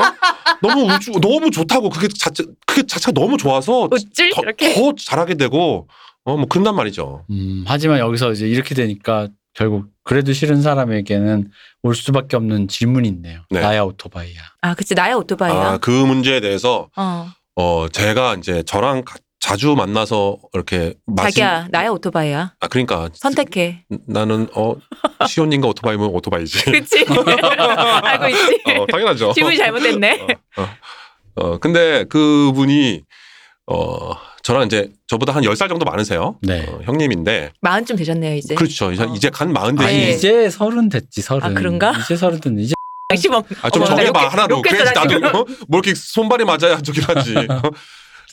[0.61, 5.35] 너무 우주, 너무 좋다고 그게 자체 그게 자체가 너무 좋아서 우쭐 더, 이렇게 더 잘하게
[5.35, 5.87] 되고
[6.27, 7.23] 어 뭐 그런단 말이죠.
[7.29, 11.49] 음, 하지만 여기서 이제 이렇게 되니까 결국 그래도 싫은 사람에게는
[11.83, 13.41] 올 수밖에 없는 질문이 있네요.
[13.51, 13.61] 네.
[13.61, 14.41] 나야 오토바이야.
[14.61, 15.55] 아 그치 나야 오토바이야.
[15.55, 21.67] 아, 그 문제에 대해서 어 어 제가 이제 저랑 가- 자주 만나서 이렇게 마신 자기야
[21.69, 22.55] 나야 오토바이야.
[22.59, 23.85] 아 그러니까 선택해.
[24.07, 24.73] 나는 어
[25.27, 26.65] 시온님과 오토바이면 오토바이지.
[26.71, 28.63] 그치 알고 있지.
[28.79, 29.33] 어, 당연하죠.
[29.33, 30.27] 질문이 잘못됐네.
[30.57, 30.67] 어, 어.
[31.35, 33.03] 어, 근데 그분이
[33.67, 36.37] 어 저랑 이제 저보다 한 10살 정도 많으세요.
[36.41, 36.65] 네.
[36.67, 38.55] 어, 형님인데 마흔쯤 되셨네요 이제.
[38.55, 38.91] 그렇죠.
[38.91, 39.13] 이제, 어.
[39.15, 39.85] 이제 간 마흔 아.
[39.85, 40.09] 네.
[40.09, 41.43] 이제 서른 됐지 서른.
[41.43, 41.91] 아, 그런가?
[42.03, 42.73] 이제 서른 됐는데 이제
[43.15, 43.43] 시범.
[43.61, 44.55] 아, 좀 어머, 나 정해봐 로켓- 하나로.
[44.57, 45.45] 로켓 그래야지 나도 어?
[45.67, 47.35] 뭐 이렇게 손발이 맞아야 저기 하지.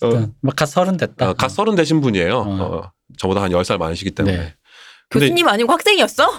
[0.03, 1.31] 어, 어, 막갓 서른 됐다.
[1.31, 2.37] 어, 갓 서른 되신 분이에요.
[2.39, 2.45] 어.
[2.63, 4.37] 어, 저보다 한 10살 많으시기 때문에.
[4.37, 4.55] 네.
[5.11, 6.25] 교수님 아니고 학생이었어?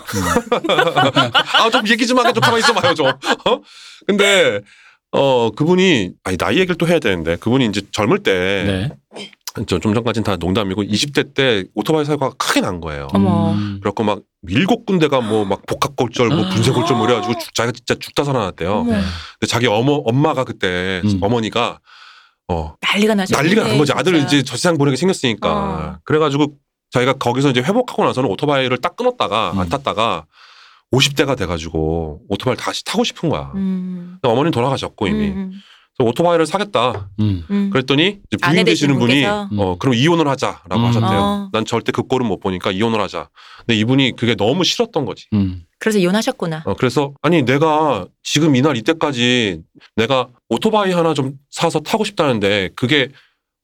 [1.60, 3.08] 아, 좀 얘기 좀 하게 좀 가만히 있어봐요, 좀.
[3.08, 3.60] 어?
[4.08, 4.62] 근데,
[5.12, 9.26] 어, 그분이, 아니, 나이 얘기를 또 해야 되는데, 그분이 이제 젊을 때, 네.
[9.68, 13.08] 좀, 좀 전까지는 다 농담이고 20대 때 오토바이 사고가 크게 난 거예요.
[13.14, 13.52] 어머.
[13.52, 13.78] 음.
[13.80, 18.24] 그래갖고 막 일곱 군데가 뭐 막 복합골절, 뭐 분쇄골절 뭐 이래가지고 죽- 자기가 진짜 죽다
[18.24, 18.84] 살아났대요.
[18.86, 18.94] 네.
[18.94, 21.20] 근데 자기 어머 엄마가 그때 음.
[21.22, 21.80] 어머니가
[22.50, 23.36] 어 난리가 나죠.
[23.36, 23.94] 난리가 난 거지.
[23.94, 24.36] 아들을 진짜.
[24.38, 25.50] 이제 저 세상 보내게 생겼으니까.
[25.52, 26.00] 어.
[26.04, 26.56] 그래가지고
[26.92, 29.70] 자기가 거기서 이제 회복하고 나서는 오토바이를 딱 끊었다가 안 음.
[29.70, 30.26] 탔다가
[30.92, 33.52] 50대가 돼가지고 오토바이를 다시 타고 싶은 거야.
[33.56, 34.18] 음.
[34.22, 35.30] 어머니 돌아가셨고 이미.
[35.30, 35.52] 음,
[35.98, 37.10] 그래서 오토바이를 사겠다.
[37.20, 37.44] 음.
[37.50, 37.70] 음.
[37.72, 39.26] 그랬더니 이제 부인 되시는 되시는 분이?
[39.26, 40.86] 어 그럼 이혼을 하자라고 음.
[40.86, 41.20] 하셨대요.
[41.20, 41.50] 어.
[41.52, 43.30] 난 절대 그 꼴은 못 보니까 이혼을 하자.
[43.60, 45.26] 근데 이분이 그게 너무 싫었던 거지.
[45.34, 45.64] 음.
[45.80, 46.64] 그래서 이혼하셨구나.
[46.66, 49.62] 어, 그래서 아니 내가 지금 이날 이때까지
[49.96, 53.10] 내가 오토바이 하나 좀 사서 타고 싶다는데 그게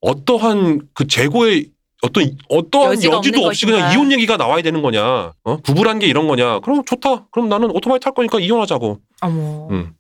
[0.02, 1.70] 어떠한 그 재고의
[2.02, 3.94] 어떤 어떠한 여지도 없이 그냥 것인가.
[3.94, 5.34] 이혼 얘기가 나와야 되는 거냐?
[5.44, 5.58] 어?
[5.64, 6.60] 부부란 게 이런 거냐?
[6.62, 7.28] 그럼 좋다.
[7.32, 9.00] 그럼 나는 오토바이 탈 거니까 이혼하자고.
[9.22, 9.68] 어머.
[9.72, 9.94] 음.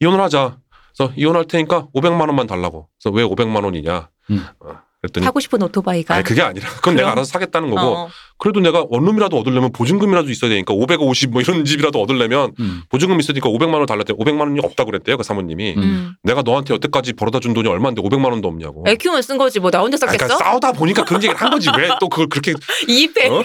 [0.00, 0.56] 이혼을 하자.
[0.96, 2.88] 그래서 이혼할 테니까 500만 원만 달라고.
[3.02, 4.08] 그래서 왜 500만 원이냐?
[4.30, 4.46] 음.
[4.60, 6.14] 어, 그랬더니 타고 싶은 오토바이가.
[6.14, 7.18] 아니 그게 아니라 그건 내가 그럼?
[7.18, 8.08] 알아서 사겠다는 거고 어.
[8.38, 12.82] 그래도 내가 원룸이라도 얻으려면 보증금이라도 있어야 되니까 550 뭐 이런 집이라도 얻으려면 음.
[12.88, 15.82] 보증금 있으니까 500만 원 달랬더니 500만 원이 없다 그랬대요 그 사모님이 음.
[15.82, 16.14] 음.
[16.22, 19.70] 내가 너한테 여태까지 벌어다 준 돈이 얼마인데 500만 원도 없냐고 애 키우면 쓴 거지 뭐
[19.72, 20.18] 나 혼자 아, 썼겠어?
[20.24, 22.54] 그러니까 싸우다 보니까 그런 얘기를 한 거지 왜 또 그걸 그렇게
[22.88, 23.28] 이입해.
[23.28, 23.44] 어?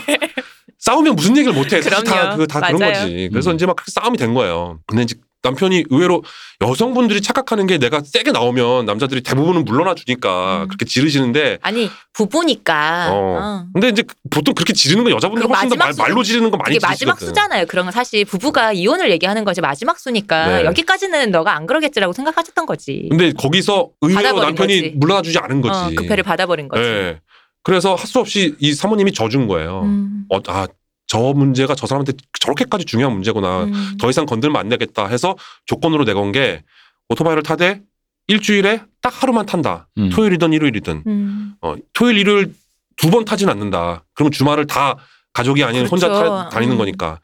[0.79, 2.37] 싸우면 무슨 얘기를 못해 사실 다, 그럼요.
[2.37, 2.93] 그, 다 그런 맞아요.
[2.93, 3.55] 거지 그래서 음.
[3.55, 6.23] 이제 막 그렇게 싸움이 된 거예요 근데 이제 남편이 의외로
[6.61, 10.67] 여성분들이 착각하는 게 내가 세게 나오면 남자들이 대부분은 물러나 주니까 음.
[10.67, 13.09] 그렇게 지르시는데 아니 부부니까.
[13.11, 13.15] 어.
[13.39, 13.65] 어.
[13.73, 16.57] 근데 이제 보통 그렇게 지르는 건 여자분들이 그 훨씬 더 말, 마지막 말로 지르는 거
[16.57, 17.65] 많이 이게 마지막 수잖아요.
[17.67, 20.65] 그런 건 사실 부부가 이혼을 얘기하는 거지 마지막 수니까 네.
[20.65, 23.07] 여기까지는 너가 안 그러겠지라고 생각하셨던 거지.
[23.09, 24.93] 근데 거기서 의외로 남편이 거지.
[24.95, 26.83] 물러나 주지 않은 거지 어, 그 패를 받아버린 거지.
[26.83, 27.19] 예.
[27.63, 29.81] 그래서 할 수 없이 이 사모님이 져준 거예요.
[29.83, 30.23] 음.
[30.29, 30.67] 어, 아,
[31.07, 33.63] 저 문제가 저 사람한테 저렇게까지 중요한 문제구나.
[33.63, 33.97] 음.
[33.99, 36.63] 더 이상 건들면 안 되겠다 해서 조건으로 내건 게
[37.09, 37.81] 오토바이를 타되
[38.27, 39.87] 일주일에 딱 하루만 탄다.
[39.97, 40.09] 음.
[40.09, 41.03] 토요일이든 일요일이든.
[41.07, 41.53] 음.
[41.61, 42.53] 어, 토요일, 일요일
[42.97, 44.03] 두 번 타진 않는다.
[44.15, 44.97] 그러면 주말을 다
[45.33, 46.25] 가족이 아닌 혼자 그렇죠.
[46.29, 46.77] 타, 다니는 음.
[46.77, 47.19] 거니까.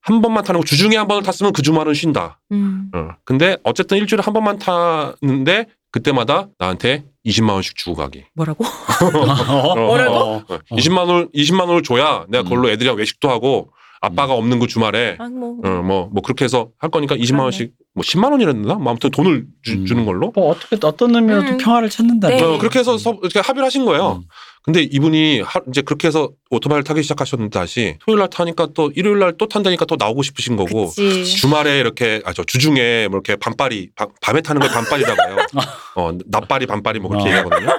[0.00, 2.40] 한 번만 타는 거 주중에 한 번을 탔으면 그 주말은 쉰다.
[2.50, 2.90] 음.
[2.92, 3.10] 어.
[3.24, 8.24] 근데 어쨌든 일주일에 한 번만 타는데 그때마다 나한테 20만 원씩 주고 가기.
[8.34, 8.64] 뭐라고?
[9.48, 10.14] 어, 뭐라고?
[10.16, 10.44] 어.
[10.48, 12.44] 어, 20만 원 20만 원을 줘야 내가 음.
[12.44, 15.58] 그걸로 애들이랑 외식도 하고 아빠가 없는 그 주말에 아, 뭐.
[15.62, 17.42] 어뭐뭐 뭐 그렇게 해서 할 거니까 20만 그러네.
[17.44, 18.74] 원씩 뭐 10만 원이랬나?
[18.74, 19.86] 뭐 아무튼 돈을 주, 음.
[19.86, 20.32] 주는 걸로.
[20.34, 21.58] 뭐 어떻게 어떤 의미로도 음.
[21.58, 22.28] 평화를 찾는다.
[22.28, 22.42] 네.
[22.42, 24.22] 어, 그렇게 해서 서, 이렇게 합의를 하신 거예요.
[24.22, 24.28] 음.
[24.64, 29.18] 근데 이분이 하, 이제 그렇게 해서 오토바이를 타기 시작하셨는데 다시 토요일 날 타니까 또 일요일
[29.18, 31.24] 날 또 탄다니까 또 나오고 싶으신 거고 그치.
[31.24, 35.36] 주말에 이렇게 아 저 주중에 뭐 이렇게 반빨이 밤- 밤에 타는 걸 반빨이라고 해요.
[35.96, 37.32] 어 낮빨이 반빨이 뭐 그렇게 어.
[37.38, 37.70] 얘기하거든요.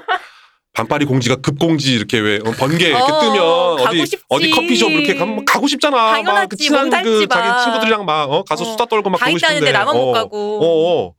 [0.74, 3.42] 반빨이 공지가 급공지 이렇게 왜 어, 번개 이렇게 어, 뜨면
[3.88, 4.24] 어디 싶지.
[4.28, 6.22] 어디 커피숍 이렇게 가면 가고 싶잖아.
[6.24, 7.28] 막그 친한 그.
[7.30, 10.12] 자기 친구들이랑 막 어, 가서 어, 수다 떨고 막다 가고 싶은데 있다는데 나만 못 어,
[10.12, 11.16] 가고.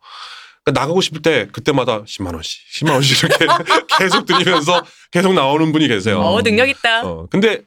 [0.64, 3.46] 그러니까 나가고 싶을 때 그때마다 10만 원씩, 10만 원씩 이렇게
[3.98, 6.20] 계속 드리면서 계속 나오는 분이 계세요.
[6.20, 7.06] 어 능력 있다.
[7.06, 7.62] 어, 근데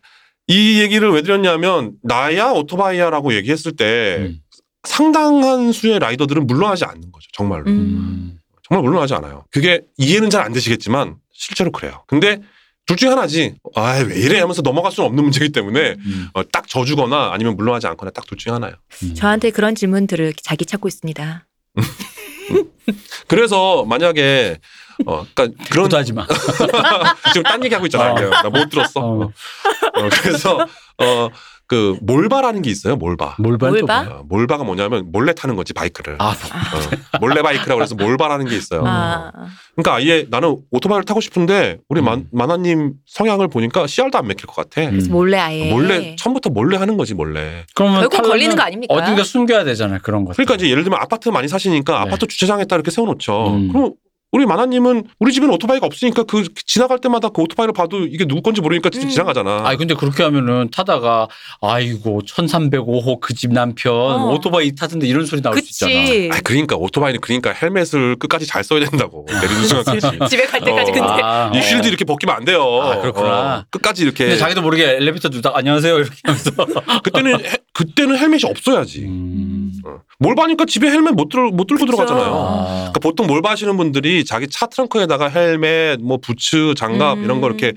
[0.47, 4.39] 이 얘기를 왜 드렸냐면 나야 오토바이야라고 얘기했을 때 음.
[4.87, 7.27] 상당한 수의 라이더들은 물러나지 않는 거죠.
[7.33, 7.65] 정말로.
[7.67, 7.71] 음.
[7.71, 8.39] 음.
[8.67, 9.45] 정말 물러나지 않아요.
[9.51, 12.03] 그게 이해는 잘 안 되시겠지만 실제로 그래요.
[12.07, 12.41] 근데
[12.85, 13.55] 둘 중에 하나지.
[13.75, 16.29] 아, 왜 이래 하면서 넘어갈 수는 없는 문제이기 때문에 음.
[16.33, 18.75] 어, 딱 져주거나 아니면 물러나지 않거나 딱 둘 중에 하나예요.
[19.03, 19.13] 음.
[19.13, 21.45] 저한테 그런 질문들을 자기 찾고 있습니다.
[23.27, 24.57] 그래서 만약에
[25.05, 26.25] 어, 그러니까 그런 하지 마.
[27.33, 28.27] 지금 딴 얘기 하고 있잖아요.
[28.27, 28.29] 어.
[28.29, 28.99] 나못 들었어.
[28.99, 29.21] 어.
[29.23, 30.57] 어, 그래서
[30.97, 31.29] 어,
[31.67, 32.95] 그 몰바라는 게 있어요.
[32.95, 33.35] 몰바.
[33.39, 33.99] 몰바 몰바?
[33.99, 36.15] 어, 몰바가 뭐냐면 몰래 타는 거지 바이크를.
[36.19, 38.83] 아, 어, 몰래 바이크라고 해서 몰바라는 게 있어요.
[38.85, 39.31] 아,
[39.75, 42.05] 그러니까 아예 나는 오토바이를 타고 싶은데 우리 음.
[42.05, 44.87] 만, 만화님 성향을 보니까 씨알도 안 맥힐 것 같아.
[44.87, 45.05] 음.
[45.09, 45.69] 몰래 아예.
[45.69, 47.65] 몰래 처음부터 몰래 하는 거지 몰래.
[47.75, 48.93] 그러면 결국 타려면 걸리는 거 아닙니까?
[48.93, 49.99] 어딘가 숨겨야 되잖아요.
[50.01, 50.31] 그런 거.
[50.31, 51.99] 그러니까 이제 예를 들면 아파트 많이 사시니까 네.
[51.99, 53.47] 아파트 주차장에다 이렇게 세워놓죠.
[53.47, 53.67] 음.
[53.73, 53.93] 그럼
[54.33, 58.59] 우리 만화님은 우리 집에는 오토바이가 없으니까 그 지나갈 때마다 그 오토바이를 봐도 이게 누구 건지
[58.59, 59.07] 모르니까 음.
[59.09, 59.61] 지나가잖아.
[59.65, 61.27] 아니 근데 그렇게 하면은 타다가
[61.61, 64.31] 아이고 1305호 그 집 남편 어.
[64.33, 65.91] 오토바이 타던데 이런 소리 나올 수 있잖아.
[66.01, 66.29] 그치.
[66.33, 69.25] 아, 그러니까 오토바이는 그러니까 헬멧을 끝까지 잘 써야 된다고.
[69.29, 69.63] 내리는
[70.27, 70.93] 집에 갈 때까지 어.
[70.93, 71.61] 근데 아, 이 어.
[71.61, 72.63] shield 이렇게 벗기면 안 돼요.
[72.81, 73.57] 아, 그렇구나.
[73.59, 74.25] 어, 끝까지 이렇게.
[74.25, 76.51] 근데 자기도 모르게 엘리베이터 누다 안녕하세요 이렇게 하면서.
[77.03, 79.05] 그때는 해- 그때는 헬멧이 없어야지.
[79.05, 79.71] 음.
[79.85, 79.99] 어.
[80.19, 81.95] 몰바니까 집에 헬멧 못, 들, 못 들고 그쵸.
[81.95, 82.33] 들어가잖아요.
[82.35, 82.65] 아.
[82.65, 87.23] 그러니까 보통 몰바 하시는 분들이 자기 차 트렁크에다가 헬멧, 뭐 부츠, 장갑 음.
[87.23, 87.73] 이런 거 이렇게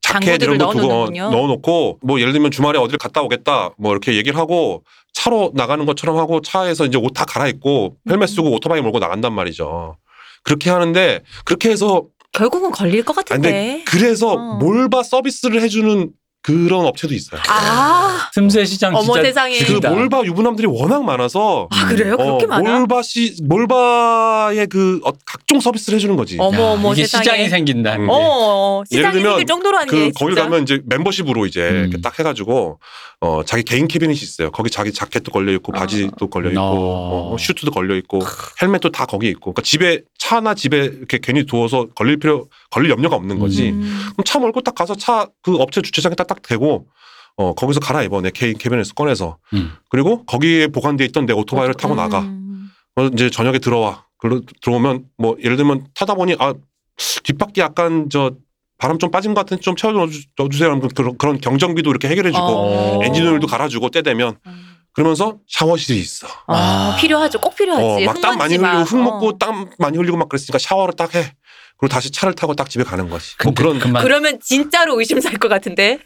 [0.00, 1.30] 자켓 이런 거 두고 넣어놓는군요.
[1.30, 6.16] 넣어놓고 뭐 예를 들면 주말에 어디를 갔다 오겠다 뭐 이렇게 얘기를 하고 차로 나가는 것처럼
[6.18, 8.34] 하고 차에서 이제 옷 다 갈아입고 헬멧 음.
[8.34, 9.96] 쓰고 오토바이 몰고 나간단 말이죠.
[10.44, 13.50] 그렇게 하는데 그렇게 해서 결국은 걸릴 것안 같은데.
[13.50, 13.84] 돼.
[13.86, 14.54] 그래서 어.
[14.58, 16.10] 몰바 서비스를 해주는
[16.42, 17.40] 그런 업체도 있어요.
[17.48, 19.58] 아, 틈새 시장 어머 진짜 세상에.
[19.58, 19.86] 그.
[19.86, 22.16] 몰바 유부남들이 워낙 많아서 아 그래요?
[22.16, 22.78] 그렇게 어, 많아?
[22.78, 26.36] 몰바 시 몰바의 그 어, 각종 서비스를 해주는 거지.
[26.38, 27.24] 어머 야, 어머 이게 세상에.
[27.24, 28.06] 시장이 생긴다는 음.
[28.06, 28.12] 게.
[28.14, 30.42] 어, 예를 시장이 들면 생길 정도로 하는 그게 거기 진짜.
[30.42, 31.76] 가면 이제 멤버십으로 이제 음.
[31.84, 32.78] 이렇게 딱 해가지고
[33.20, 34.50] 어 자기 개인 캐비닛이 있어요.
[34.52, 35.80] 거기 자기 자켓도 걸려 있고 아.
[35.80, 37.32] 바지도 걸려 있고 어.
[37.32, 38.20] 어, 슈트도 걸려 있고
[38.62, 39.52] 헬멧도 다 거기 있고.
[39.52, 43.70] 그러니까 집에 차나 집에 이렇게 괜히 두어서 걸릴 필요 걸릴 염려가 없는 거지.
[43.70, 43.80] 음.
[44.12, 46.86] 그럼 차 몰고 딱 가서 차 그 업체 주차장에 딱딱 대고
[47.36, 49.72] 어 거기서 갈아입어 내 개인 캐비닛에서 꺼내서 음.
[49.90, 52.20] 그리고 거기에 보관돼 있던 내 오토바이를 타고 나가.
[52.20, 52.70] 음.
[52.96, 54.04] 어, 이제 저녁에 들어와.
[54.18, 56.54] 그러 들어오면 뭐 예를 들면 타다 보니 아
[57.24, 58.32] 뒷바퀴 약간 저
[58.78, 60.70] 바람 좀 빠진 것 같은데 좀 채워 넣어주- 주세요.
[60.70, 63.00] 하면 그런 그런 경정비도 이렇게 해결해주고 어.
[63.04, 64.38] 엔진오일도 갈아주고 때 되면
[64.92, 66.26] 그러면서 샤워실이 있어.
[66.46, 67.40] 아, 필요하죠.
[67.40, 68.04] 꼭 필요하지.
[68.06, 68.82] 어, 막땀 많이 흘리고 막.
[68.82, 69.38] 흙 먹고 어.
[69.38, 71.32] 땀 많이 흘리고 막 그랬으니까 샤워를 딱 해.
[71.76, 73.34] 그리고 다시 차를 타고 딱 집에 가는 거지.
[73.44, 75.98] 뭐 그런 그만 그러면 진짜로 의심 살 것 같은데.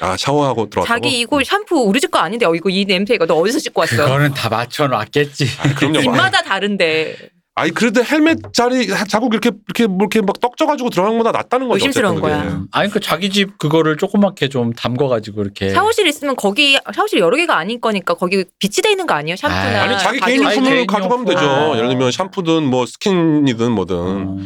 [0.00, 0.86] 아 샤워하고 들어왔다고.
[0.86, 3.80] 자기 이거 샴푸 우리 집 거 아닌데 어, 이거 이 냄새 이거 너 어디서 씻고
[3.80, 3.96] 왔어?
[3.96, 5.46] 그거는 다 맞춰 놨겠지.
[5.60, 6.02] 아, 그럼요.
[6.02, 7.16] 집마다 다른데
[7.58, 11.76] 아니 그래도 헬멧 자리 자국 이렇게 이렇게 뭐 이렇게 막 떡져가지고 들어간 것보다 낫다는 거죠.
[11.76, 12.20] 의심스러운.
[12.20, 12.62] 거야.
[12.70, 15.70] 아니 그 자기 집 그거를 조그맣게 좀 담궈가지고 이렇게.
[15.70, 19.36] 샤워실 있으면 거기 샤워실 여러 개가 아닐 거니까 거기 비치돼 있는 거 아니에요?
[19.36, 20.86] 샴푸나 아니 자기 개인용품을 개인용품.
[20.86, 21.38] 가져가면 되죠.
[21.40, 21.76] 아.
[21.78, 24.36] 예를 들면 샴푸든 뭐 스킨이든 뭐든 어.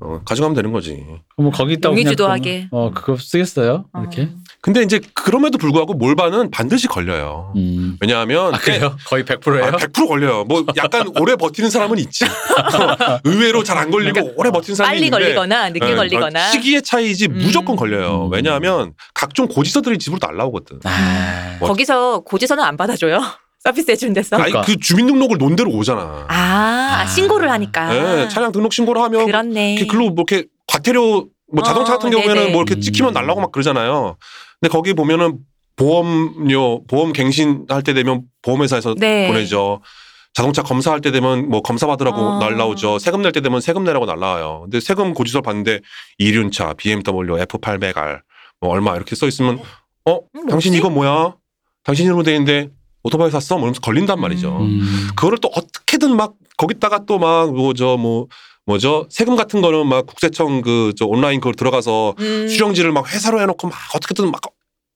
[0.00, 1.02] 어, 가져가면 되는 거지.
[1.38, 2.68] 그럼 거기다 용의주도 하게.
[2.70, 3.86] 어 그거 쓰겠어요?
[3.94, 4.00] 어.
[4.02, 4.28] 이렇게.
[4.60, 7.52] 근데 이제 그럼에도 불구하고 몰바는 반드시 걸려요.
[7.56, 7.96] 음.
[8.00, 8.96] 왜냐하면 아 그래요?
[9.06, 9.64] 거의 100%예요?
[9.64, 10.44] 아, 100% 걸려요.
[10.44, 12.24] 뭐 약간 오래 버티는 사람은 있지.
[13.24, 16.82] 의외로 잘 안 걸리고 그러니까 오래 버티는 사람이 빨리 있는데 걸리거나 늦게 네, 걸리거나 시기의
[16.82, 17.38] 차이지 음.
[17.38, 18.26] 무조건 걸려요.
[18.26, 18.32] 음.
[18.32, 20.80] 왜냐하면 각종 고지서들이 집으로 날라오거든.
[20.84, 21.56] 아.
[21.60, 23.20] 뭐- 거기서 고지서는 안 받아줘요.
[23.62, 24.36] 서비스 해준 데서.
[24.36, 24.62] 아니 그러니까.
[24.62, 26.26] 그 주민등록을 논대로 오잖아.
[26.28, 27.06] 아, 아.
[27.06, 27.92] 신고를 하니까.
[27.92, 29.86] 네, 차량 등록 신고를 하면 그렇네.
[29.86, 32.52] 글로 뭐 이렇게 과태료 뭐 자동차 어, 같은 경우에는 네네.
[32.52, 32.80] 뭐 이렇게 음.
[32.80, 34.16] 찍히면 날라고 막 그러잖아요.
[34.60, 35.38] 근데 거기 보면은
[35.76, 39.28] 보험료 보험 갱신 할 때 되면 보험회사에서 네.
[39.28, 39.80] 보내죠.
[40.34, 42.38] 자동차 검사할 때 되면 뭐 검사 받으라고 어.
[42.38, 42.98] 날라오죠.
[42.98, 44.62] 세금 낼 때 되면 세금 내라고 날라와요.
[44.64, 45.80] 근데 세금 고지서 봤는데
[46.18, 48.20] 이륜차, BMW, F800R
[48.60, 49.60] 뭐 얼마 이렇게 써 있으면
[50.04, 50.74] 어 음, 당신?
[50.74, 51.34] 이거 뭐야?
[51.84, 52.70] 당신 이름으로 돼 있는데
[53.04, 53.54] 오토바이 샀어?
[53.54, 54.58] 뭐 이러면서 걸린단 말이죠.
[54.60, 55.08] 음.
[55.16, 58.26] 그거를 또 어떻게든 막 거기다가 또 막 뭐 저뭐 뭐
[58.76, 62.48] 죠 세금 같은 거는 막 국세청 그 저 온라인 그걸 들어가서 음.
[62.48, 64.40] 수령지를 막 회사로 해놓고 막 어떻게든 막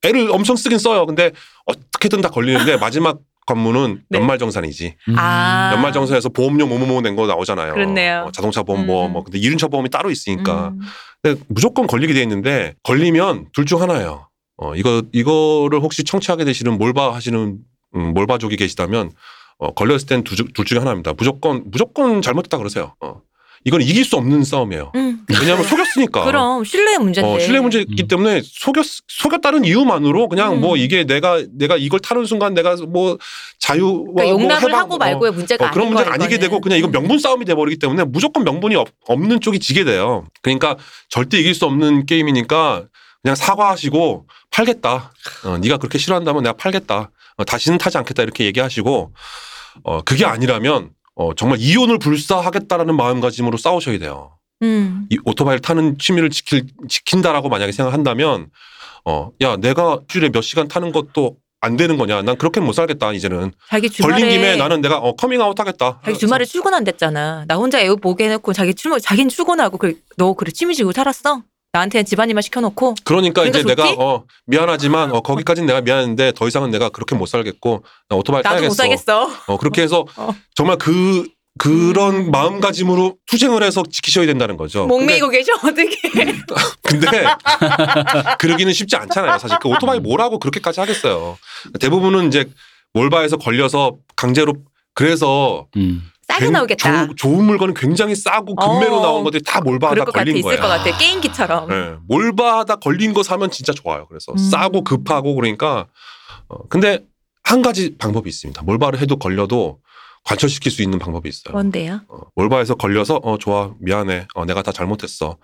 [0.05, 1.07] 애를 엄청 쓰긴 써요.
[1.07, 1.31] 근데
[1.65, 4.19] 어떻게든 다 걸리는데 마지막 관문은 네.
[4.19, 4.97] 연말정산이지.
[5.09, 5.15] 음.
[5.17, 5.71] 아.
[5.75, 7.73] 연말정산에서 보험료 뭐뭐뭐 낸 거 나오잖아요.
[7.75, 8.25] 그렇네요.
[8.29, 9.13] 어, 자동차 보험 뭐, 음.
[9.15, 10.81] 뭐 근데 이륜차 보험이 따로 있으니까 음.
[11.23, 14.29] 근데 무조건 걸리게 돼 있는데 걸리면 둘 중 하나예요.
[14.59, 17.59] 어 이거 이거를 혹시 청취하게 되시는 몰바 하시는
[17.95, 19.11] 음, 몰바족이 계시다면
[19.59, 21.13] 어, 걸렸을 땐 둘 중에 하나입니다.
[21.17, 22.95] 무조건 무조건 잘못했다 그러세요.
[23.01, 23.21] 어.
[23.65, 24.93] 이건 이길 수 없는 싸움이에요.
[24.97, 25.25] 음.
[25.41, 26.25] 왜냐하면 속였으니까.
[26.25, 27.33] 그럼 신뢰의 문제인데.
[27.33, 28.09] 어, 신뢰 문제이기 음.
[28.09, 30.61] 때문에 속였 속였다는 이유만으로 그냥 음.
[30.61, 33.19] 뭐 이게 내가 내가 이걸 타는 순간 내가 뭐
[33.61, 36.39] 자유와 그러니까 용납을 뭐 하고 말고의 문제가 어, 그런 문제가 아니게.
[36.39, 40.25] 되고 그냥 이건 명분 싸움이 돼 버리기 때문에 무조건 명분이 없, 없는 쪽이 지게 돼요.
[40.43, 40.77] 그러니까
[41.09, 42.87] 절대 이길 수 없는 게임이니까
[43.23, 45.13] 그냥 사과하시고 팔겠다.
[45.45, 47.11] 어, 네가 그렇게 싫어한다면 내가 팔겠다.
[47.37, 49.13] 어, 다시는 타지 않겠다 이렇게 얘기하시고
[49.85, 50.91] 어, 그게 아니라면
[51.23, 54.39] 어, 정말 이혼을 불사하겠다라는 마음가짐으로 싸우셔야 돼요.
[54.63, 55.07] 음.
[55.11, 58.49] 이 오토바이를 타는 취미를 지킬, 지킨다라고 만약에 생각한다면
[59.05, 62.23] 어, 야, 내가 일주일에 몇 시간 타는 것도 안 되는 거냐.
[62.23, 63.53] 난 그렇게 못 살겠다, 이제는.
[63.69, 66.01] 자기 주말에 걸린 김에 나는 내가 어, 커밍아웃 하겠다.
[66.05, 67.45] 자기 주말에 출근한댔잖아.
[67.47, 71.43] 나 혼자 애 보게 해놓고 자기 출근 자기는 출근하고 그래, 너 그래 취미 즐기고 살았어?
[71.73, 73.97] 나한테는 집안일만 시켜놓고 그러니까 이제 그러니까 내가 좋지?
[73.99, 78.57] 어, 미안하지만 어, 거기까지는 내가 미안한데 더 이상은 내가 그렇게 못 살겠고 나 오토바이 나도
[78.57, 78.75] 못 타야겠어.
[78.75, 79.31] 살겠어.
[79.47, 80.35] 어, 그렇게 해서 어.
[80.55, 81.27] 정말 그
[81.59, 82.31] 그런 음.
[82.31, 84.87] 마음가짐으로 투쟁을 해서 지키셔야 된다는 거죠.
[84.87, 85.97] 목매이고 계셔 어떻게?
[86.11, 86.37] 근데,
[86.83, 87.25] 근데
[88.39, 89.39] 그러기는 쉽지 않잖아요.
[89.39, 91.39] 사실 그 오토바이 뭐라고 그렇게까지 하겠어요.
[91.81, 92.47] 대부분은 이제
[92.93, 94.55] 몰바에서 걸려서 강제로
[94.95, 96.03] 그래서 음.
[96.29, 97.07] 싸게 굉- 나오겠다.
[97.09, 99.03] 조- 좋은 물건은 굉장히 싸고 금매로 어.
[99.03, 100.61] 나온 것들이 다 몰바하다 그럴 것 같아 걸린 있을 거예요.
[100.63, 101.69] 것 같아 게임기처럼.
[101.69, 104.07] 네, 몰바하다 걸린 거 사면 진짜 좋아요.
[104.09, 104.37] 그래서 음.
[104.39, 105.87] 싸고 급하고 그러니까
[106.49, 107.05] 어, 근데
[107.45, 108.63] 한 가지 방법이 있습니다.
[108.63, 109.81] 몰바를 해도 걸려도
[110.25, 111.53] 관철시킬 수 있는 방법이 있어요.
[111.53, 112.01] 뭔데요?
[112.09, 115.37] 어, 몰바에서 걸려서 어 좋아 미안해 어, 내가 다 잘못했어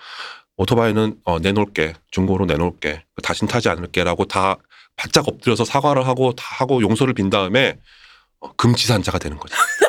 [0.57, 4.57] 오토바이는 어, 내놓을게 중고로 내놓을게 다신 타지 않을게라고 다
[4.97, 7.79] 바짝 엎드려서 사과를 하고 다 하고 용서를 빈 다음에
[8.41, 9.55] 어, 금치산자가 되는 거죠.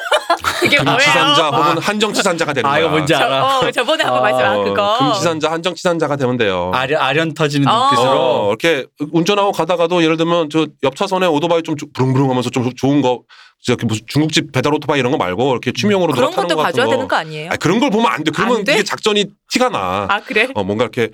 [0.60, 1.48] 그게 금치산자?
[1.50, 2.80] 혹은 한정치산자가 되는 아 거야.
[2.82, 3.58] 이거 뭔지 저, 알아.
[3.60, 4.98] 어, 저번에 한번 어, 말씀 아 그거.
[5.00, 6.72] 금치산자 한정치산자가 되면 돼요.
[6.74, 7.84] 아련 아련 터지는 어.
[7.90, 8.10] 눈빛으로.
[8.12, 13.02] 어, 이렇게 운전하고 가다가도 예를 들면 저 옆 차선에 오토바이 좀 부릉부릉 하면서 좀 좋은
[13.02, 13.22] 거
[13.64, 16.92] 저기 무슨 중국집 배달 오토바이 이런 거 말고 이렇게 취미용으로 그런 것도 거 봐줘야 거.
[16.92, 17.50] 되는 거 아니에요?
[17.50, 18.32] 아니, 그런 걸 보면 안 돼.
[18.34, 18.74] 그러면 안 돼?
[18.74, 20.08] 이게 작전이 티가 나.
[20.10, 20.48] 아 그래?
[20.56, 21.10] 어, 뭔가 이렇게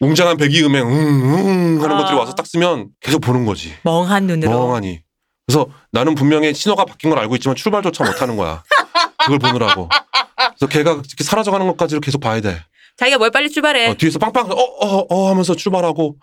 [0.00, 1.98] 웅장한 배기 음행 응응 하는 아.
[2.00, 3.72] 것들이 와서 딱 쓰면 계속 보는 거지.
[3.82, 4.50] 멍한 눈으로.
[4.50, 5.00] 멍하니.
[5.46, 8.62] 그래서 나는 분명히 신호가 바뀐 걸 알고 있지만 출발조차 못하는 거야.
[9.24, 9.88] 그걸 보느라고.
[10.36, 12.60] 그래서 걔가 이렇게 사라져가는 것까지를 계속 봐야 돼.
[12.96, 13.88] 자기가 뭘 빨리 출발해.
[13.88, 16.16] 어, 뒤에서 빵빵 어어어 어, 하면서 출발하고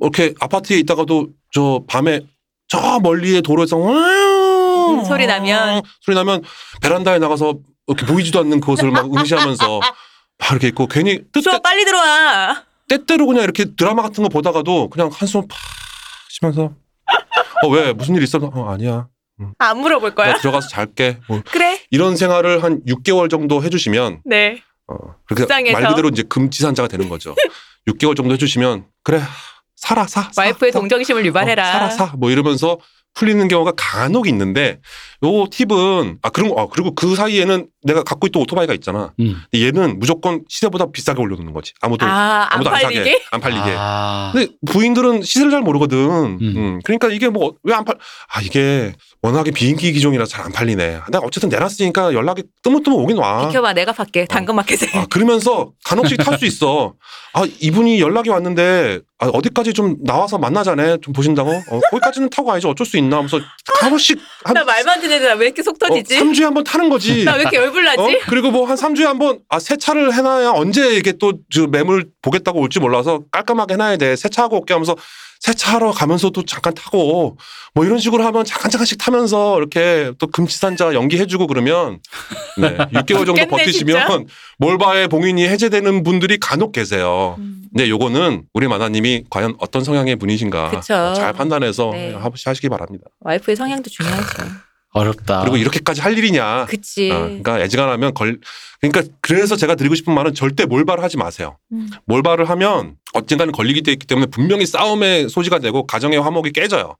[0.00, 2.20] 이렇게 아파트에 있다가도 저 밤에
[2.68, 5.82] 저 멀리에 도로에서 음, 소리 나면.
[6.02, 6.42] 소리 나면
[6.82, 7.54] 베란다에 나가서
[7.86, 9.78] 이렇게 보이지도 않는 그것을 막 응시하면서
[10.38, 12.64] 막 이렇게 있고 괜히 추워 뜻대, 빨리 들어와.
[12.88, 15.56] 때때로 그냥 이렇게 드라마 같은 거 보다가도 그냥 한숨 팍
[16.28, 16.72] 쉬면서
[17.62, 18.38] 어 왜 무슨 일 있어?
[18.42, 19.08] 어 아니야.
[19.58, 20.32] 안 물어볼 거야.
[20.32, 21.18] 나 들어가서 잘게.
[21.28, 21.75] 뭐 그래.
[21.90, 24.62] 이런 생활을 한 6개월 정도 해주시면 네.
[24.88, 24.94] 어,
[25.26, 25.78] 그렇게 불쌍해서.
[25.80, 27.34] 말 그대로 이제 금지산자가 되는 거죠.
[27.88, 29.20] 6개월 정도 해주시면 그래
[29.76, 30.28] 살아 사.
[30.32, 30.78] 사, 와이프의 사.
[30.80, 31.68] 동정심을 유발해라.
[31.68, 32.12] 어, 살아 사.
[32.16, 32.78] 뭐 이러면서
[33.16, 34.78] 풀리는 경우가 간혹 있는데
[35.24, 39.12] 요 팁은 아 그런 거 아, 그리고 그 사이에는 내가 갖고 있던 오토바이가 있잖아.
[39.20, 39.40] 음.
[39.50, 41.72] 근데 얘는 무조건 시세보다 비싸게 올려놓는 거지.
[41.80, 42.10] 아무도 아,
[42.50, 43.22] 안 아무도 안 사게 팔리게?
[43.30, 43.74] 안 팔리게.
[43.78, 44.30] 아.
[44.34, 45.96] 근데 부인들은 시세를 잘 모르거든.
[46.40, 47.96] 음, 그러니까 이게 뭐 왜 안 팔?
[48.32, 48.92] 아 이게
[49.22, 51.00] 워낙에 비인기 기종이라 잘 안 팔리네.
[51.10, 53.48] 내가 어쨌든 내놨으니까 연락이 뜨문뜨문 오긴 와.
[53.48, 54.90] 비켜봐 내가 팔게 당근마켓에.
[54.98, 56.94] 아 그러면서 간혹씩 탈 수 있어.
[57.32, 61.50] 아 이분이 연락이 왔는데 아, 어디까지 좀 나와서 만나자네 좀 보신다고.
[61.50, 63.40] 어, 거기까지는 타고 가야지 어쩔 수 있나 하면서
[63.80, 66.18] 간혹씩 한 나 말만 나왜 이렇게 속 어, 터지지?
[66.18, 67.24] 3주에 한 번 타는 거지.
[67.24, 68.00] 나 왜 이렇게 열불나지?
[68.00, 68.08] 어?
[68.28, 72.80] 그리고 뭐 한 3주에 한 번, 아, 세차를 해놔야 언제 이게 또저 매물 보겠다고 올지
[72.80, 74.16] 몰라서 깔끔하게 해놔야 돼.
[74.16, 74.96] 세차하고 올게 하면서
[75.40, 77.36] 세차하러 가면서도 잠깐 타고
[77.74, 82.00] 뭐 이런 식으로 하면 잠깐 잠깐씩 타면서 이렇게 또 금치산자 연기해주고 그러면
[82.58, 84.26] 네, 6개월 정도 죽겠네, 버티시면
[84.58, 87.36] 몰바의 봉인이 해제되는 분들이 간혹 계세요.
[87.38, 87.62] 음.
[87.76, 91.12] 근데 요거는 우리 마나님이 과연 어떤 성향의 분이신가 그쵸.
[91.14, 92.14] 잘 판단해서 네.
[92.14, 93.04] 하시기 바랍니다.
[93.20, 94.65] 와이프의 성향도 중요하죠.
[94.96, 95.40] 어렵다.
[95.40, 96.66] 그리고 이렇게까지 할 일이냐.
[96.66, 97.10] 그치.
[97.10, 98.38] 어, 그러니까 애지간하면 걸
[98.80, 101.58] 그러니까 그래서 제가 드리고 싶은 말은 절대 몰발을 하지 마세요.
[101.72, 101.90] 음.
[102.06, 102.96] 몰발을 하면
[103.82, 106.96] 돼 있기 때문에 분명히 싸움의 소지가 되고 가정의 화목이 깨져요.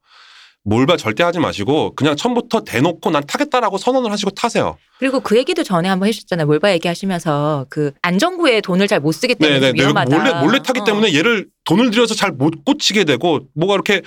[0.68, 4.76] 몰발 절대 하지 마시고 그냥 처음부터 대놓고 난 타겠다라고 선언을 하시고 타세요.
[4.98, 6.44] 그리고 그 얘기도 전에 한번 해주셨잖아요.
[6.46, 9.80] 몰바 얘기하시면서 그 안정구에 돈을 잘 못 쓰기 때문에 네네.
[9.80, 10.18] 위험하다.
[10.18, 10.84] 몰래 몰래 타기 어.
[10.84, 14.02] 때문에 얘를 돈을 들여서 잘 못 고치게 되고 뭐가 이렇게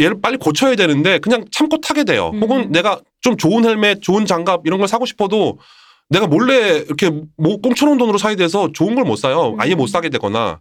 [0.00, 2.30] 얘를 빨리 고쳐야 되는데 그냥 참고 타게 돼요.
[2.34, 2.42] 음.
[2.42, 5.58] 혹은 내가 좀 좋은 헬멧, 좋은 장갑 이런 걸 사고 싶어도
[6.08, 9.54] 내가 몰래 이렇게 뭐 꽁쳐놓은 돈으로 사야 돼서 좋은 걸 못 사요.
[9.58, 9.78] 아예 음.
[9.78, 10.60] 못 사게 되거나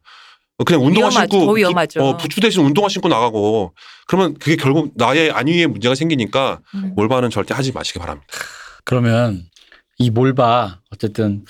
[0.66, 1.32] 그냥 운동화 위험하죠.
[1.32, 2.00] 신고 더 위험하죠.
[2.00, 3.74] 부, 어, 부추 대신 운동화 신고 나가고
[4.08, 6.94] 그러면 그게 결국 나의 안위에 문제가 생기니까 음.
[6.96, 8.28] 몰바는 절대 하지 마시기 바랍니다.
[8.84, 9.44] 그러면
[9.98, 11.46] 이 몰바 어쨌든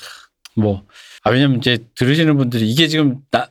[0.56, 0.84] 뭐
[1.24, 3.48] 아, 왜냐면 이제 들으시는 분들이 이게 지금 나,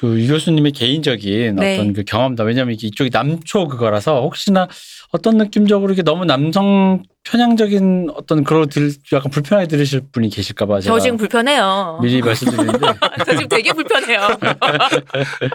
[0.00, 1.74] 그 유 교수님의 개인적인 네.
[1.74, 2.44] 어떤 그 경험다.
[2.44, 4.68] 왜냐면 이게 이쪽이 남초 그거라서 혹시나
[5.10, 10.96] 어떤 느낌적으로 이게 너무 남성 편향적인 어떤 그런 들 약간 불편하게 들으실 분이 계실까봐 제가
[10.96, 12.00] 저 지금 불편해요.
[12.02, 12.78] 미리 말씀드리는데
[13.26, 14.20] 저 지금 되게 불편해요.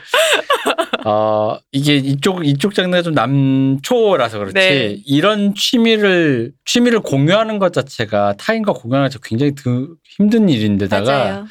[1.06, 4.98] 어, 이게 이쪽 이쪽 장르가 좀 남초라서 그렇지 네.
[5.06, 11.46] 이런 취미를 취미를 공유하는 것 자체가 타인과 공유하는 것 자체가 굉장히 드, 힘든 일인데다가 맞아요.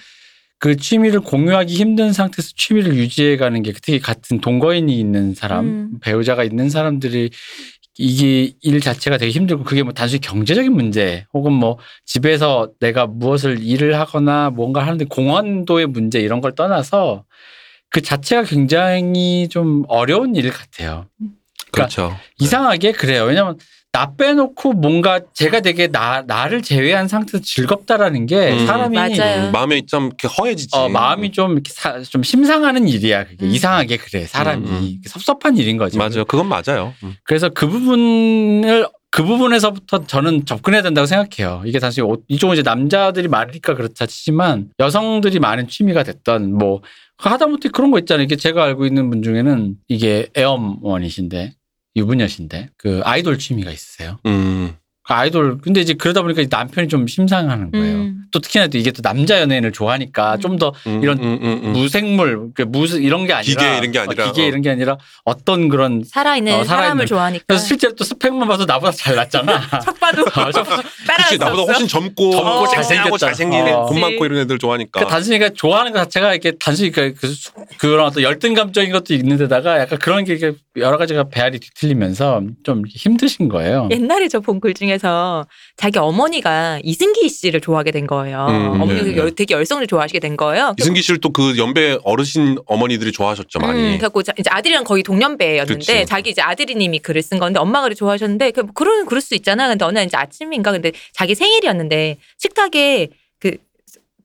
[0.59, 5.91] 그 취미를 공유하기 힘든 상태에서 취미를 유지해 가는 게 특히 같은 동거인이 있는 사람, 음.
[6.01, 7.31] 배우자가 있는 사람들이
[7.99, 13.63] 이게 일 자체가 되게 힘들고 그게 뭐 단순히 경제적인 문제 혹은 뭐 집에서 내가 무엇을
[13.63, 17.25] 일을 하거나 뭔가 하는데 공헌도의 문제 이런 걸 떠나서
[17.91, 21.07] 그 자체가 굉장히 좀 어려운 일 같아요.
[21.73, 22.17] 그렇죠.
[22.39, 23.25] 이상하게 그래요.
[23.25, 23.57] 왜냐면
[23.97, 28.67] 나 빼놓고 뭔가 제가 되게 나 나를 제외한 상태에서 즐겁다라는 게 음.
[28.67, 29.47] 사람이 맞아요.
[29.47, 30.77] 음, 마음에 좀 이렇게 허해지지.
[30.77, 33.25] 어, 마음이 좀 이렇게 사- 좀 심상하는 일이야.
[33.25, 33.51] 그게 음.
[33.51, 35.01] 이상하게 그래 사람이 음, 음.
[35.07, 35.97] 섭섭한 일인 거지.
[35.97, 36.27] 맞아요.
[36.27, 36.93] 그건 맞아요.
[37.05, 37.15] 음.
[37.25, 41.63] 그래서 그 부분을 그 부분에서부터 저는 접근해야 된다고 생각해요.
[41.65, 46.83] 이게 단순히 옷- 이쪽은 이제 남자들이 많으니까 그렇다 치지만 여성들이 많은 취미가 됐던 뭐
[47.17, 48.25] 하다못해 그런 거 있잖아요.
[48.25, 51.55] 이게 제가 알고 있는 분 중에는 이게 애엄원이신데
[51.97, 54.19] 유부녀신데 그 아이돌 취미가 있으세요.
[54.27, 54.77] 음.
[55.07, 57.97] 그 아이돌 근데 이제 그러다 보니까 남편이 좀 심상하는 거예요.
[57.97, 58.23] 음.
[58.33, 60.41] 또 특히나 또 이게 또 남자 연예인을 좋아하니까 음.
[60.41, 61.73] 좀더 음, 이런 음, 음, 음.
[61.73, 64.49] 무생물 그 무슨 이런 게 아니라 기계 이런 게 아니라, 어, 기계 어.
[64.49, 66.67] 이런 게 아니라 어떤 그런 살아있는 어, 살아있는.
[66.67, 67.45] 사람을 좋아하니까.
[67.47, 69.61] 그래서 실제로 또 스펙만 봐도 나보다 잘났잖아.
[69.85, 70.65] 척 봐도 어, 저-
[71.17, 73.17] 그치 나보다 훨씬 젊고 젊고 어, 잘생겼다.
[73.17, 73.87] 잘생긴 어.
[73.89, 74.91] 돈 많고 이런 애들 좋아하니까.
[74.93, 79.15] 그러니까 단순히 그러니까 좋아하는 것 자체가 이렇게 단순히 그, 그 수- 그런 어떤 열등감적인 것도
[79.15, 83.89] 있는데다가 약간 그런 게 여러 가지가 배알이 뒤틀리면서 좀 힘드신 거예요.
[83.93, 88.47] 옛날에 저 본 글 중에 서 자기 어머니가 이승기 씨를 좋아하게 된 거예요.
[88.49, 90.75] 음, 어머니가 네, 열- 되게 열성을 좋아하시게 된 거예요.
[90.79, 93.79] 이승기 씨를 또 그 연배 어르신 어머니들이 좋아하셨죠 많이.
[93.79, 96.07] 음, 그래갖고 자- 이제 아들이랑 거의 동년배였는데 그치.
[96.07, 99.69] 자기 이제 아들이님이 글을 쓴 건데 엄마가 그를 좋아하셨는데 그 그런 그럴 수 있잖아.
[99.69, 103.13] 근데 어느 날 이제 아침인가 근데 자기 생일이었는데 식탁에 그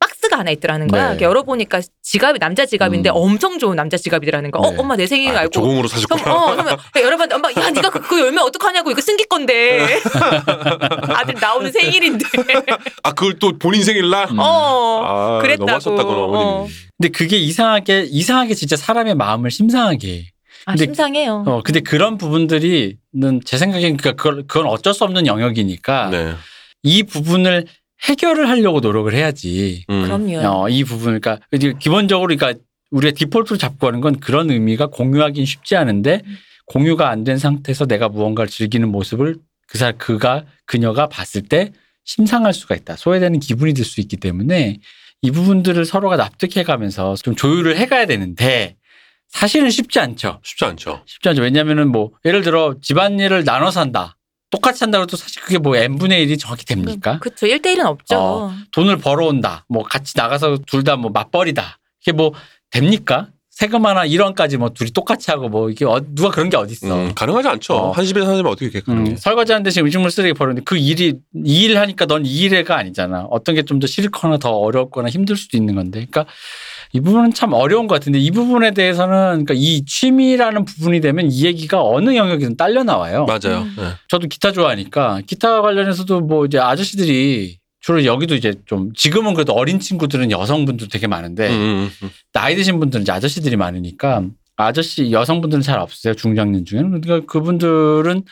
[0.01, 1.03] 박스가 하나 있더라는 거야.
[1.03, 1.09] 네.
[1.11, 3.15] 이렇게 열어보니까 지갑이 남자 지갑인데 음.
[3.15, 4.59] 엄청 좋은 남자 지갑이더라는 거.
[4.59, 4.77] 어, 네.
[4.77, 5.51] 엄마 내 생일 아, 알고.
[5.51, 6.33] 조공으로 그럼 사셨구나.
[6.35, 9.87] 어, 그러면 여러분 엄마 야 네가 그, 그거 열면 어떡하냐고 이거 승기 건데
[11.15, 12.25] 아들 나오는 생일인데
[13.03, 14.29] 아 그걸 또 본인 생일날.
[14.31, 14.39] 음.
[14.39, 15.65] 어 아, 그랬다고.
[15.65, 16.67] 너무 하셨다구나 어.
[16.97, 20.07] 근데 그게 이상하게 이상하게 진짜 사람의 마음을 심상하게.
[20.13, 20.25] 해.
[20.65, 21.43] 아 근데- 심상해요.
[21.47, 26.33] 어 근데 그런 부분들이는 제 생각엔 그러니까 그건, 그건 어쩔 수 없는 영역이니까 네.
[26.83, 27.65] 이 부분을
[28.03, 29.85] 해결을 하려고 노력을 해야지.
[29.89, 30.03] 음.
[30.03, 30.39] 그럼요.
[30.47, 32.59] 어, 이 부분을 그러니까 이제 기본적으로 그러니까
[32.91, 36.37] 우리가 디폴트로 잡고 하는 건 그런 의미가 공유하기는 쉽지 않은데 음.
[36.65, 39.35] 공유가 안 된 상태에서 내가 무언가를 즐기는 모습을
[39.67, 41.71] 그 사, 그가 그녀가 봤을 때
[42.05, 42.95] 심상할 수가 있다.
[42.95, 44.77] 소외되는 기분이 들 수 있기 때문에
[45.21, 48.75] 이 부분들을 서로가 납득해 가면서 좀 조율을 해 가야 되는데
[49.29, 50.39] 사실은 쉽지 않죠.
[50.43, 51.03] 쉽지 않죠.
[51.05, 51.41] 쉽지 않죠.
[51.43, 54.17] 왜냐면은 뭐 예를 들어 집안일을 나눠서 한다.
[54.51, 57.17] 똑같이 한다고 해도 사실 그게 뭐 n분의 1이 정확히 됩니까?
[57.19, 57.47] 그렇죠.
[57.47, 58.15] 1대1은 없죠.
[58.17, 58.51] 어.
[58.71, 59.65] 돈을 벌어온다.
[59.69, 61.79] 뭐 같이 나가서 둘 다 뭐 맞벌이다.
[62.01, 62.33] 이게 뭐
[62.69, 63.29] 됩니까?
[63.49, 66.87] 세금 하나 1원까지 뭐 둘이 똑같이 하고 뭐 이게 어- 누가 그런 게 어딨어.
[66.95, 67.73] 음, 가능하지 않죠.
[67.75, 67.91] 어.
[67.91, 69.11] 한 집에 사는 어떻게 그렇게 가능해?
[69.11, 71.13] 음, 설거지 하는 대신 음식물 쓰레기 버리는데 그 일이
[71.45, 73.27] 이 일 하니까 넌 이 일해가 아니잖아.
[73.29, 76.05] 어떤 게 좀 더 싫거나 더 어렵거나 힘들 수도 있는 건데.
[76.09, 76.25] 그러니까
[76.93, 81.45] 이 부분은 참 어려운 것 같은데 이 부분에 대해서는 그러니까 이 취미라는 부분이 되면 이
[81.45, 83.25] 얘기가 어느 영역이든 딸려 나와요.
[83.25, 83.61] 맞아요.
[83.61, 83.75] 음.
[83.77, 83.91] 네.
[84.09, 89.79] 저도 기타 좋아하니까 기타 관련해서도 뭐 이제 아저씨들이 주로 여기도 이제 좀 지금은 그래도 어린
[89.79, 92.09] 친구들은 여성분들 되게 많은데 음, 음, 음.
[92.31, 94.23] 나이 드신 분들은 이제 아저씨들이 많으니까
[94.55, 98.23] 아저씨 여성분들은 잘 없으세요 중장년 중에는 그러니까 그분들은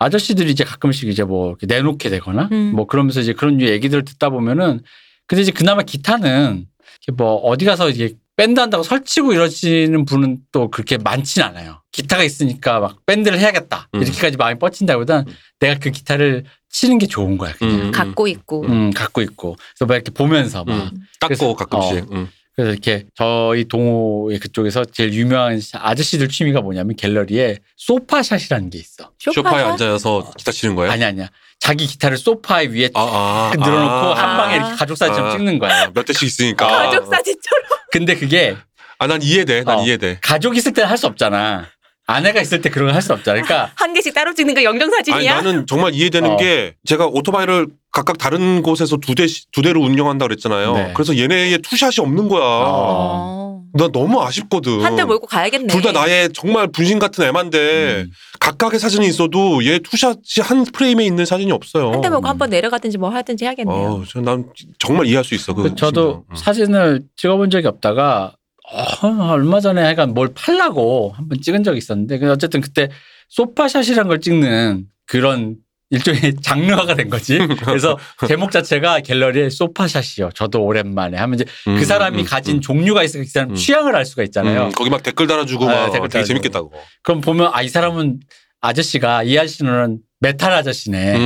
[0.00, 2.72] 아저씨들이 이제 가끔씩 이제 뭐 이렇게 내놓게 되거나 음.
[2.74, 4.80] 뭐 그러면서 이제 그런 류 얘기들을 듣다 보면은
[5.26, 6.66] 근데 이제 그나마 기타는
[7.14, 11.82] 뭐 어디 가서 이게 밴드 한다고 설치고 이러시는 분은 또 그렇게 많진 않아요.
[11.92, 14.02] 기타가 있으니까 막 밴드를 해야겠다 음.
[14.02, 15.26] 이렇게까지 마음이 뻗친다기보단
[15.58, 17.80] 내가 그 기타를 치는 게 좋은 거야 그냥.
[17.80, 17.90] 음.
[17.90, 18.64] 갖고 있고.
[18.66, 20.90] 음, 갖고 있고 그래서 막 이렇게 보면서 막 음.
[21.20, 22.12] 닦고 가끔씩.
[22.12, 22.28] 음.
[22.60, 29.10] 그래서 이렇게 저희 동호회 그쪽에서 제일 유명한 아저씨들 취미가 뭐냐면 갤러리에 소파샷이라는 게 있어.
[29.18, 30.92] 소파에 앉아서 기타 치는 거예요?
[30.92, 31.28] 아니 아니야.
[31.58, 34.14] 자기 기타를 소파 위에 아, 아, 딱 늘어놓고 아.
[34.14, 35.36] 한 방에 이렇게 가족 사진처럼 아.
[35.36, 35.90] 찍는 거야.
[35.94, 36.66] 몇 대씩 있으니까.
[36.66, 37.64] 가족 사진처럼.
[37.92, 38.56] 근데 그게
[38.98, 39.64] 아, 난 이해돼.
[39.64, 39.84] 난 어.
[39.84, 40.18] 이해돼.
[40.22, 41.66] 가족 있을 때는 할 수 없잖아.
[42.10, 43.40] 아내가 있을 때 그런 걸 할 수 없잖아.
[43.42, 45.36] 그러니까 한 개씩 따로 찍는 거 영정 아니, 사진이야?
[45.42, 46.36] 나는 정말 이해되는 어.
[46.36, 50.72] 게 제가 오토바이를 각각 다른 곳에서 두 대, 두 대를 운영한다 그랬잖아요.
[50.74, 50.90] 네.
[50.94, 52.42] 그래서 얘네의 투샷이 없는 거야.
[52.44, 53.62] 어.
[53.72, 54.80] 나 너무 아쉽거든.
[54.84, 55.68] 한 대 몰고 가야겠네.
[55.68, 58.10] 둘 다 나의 정말 분신 같은 애만데 음.
[58.40, 61.92] 각각의 사진이 있어도 얘 투샷이 한 프레임에 있는 사진이 없어요.
[61.92, 63.88] 한 대 몰고 한번 내려가든지 뭐 하든지 해야겠네요.
[63.88, 64.46] 어, 저- 난
[64.80, 65.54] 정말 이해할 수 있어.
[65.54, 66.24] 그그 저도 심정.
[66.30, 66.36] 음.
[66.36, 68.34] 사진을 찍어본 적이 없다가
[68.72, 72.88] 어, 얼마 전에 약간 뭘 팔라고 한번 찍은 적이 있었는데 근데 어쨌든 그때
[73.28, 75.56] 소파샷이란 걸 찍는 그런
[75.90, 77.38] 일종의 장르화가 된 거지.
[77.64, 77.98] 그래서
[78.28, 80.30] 제목 자체가 갤러리의 소파 shot이요.
[80.34, 82.60] 저도 오랜만에 하면 이제 음, 그 사람이 음, 가진 음.
[82.60, 83.54] 종류가 있으니까 그 사람 음.
[83.56, 84.66] 취향을 알 수가 있잖아요.
[84.66, 86.26] 음, 거기 막 댓글 달아주고 아, 막 댓글 되게 달아주고.
[86.28, 86.72] 재밌겠다고.
[87.02, 88.20] 그럼 보면 아 이 사람은
[88.60, 91.16] 아저씨가 이 아저씨는 메탈 아저씨네.
[91.16, 91.20] 음,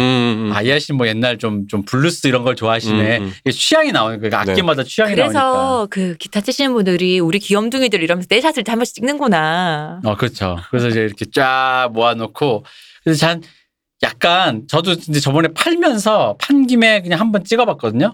[0.49, 0.53] 음.
[0.55, 3.19] 아 이 아저씨는 뭐 옛날 좀 좀 블루스 이런 걸 좋아하시네.
[3.19, 3.51] 음, 음.
[3.51, 4.31] 취향이 나오는 거예요.
[4.31, 4.53] 그러니까 네.
[4.53, 5.41] 악기마다 취향이 나오니까.
[5.41, 10.01] 그래서 그 기타 치시는 분들이 우리 귀염둥이들 이러면서 내 shot을 한 번씩 찍는구나.
[10.05, 10.57] 어, 그렇죠.
[10.71, 12.65] 그래서 이제 이렇게 쫙 모아놓고
[13.03, 13.43] 그래서 전
[14.03, 18.13] 약간 저도 이제 저번에 팔면서 판 김에 그냥 한번 찍어봤거든요.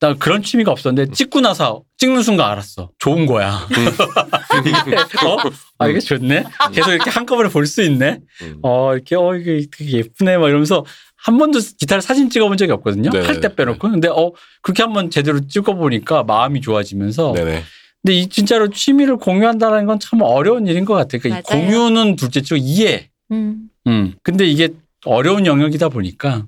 [0.00, 2.90] 나 그런 취미가 없었는데 찍고 나서 찍는 순간 알았어.
[2.98, 3.66] 좋은 거야.
[3.70, 4.96] 이게,
[5.26, 5.36] 어?
[5.78, 6.44] 아 이게 좋네.
[6.72, 8.18] 계속 이렇게 한꺼번에 볼 수 있네.
[8.42, 8.58] 음.
[8.62, 10.38] 어 이렇게 어 이게 되게 예쁘네.
[10.38, 10.84] 막 이러면서
[11.16, 13.10] 한 번도 기타를 사진 찍어본 적이 없거든요.
[13.10, 13.54] 네, 팔때 네.
[13.54, 13.90] 빼놓고.
[13.90, 14.32] 근데 어
[14.62, 17.62] 그렇게 한 번 제대로 찍어보니까 마음이 좋아지면서 네네.
[18.02, 21.20] 근데 이 진짜로 취미를 공유한다는 건 참 어려운 일인 것 같아요.
[21.20, 21.42] 그러니까.
[21.54, 23.10] 공유는 둘째치고 이해.
[23.32, 23.68] 음.
[23.86, 24.14] 음.
[24.22, 24.70] 근데 이게
[25.04, 26.46] 어려운 영역이다 보니까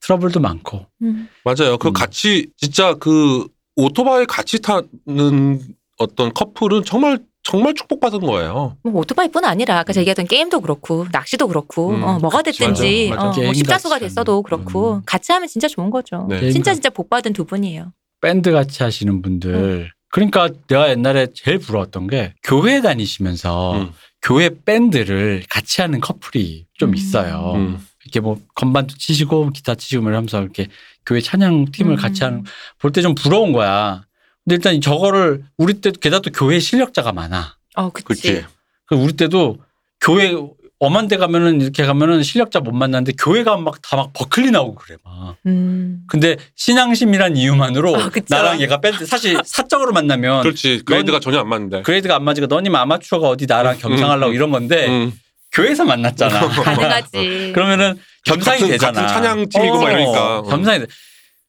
[0.00, 0.86] 트러블도 많고.
[1.02, 1.28] 음.
[1.44, 1.78] 맞아요.
[1.78, 1.92] 그 음.
[1.92, 5.60] 같이 진짜 그 오토바이 같이 타는
[5.98, 8.76] 어떤 커플은 정말 정말 축복받은 거예요.
[8.82, 13.24] 뭐 오토바이뿐 아니라 아까 제가 얘기했던 게임도 그렇고 낚시도 그렇고 음, 어, 뭐가 됐든지 맞아,
[13.26, 13.40] 맞아.
[13.40, 14.42] 어, 뭐 십자수가 됐어도.
[14.42, 15.02] 그렇고 음.
[15.06, 16.26] 같이 하면 진짜 좋은 거죠.
[16.28, 16.50] 네.
[16.50, 17.92] 진짜 같- 진짜 복 받은 두 분이에요.
[18.20, 19.90] 밴드 같이 하시는 분들.
[20.10, 23.90] 그러니까 내가 옛날에 제일 부러웠던 게 교회 다니시면서 음.
[24.22, 26.94] 교회 밴드를 같이 하는 커플이 좀 음.
[26.96, 27.52] 있어요.
[27.54, 27.78] 음.
[28.16, 30.68] 이렇게 뭐 건반도 치시고 기타 치시고 뭐 이러면서 이렇게
[31.04, 31.96] 교회 찬양 팀을 음.
[31.96, 32.44] 같이 하는
[32.78, 34.04] 볼 때 좀 부러운 거야.
[34.44, 37.56] 근데 일단 저거를 우리 때 게다가 또 교회 실력자가 많아.
[37.76, 38.06] 어, 그치.
[38.08, 38.44] 그치.
[38.86, 39.58] 그 우리 때도
[40.00, 40.34] 교회
[40.78, 45.36] 엄한 데 가면은 이렇게 가면은 실력자 못 만나는데 교회가 막다 막 버클리 나오고 그래 막.
[45.46, 46.02] 음.
[46.08, 48.10] 근데 신앙심이란 이유만으로 아.
[48.28, 50.82] 나랑 얘가 밴드 사실 사적으로 만나면 그렇지.
[50.84, 51.82] grade가 전혀 안 맞는데.
[51.82, 55.12] grade가 안 맞으니까 너님 아마추어가 어디 나랑 겸상하려고 음, 이런 건데 음.
[55.56, 56.48] 교회에서 만났잖아.
[56.62, 57.52] 가능하지.
[57.54, 59.02] 그러면은 겸상이 같은- 되잖아.
[59.02, 60.42] 같은 찬양 팀이고 막 이러니까.
[60.42, 60.86] 겸상이 돼.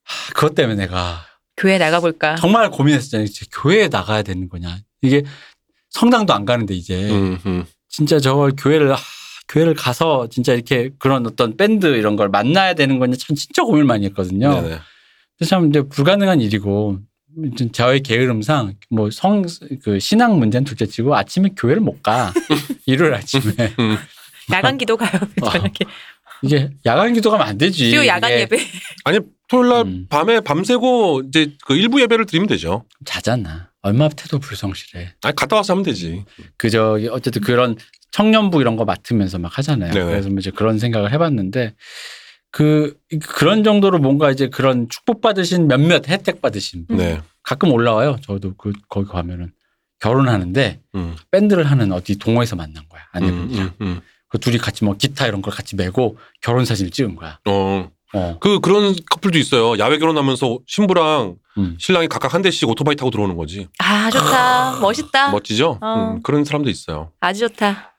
[0.03, 1.25] 하, 그것 때문에 내가
[1.57, 2.35] 교회 나가볼까.
[2.35, 3.27] 정말 고민했었잖아요.
[3.51, 4.77] 교회에 나가야 되는 거냐.
[5.01, 5.23] 이게
[5.89, 7.65] 성당도 안 가는데 이제 음, 음.
[7.89, 8.99] 진짜 저걸 교회를 하,
[9.49, 13.85] 교회를 가서 진짜 이렇게 그런 어떤 밴드 이런 걸 만나야 되는 거냐 참 진짜 고민을
[13.85, 14.61] 많이 했거든요.
[14.61, 14.79] 네네.
[15.37, 16.99] 그래서 참 이제 불가능한 일이고
[17.71, 19.43] 저의 게으름상 뭐 성
[19.83, 22.33] 그 신앙 문제는 둘째치고 아침에 교회를 못 가.
[22.85, 23.43] 일요일 아침에
[24.51, 25.19] 야간 기도 가요.
[25.41, 25.49] 어.
[25.49, 25.71] 저녁에.
[26.43, 27.89] 이게 야간 기도 가면 안 되지.
[27.91, 28.57] 주요 야간 이게 예배.
[29.05, 30.05] 아니 토요일 날 음.
[30.09, 32.85] 밤에 밤새고 이제 그 일부 예배를 드리면 되죠.
[33.05, 33.69] 자잖아.
[33.81, 35.13] 얼마 태도 불성실해.
[35.23, 36.23] 아니 갔다 와서 하면 되지.
[36.57, 37.75] 그 저기 어쨌든 그런
[38.11, 39.91] 청년부 이런 거 맡으면서 막 하잖아요.
[39.93, 40.05] 네네.
[40.05, 41.73] 그래서 뭐 이제 그런 생각을 해봤는데
[42.57, 42.97] 그
[43.27, 47.21] 그런 정도로 뭔가 이제 그런 축복 받으신 몇몇 혜택 받으신 분 네.
[47.43, 48.17] 가끔 올라와요.
[48.23, 49.51] 저도 그 거기 가면은
[49.99, 51.15] 결혼하는데 음.
[51.29, 53.65] 밴드를 하는 어디 동호회에서 만난 거야 음, 아내분이랑.
[53.67, 54.01] 음, 음.
[54.27, 57.37] 그 둘이 같이 뭐 기타 이런 걸 같이 메고 결혼 사진을 찍은 거야.
[57.47, 57.91] 어.
[58.15, 58.37] 어.
[58.39, 59.77] 그 그런 커플도 있어요.
[59.77, 61.77] 야외 결혼하면서 신부랑 음.
[61.79, 63.67] 신랑이 각각 한 대씩 오토바이 타고 들어오는 거지.
[63.77, 64.79] 아 좋다.
[64.79, 65.29] 멋있다.
[65.29, 65.77] 멋지죠?
[65.79, 66.15] 어.
[66.15, 67.11] 음, 그런 사람도 있어요.
[67.19, 67.96] 아주 좋다.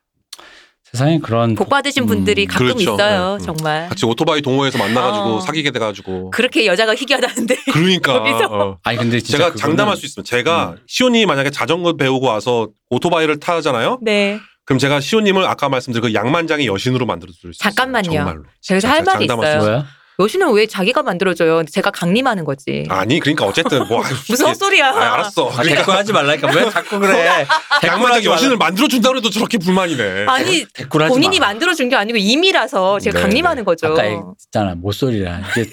[0.93, 2.95] 세상에 그런 복 받으신 음, 분들이 가끔 그렇죠.
[2.95, 3.37] 있어요.
[3.39, 3.45] 네.
[3.45, 3.47] 음.
[3.47, 3.89] 정말.
[3.89, 5.41] 같이 오토바이 동호회에서 만나가지고 어.
[5.41, 6.31] 사귀게 돼가지고.
[6.31, 7.57] 그렇게 여자가 희귀하다는데.
[7.73, 8.17] 그러니까.
[8.51, 8.79] 어.
[8.83, 10.29] 아니 근데 진짜 제가 그거는 장담할 수 있습니다.
[10.29, 10.77] 제가 음.
[10.87, 13.99] 시온이 만약에 자전거 배우고 와서 오토바이를 타잖아요.
[14.03, 14.41] 네.
[14.65, 17.71] 그럼 제가 시온님을 아까 말씀드린 그 양만장의 여신으로 만들어 줄수 있어요.
[17.71, 18.11] 잠깐만요.
[18.13, 18.43] 정말로.
[18.61, 19.85] 저기서 할 자, 말이 있어요.
[20.21, 21.63] 여신은 왜 자기가 만들어줘요?
[21.71, 22.85] 제가 강림하는 거지.
[22.89, 24.89] 아니 그러니까 어쨌든 뭐 무슨 헛소리야.
[24.89, 25.47] 아, 알았어.
[25.49, 27.47] 아, 그러니까 댓글 하지 말라니까 왜 자꾸 그래?
[27.85, 28.69] 양만장 하지 여신을 말라.
[28.71, 30.27] 만들어 준다 그래도 저렇게 불만이네.
[30.27, 30.67] 아니
[31.09, 31.47] 본인이 마.
[31.49, 33.87] 만들어준 게 아니고 임이라서 제가 네, 강림하는 거죠.
[33.87, 35.71] 아까 얘기했잖아 모쏠이라 이게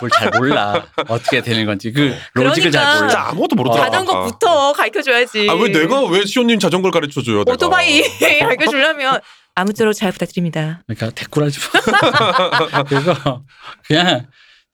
[0.00, 2.98] 뭘잘 몰라 어떻게 되는 건지 그 로직을 잘 그러니까.
[2.98, 3.08] 몰라.
[3.08, 3.84] 진짜 아무것도 모르더라.
[3.84, 5.46] 자전거부터 가르쳐줘야지.
[5.48, 7.44] 아 왜 내가 왜 시온님 자전거를 가르쳐 줘요?
[7.46, 8.02] 오토바이
[8.40, 9.20] 가르쳐주려면
[9.54, 10.82] 아무쪼록 잘 부탁드립니다.
[10.86, 12.82] 그러니까 댓글 하지 마.
[12.84, 13.44] 그래서
[13.86, 14.26] 그냥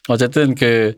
[0.08, 0.94] 어쨌든 그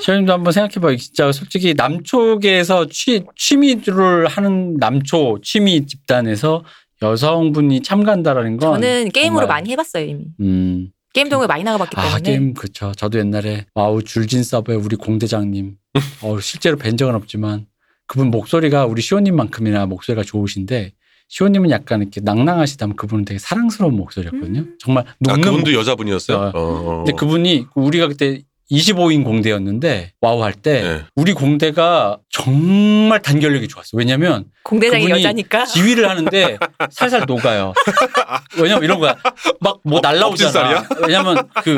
[0.00, 0.96] 시원님도 한번 생각해봐요.
[0.96, 6.64] 진짜 솔직히 남초계에서 취, 취미를 하는 남초 취미 집단에서
[7.00, 10.24] 여성분이 참가한다라는 건 저는 게임으로 많이 해봤어요 이미.
[10.40, 10.90] 음.
[11.14, 12.14] 게임 동호회 많이 나가봤기 때문에.
[12.14, 12.92] 아 게임 그쵸.
[12.96, 15.76] 저도 옛날에 와우 줄진 서버의 우리 공대장님
[16.22, 17.66] 어, 실제로 뵌 적은 없지만
[18.06, 20.92] 그분 목소리가 우리 시호님만큼이나 목소리가 좋으신데
[21.32, 24.60] 시호님은 약간 이렇게 낭낭하시다면 그분은 되게 사랑스러운 목소리였거든요.
[24.60, 24.76] 음.
[24.78, 26.36] 정말 아, 녹는 그분도 여자분이었어요.
[26.36, 26.50] 어.
[26.52, 26.96] 어, 어.
[26.98, 31.04] 근데 그분이 우리가 그때 25인 공대였는데 와우 할때 네.
[31.16, 33.96] 우리 공대가 정말 단결력이 좋았어.
[33.96, 35.64] 왜냐면 공대장이 그분이 여자니까.
[35.64, 36.58] 지휘를 하는데
[36.90, 37.72] 살살 녹아요.
[38.60, 39.16] 왜냐면 이런 거야.
[39.60, 40.86] 막뭐 업- 날라오잖아.
[41.06, 41.76] 왜냐면 그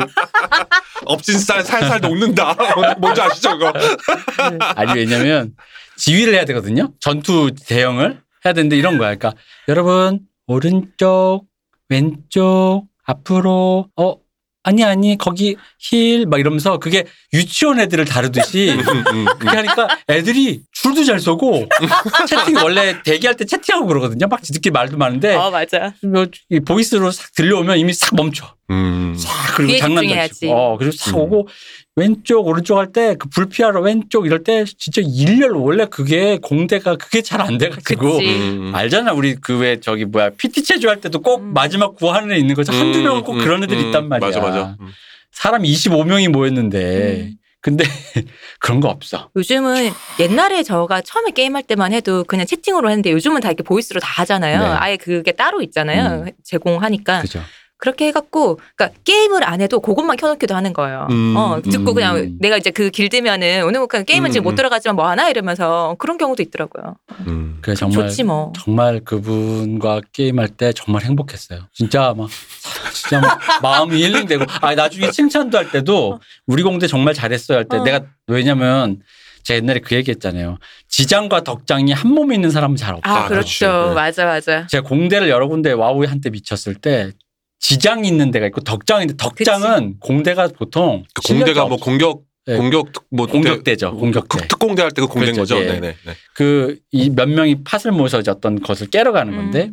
[1.05, 2.57] 업진살 살살 녹는다.
[2.99, 3.71] 뭔지 아시죠 그거?
[4.75, 5.53] 아니 왜냐면
[5.95, 6.91] 지휘를 해야 되거든요.
[6.99, 9.15] 전투 대형을 해야 되는데 이런 거야.
[9.15, 9.33] 그러니까
[9.67, 11.45] 여러분 오른쪽
[11.89, 14.15] 왼쪽 앞으로 어
[14.63, 19.25] 아니 아니 거기 heal 막 이러면서 그게 유치원 애들을 다루듯이 음, 음, 음.
[19.37, 21.67] 그렇게 하니까 애들이 줄도 잘 서고
[22.27, 24.25] 채팅 원래 대기할 때 채팅하고 그러거든요.
[24.27, 25.93] 막 지들끼리 말도 많은데 어 맞아.
[26.03, 28.55] 뭐이 보이스로 싹 들려오면 이미 싹 멈춰.
[28.71, 29.13] 음.
[29.17, 30.33] 싹 그리고 장난도.
[30.33, 30.51] 치고.
[30.55, 31.19] 어 그리고 싹 음.
[31.21, 31.47] 오고
[31.97, 37.21] 왼쪽 오른쪽 할 때 그 불피하러 왼쪽 이럴 때 진짜 일렬 원래 그게 공대가 그게
[37.21, 38.17] 잘 안 돼가지고.
[38.19, 38.71] 음.
[38.75, 41.53] 알잖아 우리 그 왜 저기 뭐야 PT 체조 할 때도 꼭 음.
[41.53, 44.27] 마지막 구하는 애 있는 거죠 한두 음, 명은 꼭 음, 그런 애들이 음, 있단 말이야.
[44.27, 44.75] 맞아 맞아.
[44.81, 44.87] 음.
[45.31, 47.37] 사람 25명이 모였는데 음.
[47.61, 47.83] 근데
[48.59, 49.29] 그런 거 없어.
[49.35, 49.89] 요즘은
[50.19, 54.59] 옛날에 저가 처음에 게임할 때만 해도 그냥 채팅으로 했는데 요즘은 다 이렇게 보이스로 다 하잖아요.
[54.59, 54.65] 네.
[54.65, 56.25] 아예 그게 따로 있잖아요.
[56.25, 56.31] 음.
[56.43, 57.21] 제공하니까.
[57.21, 57.41] 그죠.
[57.77, 61.07] 그렇게 해갖고, 그러니까 게임을 안 해도 그것만 켜놓기도 하는 거예요.
[61.11, 61.95] 음, 어, 듣고 음.
[61.95, 64.55] 그냥 내가 이제 그 길드면은 오늘 뭐 그냥 게임은 음, 지금 못 음.
[64.55, 66.95] 들어가지만 뭐 하나 이러면서 그런 경우도 있더라고요.
[67.27, 67.59] 음.
[67.61, 68.53] 그래 정말 좋지 뭐.
[68.57, 71.61] 정말 그분과 게임할 때 정말 행복했어요.
[71.73, 72.29] 진짜 막
[72.93, 77.83] 진짜 막 마음이 힐링되고 아 나중에 칭찬도 할 때도 우리 공대 정말 잘했어요 할때 어.
[77.83, 79.01] 내가 왜냐면
[79.45, 80.57] 제가 옛날에 그 얘기했잖아요.
[80.89, 83.09] 지장과 덕장이 한 몸에 있는 사람은 잘 없다.
[83.09, 83.27] 아, 아.
[83.27, 83.89] 그렇죠.
[83.89, 83.93] 네.
[83.93, 84.65] 맞아, 맞아.
[84.67, 87.11] 제가 공대를 여러 군데 와우에 한때 미쳤을 때
[87.67, 92.57] 지장이 있는 데가 있고 덕장인데 덕장은 공대가 보통 그 공대가 뭐 없- 공격 네.
[92.57, 93.91] 공격 특- 뭐 공격대죠.
[93.91, 94.37] 대- 공격대.
[94.37, 95.55] 특- 특공대 할 때 그 공대인 그렇죠.
[95.55, 95.65] 거죠.
[95.65, 95.71] 예.
[95.73, 95.95] 네네.
[96.05, 96.13] 네.
[96.35, 99.37] 그이 몇 명이 팥을 이제 어떤 것을 깨러 가는 음.
[99.37, 99.71] 건데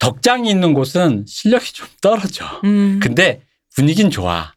[0.00, 2.44] 덕장이 있는 곳은 실력이 좀 떨어져.
[2.64, 2.98] 음.
[3.00, 3.42] 근데
[3.76, 4.52] 분위기는 좋아.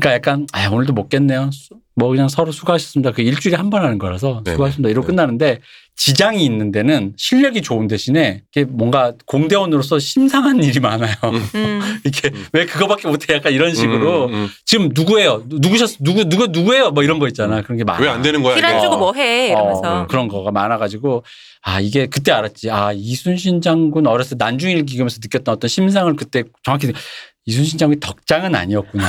[0.00, 1.50] 그러니까 약간 아 오늘도 못 겠네요.
[1.52, 3.10] 수- 뭐 그냥 서로 수고하셨습니다.
[3.10, 4.54] 그 일주일에 한 번 하는 거라서 네네.
[4.54, 4.88] 수고하셨습니다.
[4.90, 5.10] 이러고 네.
[5.12, 5.60] 끝나는데
[5.96, 11.12] 지장이 있는 데는 실력이 좋은 대신에 이게 뭔가 공대원으로서 심상한 일이 많아요.
[11.56, 11.80] 음.
[12.06, 14.48] 이게 왜 그거밖에 못해 약간 이런 식으로 음, 음.
[14.64, 15.42] 지금 누구예요?
[15.48, 16.92] 누- 누구셨 누구 누구 누구예요?
[16.92, 17.62] 뭐 이런 거 있잖아.
[17.62, 18.00] 그런 게 많아.
[18.00, 18.56] 왜 안 되는 거야?
[18.56, 18.80] 이게?
[18.80, 18.98] 주고 어.
[18.98, 19.48] 뭐 해?
[19.48, 20.02] 이러면서.
[20.02, 21.24] 어, 그런 거가 많아가지고
[21.62, 22.70] 아 이게 그때 알았지.
[22.70, 26.92] 아 이순신 장군 어렸을 때 난중일 기금에서 느꼈던 어떤 심상을 그때 정확히
[27.48, 29.08] 이순신 장군이 덕장은 아니었구나.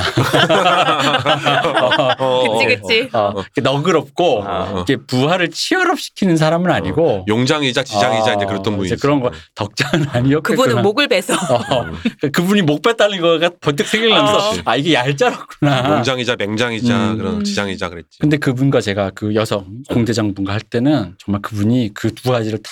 [2.18, 3.08] 어, 어, 그치 그치.
[3.12, 4.72] 어, 너그럽고 어.
[4.76, 9.30] 이렇게 부하를 치열업 시키는 사람은 아니고 용장이자 지장이자 어, 이제 그랬던 분이 이제 그런 거
[9.54, 10.56] 덕장은 아니었겠구나.
[10.64, 11.86] 그분은 목을 베서 어,
[12.32, 14.54] 그분이 목 뺐다는 거가 번뜩 생각나면서 어.
[14.64, 15.96] 아 이게 얄짤었구나.
[15.98, 17.18] 용장이자 맹장이자 음.
[17.18, 18.20] 그런 지장이자 그랬지.
[18.20, 22.70] 근데 그분과 제가 그 여성 공대장분과 할 때는 정말 그분이 그 두 가지를 다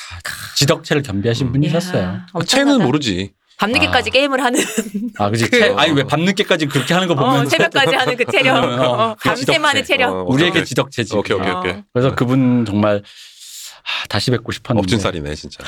[0.56, 2.02] 지덕체를 겸비하신 분이셨어요.
[2.02, 2.84] 이야, 아, 채는 엄청나다.
[2.84, 3.32] 모르지.
[3.58, 4.12] 밤늦게까지 아.
[4.12, 4.60] 게임을 하는
[5.18, 5.50] 아, 그지.
[5.50, 8.66] 그- 체- 아니 왜 밤늦게까지 그렇게 하는 거 보면 어, 새벽까지 하는 그 체력, 어,
[9.10, 9.82] 어, 그 하는 지덕체.
[9.82, 10.14] 체력.
[10.14, 10.64] 어, 우리에게 오케이.
[10.64, 11.14] 지덕체지.
[11.16, 11.58] 오케이 오케이 어.
[11.58, 11.74] 오케이.
[11.92, 13.02] 그래서 그분 정말
[13.82, 14.84] 아, 다시 뵙고 싶었는데.
[14.84, 15.62] 업진 쌀이네 진짜.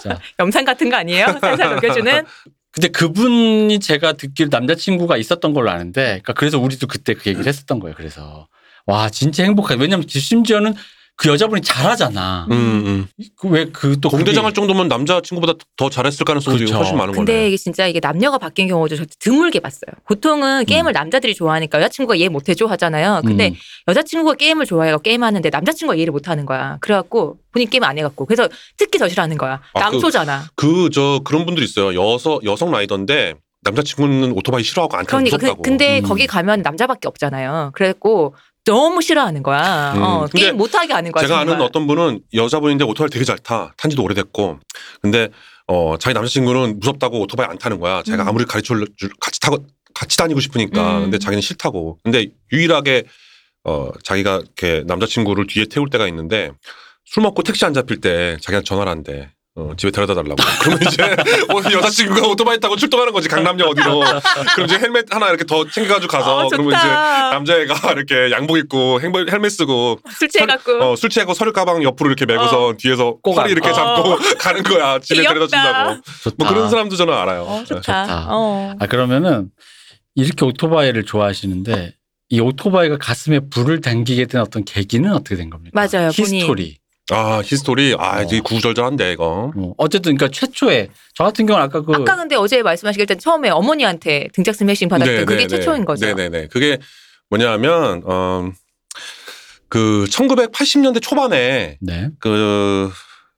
[0.00, 0.18] 진짜.
[0.40, 1.26] 염산 같은 거 아니에요?
[1.40, 2.24] 살살 녹여주는.
[2.72, 7.78] 근데 그분이 제가 듣기로 남자친구가 있었던 걸로 아는데, 그러니까 그래서 우리도 그때 그 얘기를 했었던
[7.80, 7.94] 거예요.
[7.94, 8.48] 그래서
[8.86, 9.78] 와 진짜 행복하다.
[9.78, 10.74] 왜냐면 심지어는
[11.16, 12.48] 그 여자분이 잘하잖아.
[12.50, 13.06] 음,
[13.44, 13.48] 음.
[13.48, 16.76] 왜그또 공대장 할 정도면 남자 친구보다 더 잘했을 가능성이 그렇죠.
[16.76, 17.48] 훨씬 많은 근데 거네.
[17.48, 19.92] 이게 진짜 이게 남녀가 바뀐 경우도 저 드물게 봤어요.
[20.08, 23.22] 보통은 게임을 남자들이 좋아하니까 여자친구가 이해 못해줘 하잖아요.
[23.24, 23.54] 근데 음.
[23.88, 24.98] 여자친구가 게임을 좋아해요.
[24.98, 26.78] 게임하는데 남자친구가 이해를 못하는 거야.
[26.80, 29.60] 그래갖고 본인 게임 안 해갖고 그래서 특히 더 싫어하는 거야.
[29.74, 30.44] 아, 남소잖아.
[30.56, 31.94] 그저 그런 분들 있어요.
[31.94, 33.34] 여성 여성 라이더인데
[33.64, 35.62] 남자친구는 오토바이 싫어하고 안 타고 그러니까 무섭다고.
[35.62, 36.02] 그, 근데 음.
[36.02, 37.70] 거기 가면 남자밖에 없잖아요.
[37.74, 38.34] 그래갖고
[38.64, 39.92] 너무 싫어하는 거야.
[39.96, 40.02] 음.
[40.02, 41.22] 어, 게임 못하게 하는 거야.
[41.22, 41.54] 제가 정말.
[41.56, 43.72] 아는 어떤 분은 여자분인데 오토바이 되게 잘 타.
[43.76, 44.60] 탄 지도 오래됐고.
[45.00, 45.28] 근데
[45.66, 48.02] 어 자기 남자친구는 무섭다고 오토바이 안 타는 거야.
[48.02, 48.28] 제가 음.
[48.28, 49.58] 아무리 가르쳐 줄 같이 타고
[49.94, 50.98] 같이 다니고 싶으니까.
[50.98, 51.02] 음.
[51.02, 51.98] 근데 자기는 싫다고.
[52.04, 53.04] 근데 유일하게
[53.64, 56.50] 어 자기가 이렇게 남자친구를 뒤에 태울 때가 있는데
[57.04, 59.30] 술 먹고 택시 안 잡힐 때 자기한테 전화를 한대.
[59.54, 60.36] 어, 집에 데려다 달라고.
[60.62, 64.00] 그러면 이제 어, 여자친구가 오토바이 타고 출동하는 거지 강남역 어디로.
[64.54, 66.88] 그럼 이제 헬멧 하나 이렇게 더 챙겨가지고 가서 어, 그러면 이제.
[66.88, 70.82] 남자애가 이렇게 양복 입고 헬멧 헬멧 쓰고 술 취해갖고.
[70.82, 73.72] 어, 술 취하고 서류 가방 옆으로 이렇게 메고서 뒤에서 꼭 허리 안- 이렇게 어.
[73.74, 74.98] 잡고 가는 거야.
[75.00, 75.34] 집에 귀엽다.
[75.34, 76.00] 데려다 준다고.
[76.24, 76.36] 좋다.
[76.38, 77.42] 뭐 그런 사람도 저는 알아요.
[77.42, 77.80] 어, 좋다.
[77.82, 78.26] 좋다.
[78.30, 78.74] 어.
[78.80, 79.50] 아 그러면은
[80.14, 81.94] 이렇게 오토바이를 좋아하시는데
[82.30, 85.72] 이 오토바이가 가슴에 불을 당기게 된 어떤 계기는 어떻게 된 겁니까?
[85.74, 86.34] 맞아요, 본인.
[86.40, 86.78] History.
[87.10, 88.22] 아 history 아 어.
[88.22, 89.52] 이제 구구절절한데 이거.
[89.56, 93.50] 어, 어쨌든 그러니까 최초에 저 같은 경우는 아까 그 아까 근데 어제 말씀하시길 때 처음에
[93.50, 95.84] 어머니한테 등짝 스매싱 받았던 네, 그게 네, 최초인 네.
[95.84, 96.06] 거죠.
[96.06, 96.48] 네네네.
[96.48, 96.78] 그게
[97.28, 98.50] 뭐냐면 어,
[99.68, 102.10] 그 1980년대 초반에 네.
[102.20, 102.90] 그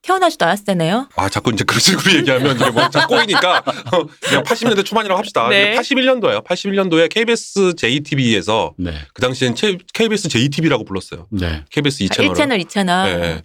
[0.04, 1.08] 태어나지도 않았을 때네요.
[1.16, 3.58] 아, 자꾸 이제 그런 식으로 얘기하면 이제 뭐 자꾸 꼬이니까
[3.92, 5.48] 어, 그냥 80년대 초반이라고 합시다.
[5.48, 5.74] 네.
[5.76, 6.44] 81년도예요.
[6.44, 8.92] 81년도에 KBS JTB에서 네.
[9.14, 9.54] 그 당시엔
[9.94, 11.26] KBS JTB라고 불렀어요.
[11.30, 11.64] 네.
[11.70, 12.32] KBS 아, 2채널.
[12.34, 13.04] 1채널, 2채널.
[13.20, 13.42] 네.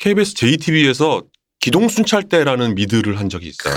[0.00, 1.22] KBS 2TV에서
[1.60, 3.72] 기동 순찰대라는 미드를 한 적이 있어요.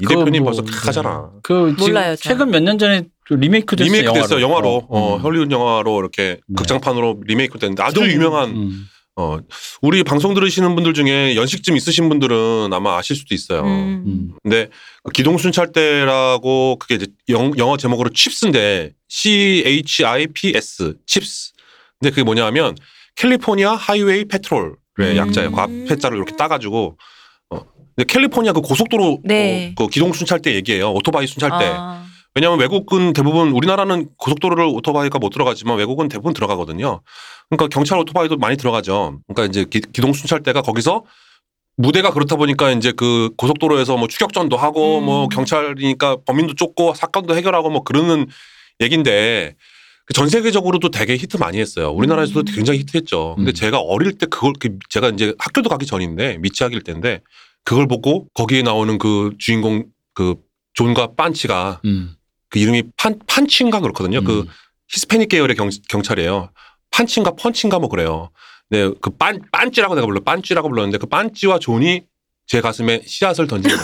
[0.00, 1.30] 이 대표님 뭐, 벌써 각하잖아.
[1.44, 2.30] 그 지금 몰라요, 저.
[2.30, 3.92] 최근 몇 년 전에 그 리메이크 됐어요.
[3.94, 4.40] 리메이크 됐어요.
[4.42, 4.86] 영화로.
[4.88, 5.22] 어, 음.
[5.22, 6.54] 헐리우드 영화로 이렇게 네.
[6.56, 8.88] 극장판으로 리메이크 됐는데 아주 좀, 유명한 음.
[9.18, 9.36] 어,
[9.82, 13.62] 우리 방송 들으시는 분들 중에 연식 좀 있으신 분들은 아마 아실 수도 있어요.
[13.62, 14.04] 음.
[14.06, 14.30] 음.
[14.44, 14.68] 근데
[15.02, 21.52] 그 기동순찰대라고 그게 이제 영, 영어 제목으로 CHiPs인데 C H I P S CHiPs.
[21.98, 22.76] 근데 그게 뭐냐면
[23.16, 25.16] 캘리포니아 하이웨이 페트롤의 음.
[25.16, 25.50] 약자예요.
[25.50, 26.96] 그 앞에자를 이렇게 따가지고.
[27.50, 27.60] 어.
[27.96, 29.74] 근데 캘리포니아 그 고속도로 네.
[29.76, 30.92] 어, 그 기동 순찰대 얘기예요.
[30.92, 31.64] 오토바이 순찰대.
[31.76, 32.07] 아.
[32.38, 37.00] 왜냐하면 외국은 대부분 우리나라는 고속도로를 오토바이가 못 들어가지만 외국은 대부분 들어가거든요.
[37.50, 39.18] 그러니까 경찰 오토바이도 많이 들어가죠.
[39.26, 41.04] 그러니까 이제 기, 기동 순찰대가 거기서
[41.76, 45.04] 무대가 그렇다 보니까 이제 그 고속도로에서 뭐 추격전도 하고 음.
[45.06, 48.28] 뭐 경찰이니까 범인도 쫓고 사건도 해결하고 뭐 그러는
[48.80, 49.56] 얘긴데
[50.04, 51.90] 그전 세계적으로도 되게 히트 많이 했어요.
[51.90, 52.54] 우리나라에서도 음.
[52.54, 53.34] 굉장히 히트했죠.
[53.36, 53.52] 근데 음.
[53.52, 57.20] 제가 어릴 때 그걸 그 제가 이제 학교도 가기 전인데 미취학일 때인데
[57.64, 60.36] 그걸 보고 거기에 나오는 그 주인공 그
[60.74, 62.14] 존과 판치가 음.
[62.50, 64.22] 그 이름이 판 판치인가 그렇거든요.
[64.22, 64.44] 그 음.
[64.88, 66.50] 히스패닉 계열의 경, 경찰이에요.
[66.90, 68.30] 판치인가 펀치인가 뭐 그래요.
[68.70, 72.02] 네, 그 빤 빤찌라고 내가 불러 빤찌라고 불렀는데 그 빤찌와 존이
[72.46, 73.82] 제 가슴에 씨앗을 던진 거죠.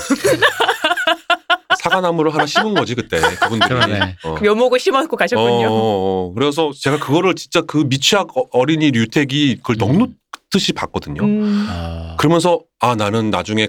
[1.79, 3.69] 사과나무를 하나 심은 거지 그때 그분들이.
[3.69, 4.17] 그러네.
[4.25, 4.37] 어.
[4.43, 5.67] 묘목을 심어놓고 가셨군요.
[5.67, 6.33] 어, 어, 어.
[6.35, 9.79] 그래서 제가 그거를 진짜 그 미취학 어- 어린이 류택이 그걸 음.
[9.79, 10.11] 넋
[10.51, 11.23] 놓듯이 봤거든요.
[11.23, 11.67] 음.
[11.69, 12.17] 아.
[12.19, 13.69] 그러면서 아 나는 나중에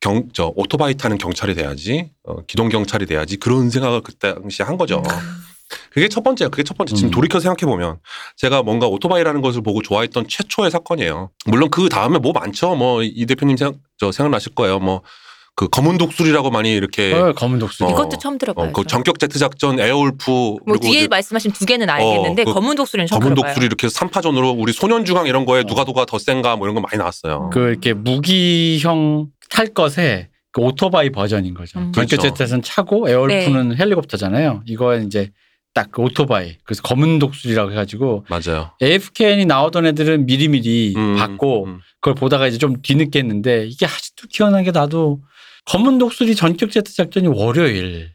[0.00, 4.76] 경 저 오토바이 타는 경찰이 돼야지 어, 기동 경찰이 돼야지 그런 생각을 그때 당시에 한
[4.76, 5.02] 거죠.
[5.90, 6.50] 그게 첫 번째예요.
[6.50, 6.94] 그게 첫 번째.
[6.94, 7.10] 지금 음.
[7.10, 7.98] 돌이켜 생각해 보면
[8.36, 11.30] 제가 뭔가 오토바이라는 것을 보고 좋아했던 최초의 사건이에요.
[11.46, 12.76] 물론 그 다음에 뭐 많죠.
[12.76, 14.78] 뭐 이 대표님 생각 저 생각나실 거예요.
[14.78, 15.02] 뭐
[15.58, 17.88] 그 검은 독수리라고 많이 이렇게 어, 검은 독수리.
[17.88, 17.90] 어.
[17.90, 18.68] 이것도 처음 들어봐요.
[18.68, 18.88] 어, 그 저.
[18.88, 23.06] 전격 제트 작전 에어울프 뭐 뒤에 이제 말씀하신 두 개는 알겠는데 어, 그 검은 독수리는
[23.06, 23.54] 처음 검은 들어봐요.
[23.54, 26.82] 독수리 이렇게 삼파전으로 우리 소년 중앙 이런 거에 누가 누가 더 센가 뭐 이런 거
[26.82, 27.48] 많이 나왔어요.
[27.54, 31.78] 그 이렇게 무기형 탈 것에 그 오토바이 버전인 거죠.
[31.78, 31.92] 음.
[31.92, 32.22] 전격 그렇죠.
[32.28, 34.62] 제트에서는 차고 에어울프는 헬리콥터잖아요.
[34.66, 35.30] 이거는 이제
[35.76, 36.56] 딱 그 오토바이.
[36.64, 38.70] 그래서 검은 독수리라고 해가지고 맞아요.
[38.82, 41.80] AFKN이 나오던 애들은 미리미리 음, 봤고 음.
[42.00, 45.20] 그걸 보다가 이제 좀 뒤늦게 했는데 이게 아직도 기억나는 게 나도
[45.66, 48.10] 검은 독수리 전격 제트 작전이 월요일에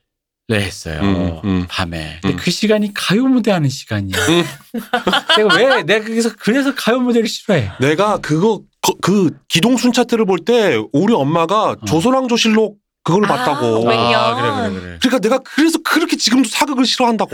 [0.51, 0.99] 했어요.
[1.01, 1.65] 음, 음.
[1.69, 2.17] 밤에.
[2.21, 2.38] 근데 음.
[2.38, 4.17] 그 시간이 가요 무대 하는 시간이야.
[4.17, 4.43] 음.
[5.38, 7.71] 내가 왜 내가 그래서 그래서 가요 무대를 싫어해.
[7.79, 13.88] 내가 그거 그, 그 기동 순찰대를 볼 때 우리 엄마가 조선왕조실록 그걸 아, 봤다고.
[13.88, 13.95] 왜?
[13.95, 14.97] 아, 그래 그래 그래.
[15.01, 17.32] 그러니까 내가 그래서 그렇게 지금도 사극을 싫어한다고.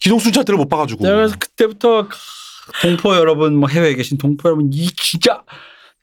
[0.00, 1.02] 기동 순찰대를 못 봐가지고.
[1.04, 2.08] 그래서 그때부터
[2.82, 5.42] 동포 여러분, 뭐 해외에 계신 동포 여러분, 이 진짜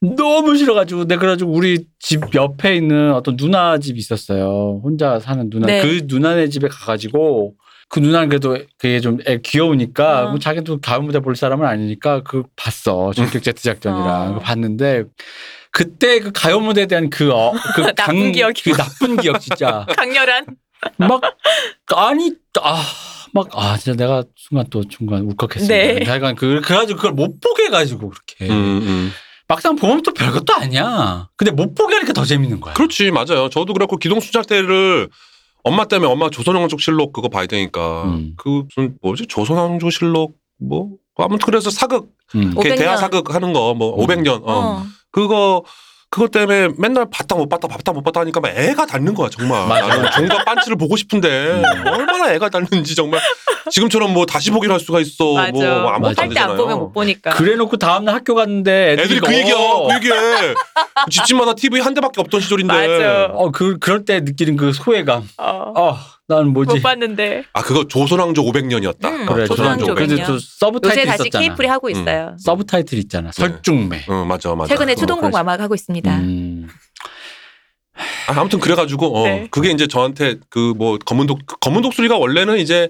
[0.00, 4.80] 너무 싫어가지고 내가 그래가지고 우리 집 옆에 있는 어떤 누나 집이 있었어요.
[4.84, 5.66] 혼자 사는 누나.
[5.66, 5.82] 네.
[5.82, 7.54] 그 누나네 집에 가가지고
[7.88, 10.30] 그 누나는 그래도 그게 좀 애 귀여우니까 어.
[10.30, 13.12] 뭐 자기도 가을 무대 볼 사람은 아니니까 그 봤어.
[13.14, 14.28] 전격 제 트 작전이랑 어.
[14.34, 15.04] 그거 봤는데
[15.70, 18.62] 그때 그 가요 무대에 대한 그, 어, 그 나쁜 강- 기억이.
[18.64, 20.46] 그 나쁜 기억 진짜 강렬한.
[20.98, 21.20] 막
[21.94, 22.32] 아니
[22.62, 22.82] 아.
[23.32, 25.74] 막, 아, 진짜 내가 순간 또 순간 울컥했습니다.
[25.74, 26.04] 네.
[26.06, 28.46] 하여간 그, 그래가지고 그걸 못 보게 해가지고 그렇게.
[28.50, 29.12] 음, 음.
[29.46, 31.28] 막상 보면 또 별것도 아니야.
[31.36, 32.72] 근데 못 보게 하니까 더 재밌는 거야.
[32.72, 33.50] 그렇지 맞아요.
[33.50, 35.10] 저도 그렇고 기동 순찰대를
[35.66, 38.34] 엄마 때문에 엄마 조선왕조실록 그거 봐야 되니까 음.
[38.36, 42.52] 그 무슨 뭐지 조선왕조실록 뭐 아무튼 그래서 사극 음.
[42.52, 42.78] 이렇게 500년.
[42.78, 44.06] 대하 사극 하는 거뭐 음.
[44.06, 44.52] 500년 어.
[44.52, 44.82] 어.
[45.10, 45.64] 그거
[46.16, 49.68] 그것 때문에 맨날 봤다 못 봤다 봤다 못 봤다 하니까 막 애가 닳는 거야 정말.
[49.68, 49.86] 맞아.
[49.86, 51.86] 나는 종과 빤치를 보고 싶은데 음.
[51.88, 53.20] 얼마나 애가 닳는지 정말
[53.70, 55.34] 지금처럼 뭐 다시 보기를 할 수가 있어.
[55.34, 55.52] 맞아.
[55.52, 56.06] 뭐, 뭐 아무것도.
[56.06, 56.56] 안할때안 되잖아요.
[56.56, 57.34] 보면 못 보니까.
[57.34, 60.54] 그래 놓고 다음날 학교 갔는데 애들이, 애들이 그 얘기야 그 얘기해.
[61.10, 62.72] 집집마다 TV 한 대밖에 없던 시절인데.
[62.72, 63.24] 맞아.
[63.34, 65.28] 어, 그, 그럴 때 느끼는 그 소외감.
[65.36, 65.72] 어.
[65.76, 65.98] 어,
[66.28, 66.74] 나는 뭐지?
[66.76, 67.44] 못 봤는데.
[67.52, 69.04] 아 그거 조선왕조 500년이었다.
[69.04, 69.94] 어, 음, 그래, 조선왕조 조선왕조.
[69.94, 70.26] 근데 500년.
[70.26, 71.40] 또 요새 서브 타이틀 다시 있었잖아.
[71.40, 72.36] 케이프리 하고 있어요.
[72.38, 73.30] 서브 타이틀 있잖아.
[73.32, 74.04] 설중매.
[74.08, 74.68] 어 맞아 맞아.
[74.74, 76.16] 최근에 어, 추동곡 그래서- 마막 하고 있습니다.
[76.18, 76.68] 음.
[78.28, 79.48] 아, 아무튼 그래가지고 어, 네.
[79.50, 82.88] 그게 이제 저한테 그 뭐 검은 독 검은 독수리가 원래는 이제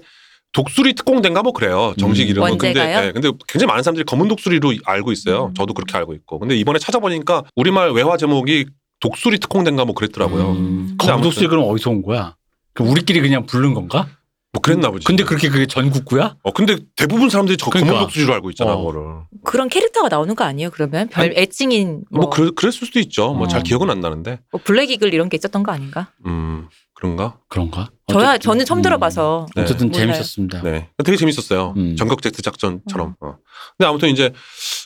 [0.53, 2.29] 독수리 특공대인가 뭐 그래요 정식 음.
[2.29, 2.95] 이름은 원제가요?
[2.95, 5.53] 근데 예, 근데 굉장히 많은 사람들이 검은 독수리로 알고 있어요 음.
[5.53, 8.65] 저도 그렇게 알고 있고 근데 이번에 찾아보니까 우리말 외화 제목이
[8.99, 10.95] 독수리 특공대인가 뭐 그랬더라고요 음.
[10.97, 12.35] 검독수리 아무튼 그럼 어디서 온 거야?
[12.77, 14.07] 그 우리끼리 그냥 부른 건가?
[14.53, 16.37] 뭐 그랬나 보지 근데 그렇게 그게 전국구야?
[16.43, 17.93] 어 근데 대부분 사람들이 저 그러니까.
[17.93, 18.77] 검은 독수리로 알고 있잖아 어.
[18.77, 19.01] 그거를
[19.43, 20.69] 그런 캐릭터가 나오는 거 아니에요?
[20.69, 23.63] 그러면 별 애칭인 뭐, 뭐, 그, 그랬을 수도 있죠 뭐잘 어.
[23.63, 26.11] 기억은 안 나는데 뭐 블랙 이글 이런 게 있었던 거 아닌가?
[26.25, 27.89] 음 그런가 그런가?
[28.11, 28.39] 저야 어쨌든.
[28.51, 28.81] 저는 처음 음.
[28.83, 29.63] 들어봐서 네.
[29.63, 30.07] 어쨌든 몰라요.
[30.07, 30.61] 재밌었습니다.
[30.61, 30.89] 네.
[31.03, 31.73] 되게 재밌었어요.
[31.75, 31.95] 음.
[31.95, 33.15] 전격 제트 작전처럼.
[33.19, 33.35] 어.
[33.77, 34.31] 근데 아무튼 이제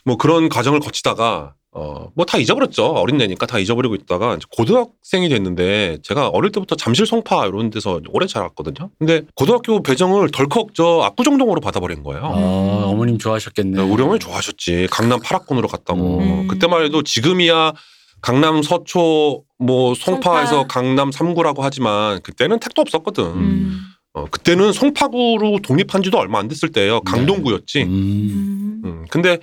[0.06, 2.86] 뭐 그런 과정을 거치다가 어, 뭐 다 잊어버렸죠.
[2.86, 8.02] 어린 애니까 다 잊어버리고 있다가 이제 고등학생이 됐는데 제가 어릴 때부터 잠실 송파 이런 데서
[8.10, 8.90] 오래 자랐거든요.
[9.00, 12.26] 근데 고등학교 배정을 덜컥 저 압구정동으로 받아버린 거예요.
[12.26, 12.84] 아, 음.
[12.84, 13.82] 어머님 좋아하셨겠네.
[13.84, 14.88] 네, 우리 어머니 좋아하셨지.
[14.92, 16.20] 강남 8학군으로 갔다고.
[16.20, 16.48] 음.
[16.48, 17.74] 그때만 해도 지금이야
[18.22, 20.68] 강남 서초 뭐 송파에서 송파.
[20.68, 23.24] 강남 3구라고 하지만 그때는 택도 없었거든.
[23.24, 23.80] 음.
[24.14, 27.00] 어, 그때는 송파구로 독립한 지도 얼마 안 됐을 때예요.
[27.02, 27.84] 강동구였지.
[27.84, 27.88] 음.
[27.90, 28.82] 음.
[28.84, 29.38] 음, 근데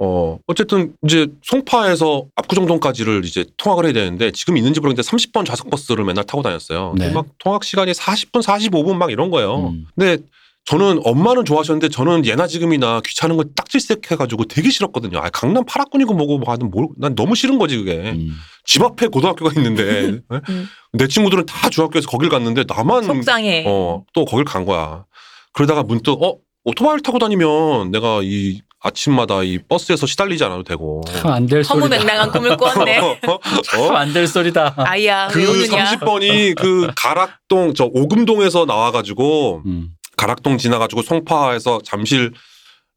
[0.00, 6.04] 어 어쨌든 이제 송파에서 압구정동까지를 이제 통학을 해야 되는데 지금 있는지 모르겠는데 30번 좌석 버스를
[6.04, 6.94] 맨날 타고 다녔어요.
[6.96, 7.10] 네.
[7.10, 9.70] 막 통학 시간이 40분, 45분 막 이런 거예요.
[9.70, 9.86] 음.
[9.96, 10.22] 근데
[10.66, 15.18] 저는 엄마는 좋아하셨는데 저는 예나 지금이나 귀찮은 거 딱질색해가지고 되게 싫었거든요.
[15.18, 17.94] 아 강남 8학군이고 뭐고 뭐 하든 뭘, 난 너무 싫은 거지 그게.
[17.94, 18.36] 음.
[18.64, 20.22] 집 앞에 고등학교가 있는데 음.
[20.92, 23.64] 내 친구들은 다 중학교에서 거길 갔는데 나만 속상해.
[23.66, 25.06] 어, 또 거길 간 거야.
[25.54, 31.02] 그러다가 문득 어 오토바이를 타고 다니면 내가 이 아침마다 이 버스에서 시달리지 않아도 되고.
[31.24, 31.74] 안될 소리다.
[31.96, 32.98] 허무맹랑한 꿈을 꾸었네.
[33.26, 33.92] 어?
[33.92, 34.74] 안될 소리다.
[34.78, 35.84] 아이야 그 왜 오느냐?
[35.96, 39.90] 30번이 그 가락동 저 오금동에서 나와가지고 음.
[40.16, 42.30] 가락동 지나가지고 송파에서 잠실로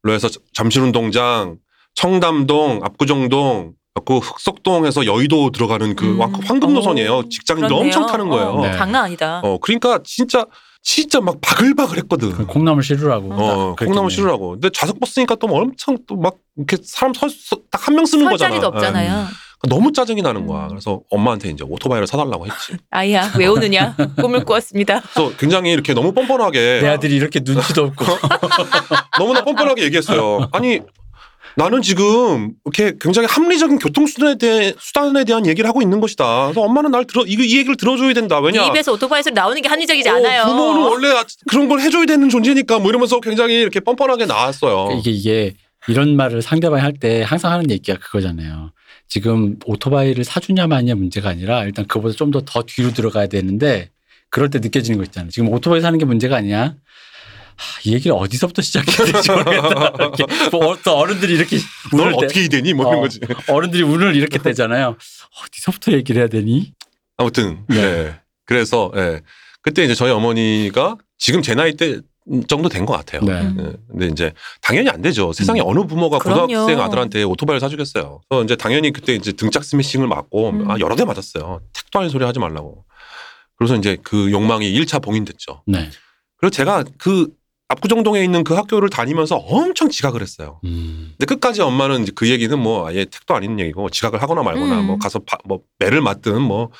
[0.08, 1.56] 해서 잠실운동장
[1.94, 3.72] 청담동 압구정동
[4.06, 6.20] 그 흑석동에서 여의도 들어가는 그 음.
[6.22, 7.14] 황- 황금 노선이에요.
[7.18, 7.86] 어, 직장인들 그렇네요.
[7.86, 8.46] 엄청 타는 거예요.
[8.50, 8.72] 어, 네.
[8.76, 9.40] 장난 아니다.
[9.44, 10.46] 어 그러니까 진짜
[10.82, 12.32] 진짜 막 바글바글 했거든.
[12.32, 13.28] 그 콩나물 싫으라고.
[13.32, 13.76] 어.
[13.76, 14.50] 콩나물 싫으라고.
[14.52, 17.30] 근데 좌석 버스니까 또 엄청 또 막 이렇게 사람 딱
[17.88, 18.50] 한 명 쓰는 설 거잖아.
[18.50, 19.20] 자리도 없잖아요.
[19.20, 19.68] 예.
[19.68, 20.64] 너무 짜증이 나는 거야.
[20.64, 20.68] 음.
[20.70, 22.76] 그래서 엄마한테 이제 오토바이를 사달라고 했지.
[22.90, 23.94] 아이야 왜 오느냐?
[24.20, 25.00] 꿈을 꾸었습니다.
[25.14, 28.04] 그래서 굉장히 이렇게 너무 뻔뻔하게 내 아들이 이렇게 눈치도 없고.
[29.18, 30.48] 너무나 뻔뻔하게 얘기했어요.
[30.52, 30.80] 아니
[31.56, 36.46] 나는 지금 이렇게 굉장히 합리적인 교통 수단에 대해 수단에 대한 얘기를 하고 있는 것이다.
[36.46, 38.40] 그래서 엄마는 날 들어 이, 이 얘기를 들어줘야 된다.
[38.40, 38.62] 왜냐?
[38.62, 40.44] 네 입에서 오토바이 소리 나오는 게 합리적이지 어, 않아요.
[40.46, 44.96] 부모는 원래 아- 그런 걸 해줘야 되는 존재니까 뭐 이러면서 굉장히 이렇게 뻔뻔하게 나왔어요.
[44.98, 45.54] 이게 이게
[45.88, 48.72] 이런 말을 상대방이 할 때 항상 하는 얘기가 그거잖아요.
[49.08, 53.90] 지금 오토바이를 사주냐 마냐 문제가 아니라 일단 그보다 좀 더 더 뒤로 들어가야 되는데
[54.30, 55.30] 그럴 때 느껴지는 거 있잖아요.
[55.30, 56.74] 지금 오토바이 사는 게 문제가 아니야.
[57.56, 59.92] 하, 이 얘기를 어디서부터 시작해야 될지 모르겠다.
[59.98, 61.58] 이렇게 뭐 어- 또 어른들이 이렇게
[61.92, 62.74] 넌 운을 때- 어떻게 되니?
[62.74, 63.00] 뭐 이런 어.
[63.02, 63.20] 거지.
[63.48, 64.96] 어른들이 운을 이렇게 떼잖아요.
[65.44, 66.72] 어디서부터 얘기를 해야 되니?
[67.16, 67.76] 아무튼 네.
[67.76, 68.20] 네.
[68.46, 69.20] 그래서 예.
[69.62, 72.00] 그때 이제 저희 어머니가 지금 제 나이 때
[72.48, 73.20] 정도 된 것 같아요.
[73.22, 73.32] 네.
[73.40, 73.56] 음.
[73.58, 73.76] 예.
[73.90, 75.32] 근데 이제 당연히 안 되죠.
[75.32, 75.66] 세상에 음.
[75.66, 76.46] 어느 부모가 그럼요.
[76.46, 78.20] 고등학생 아들한테 오토바이를 사주겠어요.
[78.28, 80.70] 그래서 이제 당연히 그때 이제 등짝 스매싱을 맞고 음.
[80.70, 81.60] 아, 여러 대 맞았어요.
[81.72, 82.84] 택도 아닌 소리 하지 말라고.
[83.56, 85.62] 그래서 이제 그 욕망이 1차 봉인됐죠.
[85.66, 85.90] 네.
[86.36, 87.28] 그래서 제가 그
[87.72, 90.60] 압구정동에 있는 그 학교를 다니면서 엄청 지각을 했어요.
[90.64, 91.14] 음.
[91.18, 94.86] 근데 끝까지 엄마는 이제 그 얘기는 뭐 아예 택도 아닌 얘기고 지각을 하거나 말거나 음.
[94.86, 96.70] 뭐 가서 바- 뭐 매를 맞든 뭐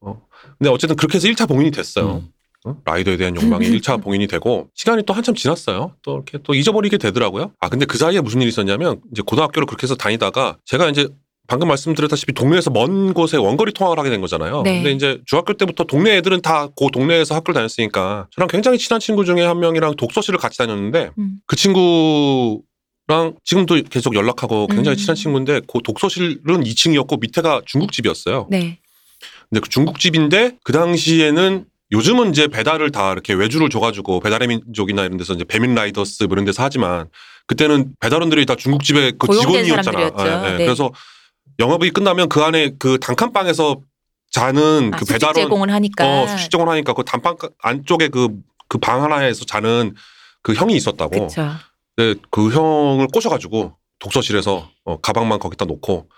[0.00, 0.20] 어.
[0.58, 2.22] 근데 어쨌든 그렇게 해서 1차 봉인이 됐어요.
[2.24, 2.28] 음.
[2.64, 2.76] 어?
[2.84, 5.94] 라이더에 대한 욕망이 1차 봉인이 되고 시간이 또 한참 지났어요.
[6.02, 7.52] 또 이렇게 또 잊어버리게 되더라고요.
[7.60, 11.08] 아 근데 그 사이에 무슨 일이 있었냐면 이제 고등학교를 그렇게 해서 다니다가 제가 이제
[11.48, 14.62] 방금 말씀드렸다시피 동네에서 먼 곳에 원거리 통학을 하게 된 거잖아요.
[14.62, 14.74] 네.
[14.76, 19.24] 근데 이제 중학교 때부터 동네 애들은 다 그 동네에서 학교를 다녔으니까 저랑 굉장히 친한 친구
[19.24, 21.38] 중에 한 명이랑 독서실을 같이 다녔는데 음.
[21.46, 22.60] 그 친구
[23.06, 24.98] 랑 지금도 계속 연락하고 굉장히 음.
[24.98, 28.48] 친한 친구인데 그 독서실은 2층이었고 밑에가 중국집이었어요.
[28.50, 28.78] 네.
[29.48, 35.16] 근데 그 중국집인데 그 당시에는 요즘은 이제 배달을 다 이렇게 외주를 줘가지고 배달의 민족이나 이런
[35.16, 37.06] 데서 이제 배민 라이더스 뭐 이런 데서 하지만
[37.46, 39.82] 그때는 배달원들이 다 중국집의 그 직원이었잖아.
[39.82, 40.26] 사람들이었죠.
[40.26, 40.56] 예, 예.
[40.58, 40.64] 네.
[40.66, 40.90] 그래서
[41.58, 43.80] 영업이 끝나면 그 안에 그 단칸방에서
[44.30, 46.06] 자는 아, 그 배달원 제공을 하니까.
[46.06, 48.28] 어, 수식 제공을 하니까 그 단방 안쪽에 그
[48.68, 49.94] 그 방 하나에서 자는
[50.42, 51.26] 그 형이 있었다고.
[51.28, 51.50] 그쵸.
[51.96, 56.08] 네, 그 형을 꼬셔가지고 독서실에서 어, 가방만 거기다 놓고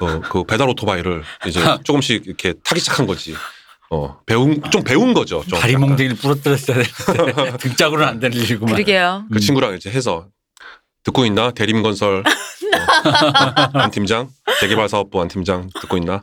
[0.00, 3.34] 어, 그 배달 오토바이를 이제 조금씩 이렇게 타기 시작한 거지.
[3.90, 5.44] 어, 배운 좀 배운 거죠.
[5.48, 5.76] 좀 다리.
[5.76, 8.74] 몽둥이를 부러뜨렸어야 되는데 등짝으로는 안 되는 일이구만.
[8.74, 9.24] 그러게요.
[9.30, 9.40] 그 음.
[9.40, 10.26] 친구랑 이제 해서
[11.04, 12.22] 듣고 있나 대림건설 어,
[13.74, 14.28] 안 팀장
[14.60, 16.22] 재개발 사업부 안 팀장 듣고 있나.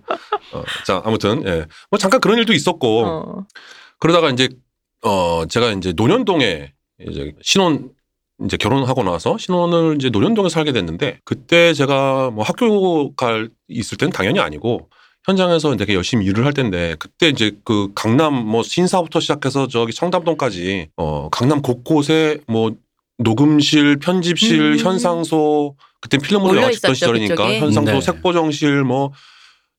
[0.54, 3.46] 어, 자 아무튼 예, 뭐 잠깐 그런 일도 있었고 어.
[4.00, 4.50] 그러다가 이제
[5.04, 6.74] 어 제가 이제 논현동에
[7.08, 7.92] 이제 신혼
[8.46, 14.12] 이제 결혼하고 나서 신혼을 이제 논현동에 살게 됐는데 그때 제가 뭐 학교 갈 있을 때는
[14.12, 14.90] 당연히 아니고
[15.26, 20.90] 현장에서 되게 열심히 일을 할 텐데 그때 이제 그 강남 뭐 신사부터 시작해서 저기 청담동까지
[20.96, 22.72] 어 강남 곳곳에 뭐
[23.20, 24.80] 녹음실, 편집실, 음.
[24.80, 27.60] 현상소 그때 필름으로 영화 찍던 시절이니까 그쪽에.
[27.60, 28.02] 현상소, 네.
[28.02, 29.12] 색보정실 뭐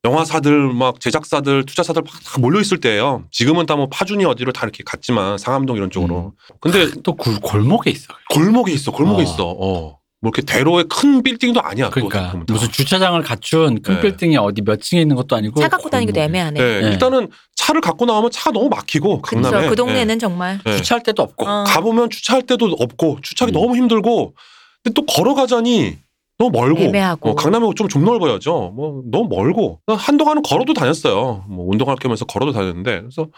[0.05, 3.25] 영화사들 막 제작사들 투자사들 막다 몰려 있을 때예요.
[3.31, 6.33] 지금은 다 뭐 파준이 어디로 다 이렇게 갔지만 상암동 이런 쪽으로.
[6.61, 8.07] 근데 또 굴- 골목에 있어.
[8.31, 8.91] 골목에 있어.
[8.93, 9.25] 골목에 어.
[9.25, 9.47] 있어.
[9.59, 9.99] 어.
[10.23, 11.87] 뭐 이렇게 대로의 큰 빌딩도 아니야.
[11.87, 12.35] 또 그러니까.
[12.47, 14.01] 무슨 주차장을 갖춘 큰 네.
[14.03, 16.25] 빌딩이 어디 몇 층에 있는 것도 아니고 차 갖고 다니기도 골목에.
[16.27, 16.61] 애매하네.
[16.61, 16.89] 네, 네.
[16.89, 19.41] 일단은 차를 갖고 나오면 차가 너무 막히고 그쵸.
[19.41, 20.61] 강남에 그 동네는 정말.
[20.65, 20.73] 네.
[20.73, 20.77] 네.
[20.79, 21.47] 주차할 데도 없고.
[21.49, 21.65] 어.
[21.65, 23.61] 가보면 주차할 데도 없고 주차하기 음.
[23.61, 24.35] 너무 힘들고
[24.83, 25.97] 근데 또 걸어가자니
[26.41, 27.31] 너무 멀고 애매하고.
[27.31, 28.73] 어, 강남이 좀 좀 넓어야죠.
[28.75, 31.45] 뭐 너무 멀고 한동안은 걸어도 다녔어요.
[31.49, 33.29] 뭐 운동할 겸해서 걸어도 다녔는데 그래서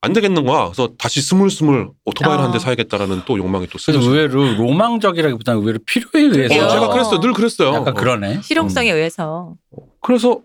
[0.00, 0.64] 안 되겠는 거야.
[0.66, 2.44] 그래서 다시 스물스물 오토바이를 어.
[2.44, 6.54] 한대 사야겠다라는 또 욕망이 또 그래서 생겨서 의외로 로망적이라기보다는 의외로 필요에 의해서.
[6.54, 7.20] 어, 제가 그랬어요.
[7.20, 7.68] 늘 그랬어요.
[7.74, 7.94] 약간 어.
[7.94, 8.42] 그러네.
[8.42, 9.54] 실용성에 의해서.
[10.00, 10.40] 그래서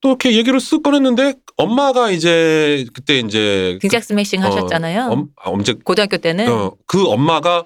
[0.00, 5.08] 또 이렇게 얘기를 쓱 꺼냈는데 엄마가 이제 그때 이제 등짝 스매싱 어, 하셨잖아요.
[5.10, 6.52] 엄, 아, 언제 고등학교 때는.
[6.52, 7.64] 어, 그 엄마가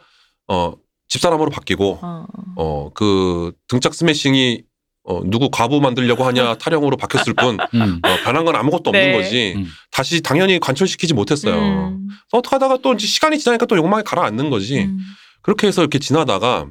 [0.49, 0.75] 어
[1.09, 2.27] 집사람으로 바뀌고 어.
[2.57, 4.63] 어 그 등짝 스매싱이
[5.05, 8.01] 어 누구 과부 만들려고 하냐 타령으로 바뀌었을 뿐 음.
[8.05, 9.13] 어, 변한 건 아무것도 없는 네.
[9.13, 9.67] 거지 음.
[9.91, 11.55] 다시 당연히 관철시키지 못했어요.
[11.55, 12.09] 음.
[12.09, 14.81] 그래서 어떻게 하다가 또 이제 시간이 지나니까 또 욕망이 가라앉는 거지.
[14.81, 14.99] 음.
[15.43, 16.67] 그렇게 해서 이렇게 지나다가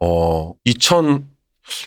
[0.00, 1.26] 어 2000,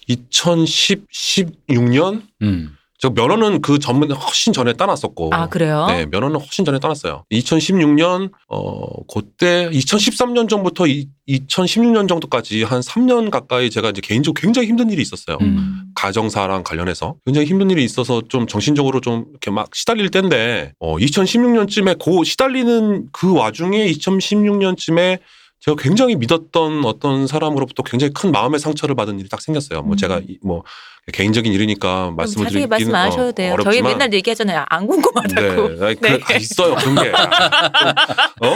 [0.07, 2.75] 2010, 16년 음.
[3.01, 5.29] 저 면허는 그 전문에 훨씬 전에 따놨었고.
[5.31, 5.85] 아 그래요?
[5.87, 7.23] 네, 면허는 훨씬 전에 따놨어요.
[7.31, 14.67] 2016년 어 그때 2013년 전부터 이, 2016년 정도까지 한 3년 가까이 제가 이제 개인적으로 굉장히
[14.67, 15.37] 힘든 일이 있었어요.
[15.39, 15.83] 음.
[15.95, 22.03] 가정사랑 관련해서 굉장히 힘든 일이 있어서 좀 정신적으로 좀 이렇게 막 시달릴 때인데 어 2016년쯤에
[22.03, 25.19] 그 시달리는 그 와중에 2016년쯤에
[25.61, 29.81] 제가 굉장히 믿었던 어떤 사람으로부터 굉장히 큰 마음의 상처를 받은 일이 딱 생겼어요.
[29.83, 29.97] 뭐 음.
[29.97, 30.63] 제가 이- 뭐
[31.11, 33.53] 개인적인 일이니까 말씀을 자세히 드리기는 말씀 안 하셔도 어, 돼요.
[33.53, 34.65] 어렵지만 저희 맨날 얘기하잖아요.
[34.69, 35.69] 안 궁금하다고.
[35.79, 36.19] 네, 아니, 그, 네.
[36.23, 37.11] 아, 있어요 그런 게.
[38.41, 38.55] 어?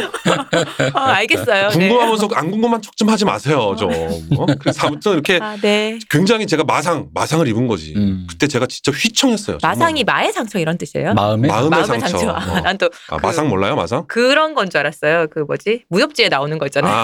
[0.94, 1.70] 어, 알겠어요.
[1.70, 1.88] 네.
[1.90, 3.92] 궁금하면서 안 궁금한 척 좀 하지 마세요, 좀.
[4.38, 4.46] 어?
[4.60, 5.98] 그래서 아무튼 이렇게 아, 네.
[6.10, 7.94] 굉장히 제가 마상, 마상을 입은 거지.
[7.98, 8.28] 음.
[8.30, 9.58] 그때 제가 진짜 휘청했어요.
[9.58, 9.76] 정말.
[9.78, 11.14] 마상이 마의 상처 이런 뜻이에요?
[11.16, 12.18] 마음에 마음의, 마음의 상처.
[12.18, 12.30] 상처.
[12.32, 12.60] 어.
[12.62, 14.06] 난또 아, 그- 마상 몰라요, 마상?
[14.08, 15.28] 그런 건 줄 알았어요.
[15.32, 15.84] 그 뭐지?
[15.90, 16.94] 무협지에 나오는 거 있잖아요.
[16.94, 17.04] 아,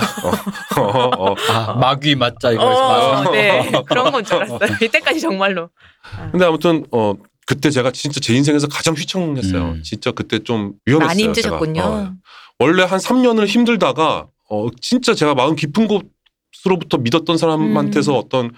[0.79, 1.35] 어, 어, 어.
[1.49, 3.31] 아, 마귀 맞자 이거에서 어, 마상.
[3.33, 3.71] 네.
[3.87, 4.59] 그런 건 줄 알았어요.
[4.81, 5.69] 이때까지 정말 로.
[6.31, 7.13] 근데 아무튼 어
[7.45, 9.61] 그때 제가 진짜 제 인생에서 가장 휘청했어요.
[9.63, 9.83] 음.
[9.83, 11.07] 진짜 그때 좀 위험했어요.
[11.07, 11.23] 많이.
[11.23, 11.81] 힘드셨군요.
[11.81, 12.13] 어.
[12.59, 18.17] 원래 한 3년을 힘들다가 어 진짜 제가 마음 깊은 곳으로부터 믿었던 사람한테서 음.
[18.17, 18.51] 어떤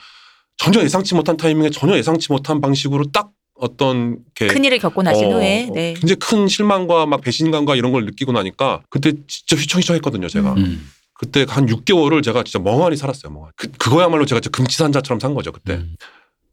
[0.57, 5.37] 전혀 예상치 못한 타이밍에 전혀 예상치 못한 방식으로 딱 어떤 큰 일을 겪고 나신 어,
[5.37, 5.67] 후에.
[5.69, 5.93] 어, 네.
[5.93, 10.27] 굉장히 큰 실망과 막 배신감과 이런 걸 느끼고 나니까 그때 진짜 휘청휘청했거든요.
[10.27, 10.57] 제가 음.
[10.57, 10.91] 음.
[11.13, 13.31] 그때 한 6개월을 제가 진짜 멍하니 살았어요.
[13.31, 13.51] 멍하니.
[13.55, 15.51] 그 그거야말로 제가 금치산자처럼 산 거죠.
[15.51, 15.73] 그때.
[15.75, 15.95] 음.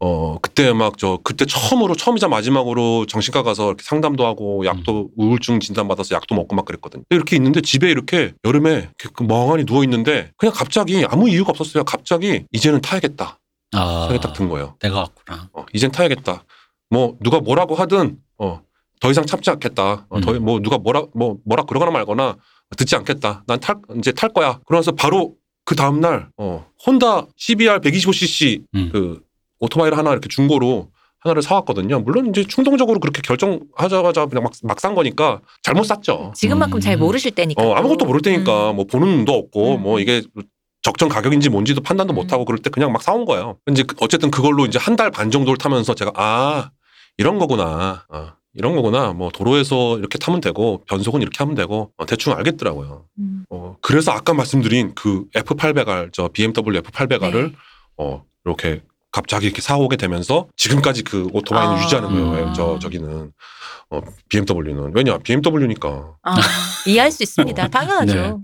[0.00, 5.60] 어 그때 막 저 그때 처음으로 처음이자 마지막으로 정신과 가서 이렇게 상담도 하고 약도 우울증
[5.60, 7.02] 진단 받아서 약도 먹고 막 그랬거든요.
[7.10, 11.84] 이렇게 있는데 집에 이렇게 여름에 이렇게 그 멍하니 누워 있는데 그냥 갑자기 아무 이유가 없었어요.
[11.84, 13.38] 갑자기 이제는 타야겠다
[13.72, 14.76] 아, 생각이 딱 든 거예요.
[14.80, 15.50] 내가 왔구나.
[15.52, 16.44] 어, 이젠 타야겠다.
[16.90, 18.60] 뭐 누가 뭐라고 하든 어
[19.00, 20.06] 더 이상 참지 않겠다.
[20.08, 20.20] 어, 음.
[20.22, 22.36] 더뭐 누가 뭐라 뭐 뭐라 그러거나 말거나
[22.76, 23.44] 듣지 않겠다.
[23.46, 24.58] 난 탈 이제 탈 거야.
[24.66, 25.34] 그러면서 바로
[25.64, 28.88] 그 다음 날 어, 혼다 CBR 125cc 음.
[28.92, 29.20] 그
[29.60, 30.88] 오토바이를 하나 이렇게 중고로
[31.20, 32.00] 하나를 사왔거든요.
[32.00, 36.32] 물론 이제 충동적으로 그렇게 결정하자마자 그냥 막, 막 산 거니까 잘못 샀죠.
[36.36, 36.80] 지금만큼 음.
[36.80, 37.60] 잘 모르실 때니까.
[37.62, 38.76] 어, 아무것도 모를 때니까 음.
[38.76, 39.82] 뭐 보는 눈도 없고 음.
[39.82, 40.22] 뭐 이게
[40.82, 42.14] 적정 가격인지 뭔지도 판단도 음.
[42.14, 43.58] 못 하고 그럴 때 그냥 막 사온 거예요.
[43.68, 46.70] 이제 그- 어쨌든 그걸로 이제 한 달 반 정도를 타면서 제가 아
[47.16, 48.04] 이런 거구나.
[48.08, 49.12] 아, 이런 거구나.
[49.12, 53.06] 뭐 도로에서 이렇게 타면 되고 변속은 이렇게 하면 되고 어, 대충 알겠더라고요.
[53.18, 53.44] 음.
[53.50, 57.52] 어, 그래서 아까 말씀드린 그 F800R 저 BMW F800R을 네.
[57.96, 61.82] 어, 이렇게 갑자기 이렇게 사오게 되면서 지금까지 그 오토바이는 아.
[61.82, 62.46] 유지하는 거예요.
[62.48, 62.54] 음.
[62.54, 63.32] 저 저기는
[63.90, 66.36] 어, BMW는 왜냐 BMW니까 아,
[66.86, 67.68] 이해할 수 있습니다.
[67.68, 68.14] 당연하죠.
[68.14, 68.34] 네.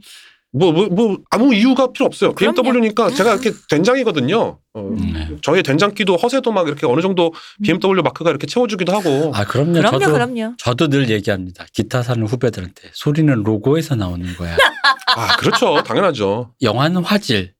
[0.57, 2.33] 뭐, 뭐, 뭐, 아무 이유가 필요 없어요.
[2.33, 2.63] 그럼요.
[2.63, 3.41] BMW니까 제가 음.
[3.43, 4.61] 이렇게 된장이거든요.
[4.75, 5.37] 어, 네.
[5.43, 7.35] 저의 된장기도 허세도 막 이렇게 어느 정도
[7.65, 9.33] BMW 마크가 이렇게 채워주기도 하고.
[9.35, 9.73] 아 그럼요.
[9.73, 10.55] 그럼요, 저도 그럼요.
[10.59, 11.67] 저도 늘 얘기합니다.
[11.73, 14.57] 기타 사는 후배들한테 소리는 로고에서 나오는 거야.
[15.17, 15.83] 아, 그렇죠.
[15.83, 16.55] 당연하죠.
[16.63, 17.55] 영화는 화질,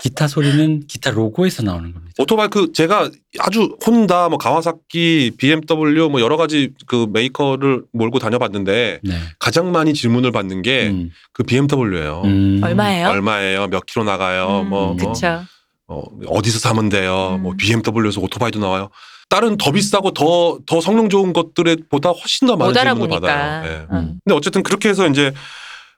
[0.00, 2.14] 기타 소리는 기타 로고에서 나오는 겁니다.
[2.18, 9.00] 오토바이 그 제가 아주 혼다, 뭐 가와사키, BMW 뭐 여러 가지 그 메이커를 몰고 다녀봤는데
[9.02, 9.14] 네.
[9.38, 11.10] 가장 많이 질문을 받는 게 음.
[11.32, 12.22] 그 BMW예요.
[12.24, 12.60] 음.
[12.62, 13.08] 얼마예요?
[13.08, 13.66] 얼마예요?
[13.68, 14.62] 몇 킬로 나가요?
[14.62, 15.42] 음, 뭐, 뭐 그쵸.
[15.86, 17.36] 어, 어디서 사면 돼요?
[17.36, 17.42] 음.
[17.42, 18.90] 뭐 BMW에서 오토바이도 나와요.
[19.28, 23.08] 다른 더 비싸고 더, 더 성능 좋은 것들에 보다 훨씬 더 많은 못 질문을.
[23.20, 23.64] 받아요.
[23.66, 23.86] 예.
[23.92, 24.18] 음.
[24.24, 25.32] 근데 어쨌든 그렇게 해서 이제,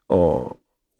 [0.08, 0.48] 어,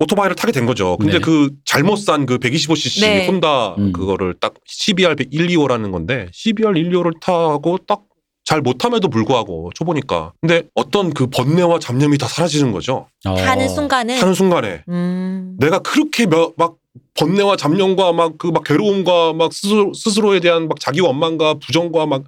[0.00, 0.96] 오토바이를 타게 된 거죠.
[0.98, 1.18] 근데 네.
[1.20, 3.26] 그 잘못 산 그 125cc 네.
[3.26, 3.92] 혼다 음.
[3.92, 8.02] 그거를 딱 CBR 125라는 건데 CBR 125를 타고 딱
[8.42, 10.32] 잘 못함에도 불구하고 초보니까.
[10.40, 13.06] 근데 어떤 그 번뇌와 잡념이 다 사라지는 거죠.
[13.24, 13.34] 어.
[13.36, 14.82] 타는 순간은 타는 순간에.
[14.88, 15.56] 음.
[15.60, 16.74] 내가 그렇게 몇- 막
[17.14, 22.24] 번뇌와 잡념과 막 그 막 괴로움과 막 스스로, 스스로에 대한 막 자기 원망과 부정과 막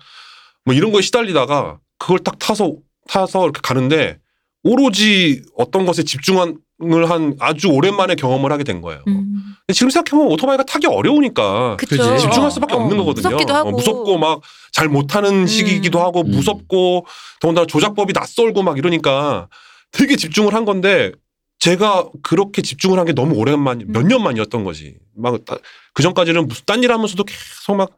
[0.64, 2.72] 뭐 이런 거에 시달리다가 그걸 딱 타서
[3.08, 4.18] 타서 이렇게 가는데
[4.62, 6.38] 오로지 어떤 것에 집중
[6.92, 9.02] 을한 아주 오랜만에 경험을 하게 된 거예요.
[9.08, 9.54] 음.
[9.66, 12.16] 근데 지금 생각해보면 오토바이가 타기 어려우니까 그쵸.
[12.18, 13.28] 집중할 어, 수밖에 어, 없는 거거든요.
[13.28, 13.68] 무섭기도 하고.
[13.68, 14.40] 어, 무섭고 막
[14.74, 16.30] 잘 못하는 시기이기도 하고 음.
[16.30, 17.04] 무섭고
[17.40, 19.48] 더군다나 조작법이 낯설고 막 이러니까
[19.90, 21.12] 되게 집중을 한 건데
[21.58, 24.08] 제가 그렇게 집중을 한 게 너무 오랜만 몇 음.
[24.08, 24.96] 년 만이었던 거지.
[25.14, 25.34] 막
[25.92, 27.90] 그 전까지는 무슨 딴 일 하면서도 계속 막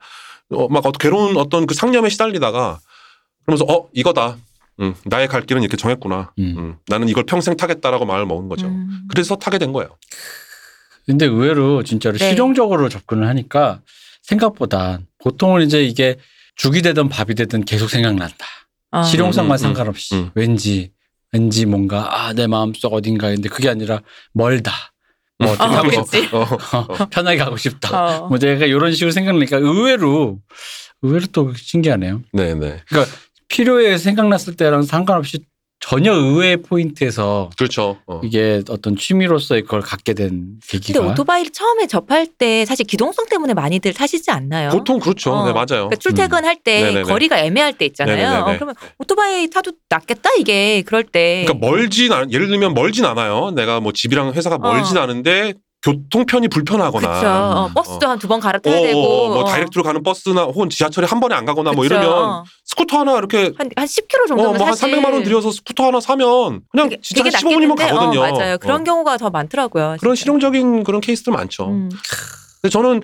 [0.51, 2.81] 어, 막 괴로운 어떤 그 상념에 시달리다가
[3.47, 4.36] 그러면서 어 이거다.
[4.80, 6.32] 응, 나의 갈 길은 이렇게 정했구나.
[6.38, 6.55] 음.
[6.59, 8.66] 응, 나는 이걸 평생 타겠다라고 마음을 먹은 거죠.
[8.66, 9.02] 음.
[9.09, 9.96] 그래서 타게 된 거예요.
[11.06, 12.30] 근데 의외로 진짜로 네.
[12.30, 13.80] 실용적으로 접근을 하니까
[14.22, 16.16] 생각보다 보통은 이제 이게
[16.56, 18.46] 죽이 되든 밥이 되든 계속 생각난다.
[18.90, 19.02] 어.
[19.02, 20.30] 실용성만 음, 음, 상관없이 음.
[20.34, 20.92] 왠지
[21.32, 24.01] 왠지 뭔가 아 내 마음속 어딘가에 근데 그게 아니라
[24.32, 24.72] 멀다.
[25.38, 25.90] 뭐 어떻게 어, 하고.
[25.90, 26.38] 싶다.
[26.38, 28.18] 어, 편하게 가고 싶다.
[28.24, 28.28] 어.
[28.28, 30.38] 뭐 내가 이런 식으로 생각나니까 의외로
[31.02, 32.22] 의외로 또 신기하네요.
[32.32, 32.82] 네, 네.
[33.55, 35.39] 필요에 생각났을 때랑 상관없이
[35.78, 37.98] 전혀 의외의 포인트에서 그렇죠.
[38.06, 38.20] 어.
[38.24, 43.55] 이게 어떤 취미로서의 그걸 갖게 된 근데 계기가 오토바이를 처음에 접할 때 사실 기동성 때문에
[43.55, 44.70] 많이들 타시지 않나요?
[44.70, 45.32] 보통 그렇죠.
[45.32, 45.47] 어.
[45.47, 45.66] 네, 맞아요.
[45.89, 47.02] 그러니까 출퇴근할 때 네네네.
[47.02, 48.44] 거리가 애매할 때 있잖아요.
[48.44, 51.44] 어, 그러면 오토바이 타도 낫겠다 이게 그럴 때.
[51.47, 53.52] 그러니까 멀진 않, 예를 들면 멀진 않아요.
[53.52, 55.02] 내가 뭐 집이랑 회사가 멀진 어.
[55.02, 55.55] 않은데
[55.85, 57.09] 교통편이 불편하거나.
[57.09, 57.28] 그렇죠.
[57.28, 58.11] 어, 버스도 어.
[58.11, 59.01] 한두 번 갈아타야 어, 되고.
[59.01, 59.44] 어, 뭐 어.
[59.44, 61.94] direct로 가는 버스나 혹은 지하철이 한 번에 안 가거나 뭐 그쵸.
[61.94, 62.44] 이러면 어.
[62.65, 66.01] 스쿠터 하나 이렇게 한, 한 10km 정도면 어, 뭐한 사실 300만 원 들여서 스쿠터 하나
[66.01, 67.93] 사면 그냥 되게, 진짜 한 되게 15분이면 낫겠는데?
[67.93, 68.20] 가거든요.
[68.20, 68.59] 어, 맞아요.
[68.59, 68.85] 그런 어.
[68.85, 69.97] 경우가 더 많더라고요.
[70.01, 70.24] 그런 진짜.
[70.24, 71.69] 실용적인 그런 케이스들 많죠.
[71.69, 71.90] 음.
[72.62, 73.02] 근데 저는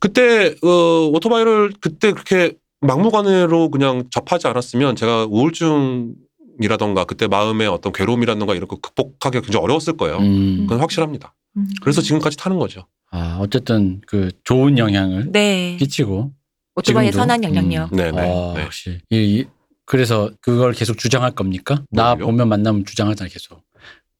[0.00, 6.14] 그때 어, 오토바이를 그때 그렇게 막무가내로 그냥 접하지 않았으면 제가 우울증
[6.60, 10.18] 이라던가 그때 마음의 어떤 괴로움이라던가 이런 거 극복하기 가 굉장히 어려웠을 거예요.
[10.18, 10.66] 음.
[10.66, 11.34] 그건 확실합니다.
[11.56, 11.68] 음.
[11.82, 12.86] 그래서 지금까지 타는 거죠.
[13.10, 15.76] 아, 어쨌든 그 좋은 영향을 네.
[15.78, 16.32] 끼치고
[16.76, 17.22] 오토바이의 지금도?
[17.22, 17.92] 선한 영향력.
[17.92, 17.96] 음.
[17.96, 18.20] 네, 네.
[18.22, 18.62] 어, 네.
[18.64, 19.46] 역시 이, 이-
[19.84, 21.82] 그래서 그걸 계속 주장할 겁니까?
[21.90, 22.26] 나 뭘요?
[22.26, 23.62] 보면 만나면 주장하잖아 계속.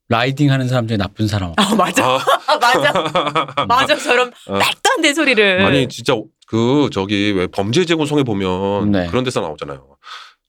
[0.09, 1.55] 라이딩 하는 사람 중에 나쁜 사람.
[1.57, 2.05] 아 맞아.
[2.05, 2.19] 아,
[2.49, 2.93] 아, 맞아.
[3.67, 3.97] 맞아.
[3.97, 4.53] 저런 어.
[4.53, 5.65] 말도 안 되는 소리를.
[5.65, 6.15] 아니 진짜
[6.47, 9.07] 그 저기 왜 범죄 재구성에 보면 네.
[9.07, 9.87] 그런 데서 나오잖아요.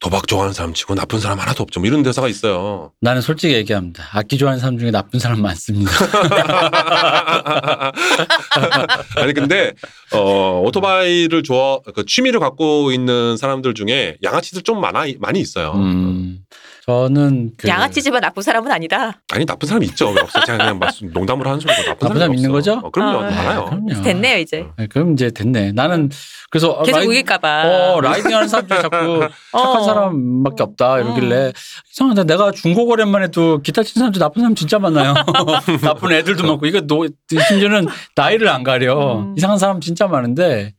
[0.03, 1.79] 도박 좋아하는 사람 치고 나쁜 사람 하나도 없죠.
[1.79, 2.91] 뭐 이런 대사가 있어요.
[2.99, 4.03] 나는 솔직히 얘기합니다.
[4.11, 5.91] 악기 좋아하는 사람 중에 나쁜 사람 많습니다.
[9.15, 9.71] 아니 근데
[10.11, 15.71] 어 오토바이를 좋아 그 취미를 갖고 있는 사람들 중에 양아치들 좀 많아 많이 있어요.
[15.75, 16.39] 음,
[16.85, 19.13] 저는 그 양아치지만 나쁜 사람은 아니다.
[19.31, 20.09] 아니 나쁜 사람이 있죠.
[20.09, 20.41] 왜 없어?
[20.43, 22.51] 제가 그냥 막 농담으로 하는 소리고 나쁜, 나쁜 사람이 사람 있는.
[22.51, 22.73] 거죠?
[22.83, 23.65] 어, 그럼요, 아, 많아요.
[23.65, 24.01] 그럼요.
[24.03, 24.65] 됐네요 이제.
[24.77, 25.71] 네, 그럼 이제 됐네.
[25.71, 26.09] 나는
[26.49, 27.63] 그래서 어, 계속 riding- 우길까봐.
[27.95, 29.19] 어, riding하는 사람 중에 자꾸
[29.51, 29.83] 착한 어.
[29.83, 31.53] 사람밖에 없다 이러길래
[31.93, 32.25] 이상하다.
[32.25, 35.13] 내가 중고 거래만 해도 기타 치는 사람 중 나쁜 사람 진짜 많아요.
[35.81, 37.87] 나쁜 애들도 많고 이거 노, 심지어는
[38.17, 39.19] 나이를 안 가려.
[39.21, 39.35] 음.
[39.37, 40.73] 이상한 사람 진짜 많은데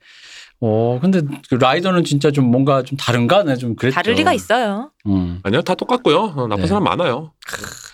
[0.67, 1.21] 어 근데
[1.51, 3.43] 그 라이더는 진짜 좀 뭔가 좀 다른가?
[3.43, 3.95] 네, 좀 그랬죠.
[3.97, 4.91] 다를 리가 있어요.
[5.07, 6.33] 음, 아니요, 다 똑같고요.
[6.37, 6.67] 어, 나쁜 네.
[6.69, 7.33] 사람 많아요.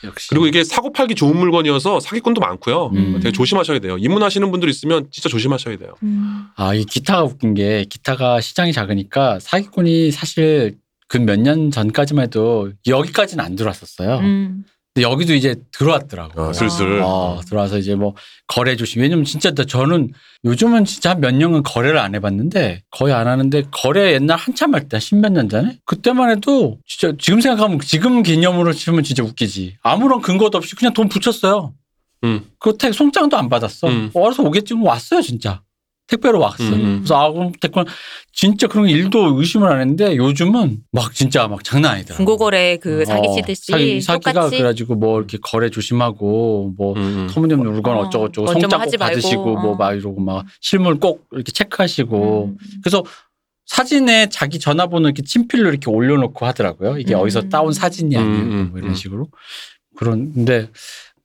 [0.05, 0.29] 역시.
[0.29, 2.91] 그리고 이게 사고 팔기 좋은 물건이어서 사기꾼도 많고요.
[2.95, 3.15] 음.
[3.21, 3.97] 되게 조심하셔야 돼요.
[3.99, 5.95] 입문하시는 분들 있으면 진짜 조심하셔야 돼요.
[6.05, 6.45] 음.
[6.55, 10.79] 아, 이 기타가 웃긴 게 기타가 시장이 작으니까 사기꾼이 사실
[11.09, 14.21] 그 몇 년 전까지만 해도 여기까지는 안 들어왔었어요.
[15.03, 16.41] 여기도 이제 들어왔더라고.
[16.41, 17.01] 어, 슬슬.
[17.03, 18.15] 어, 들어와서 이제 뭐
[18.47, 19.03] 거래 조심.
[19.03, 20.13] 왜냐면 진짜 나- 저는
[20.45, 24.99] 요즘은 진짜 한몇 년은 거래를 안 해봤는데 거의 안 하는데 거래 옛날 한참 할 때,
[24.99, 25.79] 십몇 년 전에?
[25.85, 29.77] 그때만 해도 진짜 지금 생각하면 지금 개념으로 치면 진짜 웃기지.
[29.83, 31.75] 아무런 근거도 없이 그냥 돈 붙였어요.
[32.25, 32.45] 음.
[32.59, 33.89] 그 택, 송장도 안 받았어.
[33.89, 34.11] 음.
[34.15, 34.75] 알아서 오겠지.
[34.75, 35.63] 뭐 왔어요, 진짜.
[36.11, 36.65] 택배로 왔어.
[36.65, 36.97] 음, 음.
[36.99, 37.85] 그래서 아, 그럼 택배
[38.33, 42.17] 진짜 그런 일도 의심을 안 했는데 요즘은 막 진짜 막 장난 아니더라고.
[42.17, 47.27] 중고거래 그 어, 사기치듯이 사기, 사기가 똑같이 그래가지고 뭐 이렇게 거래 조심하고 뭐 음, 음.
[47.31, 49.77] 터무니없는 물건 어, 어쩌고 저쩌고 하지 꼭 받으시고 뭐 어.
[49.77, 52.57] 막 이러고 막 실물 꼭 이렇게 체크하시고 음.
[52.83, 53.05] 그래서
[53.67, 56.99] 사진에 자기 전화번호 이렇게 친필로 이렇게 올려놓고 하더라고요.
[56.99, 57.21] 이게 음.
[57.21, 58.35] 어디서 따온 사진이 아니에요.
[58.35, 58.95] 음, 음, 뭐 이런 음.
[58.95, 59.29] 식으로
[59.97, 60.69] 그런데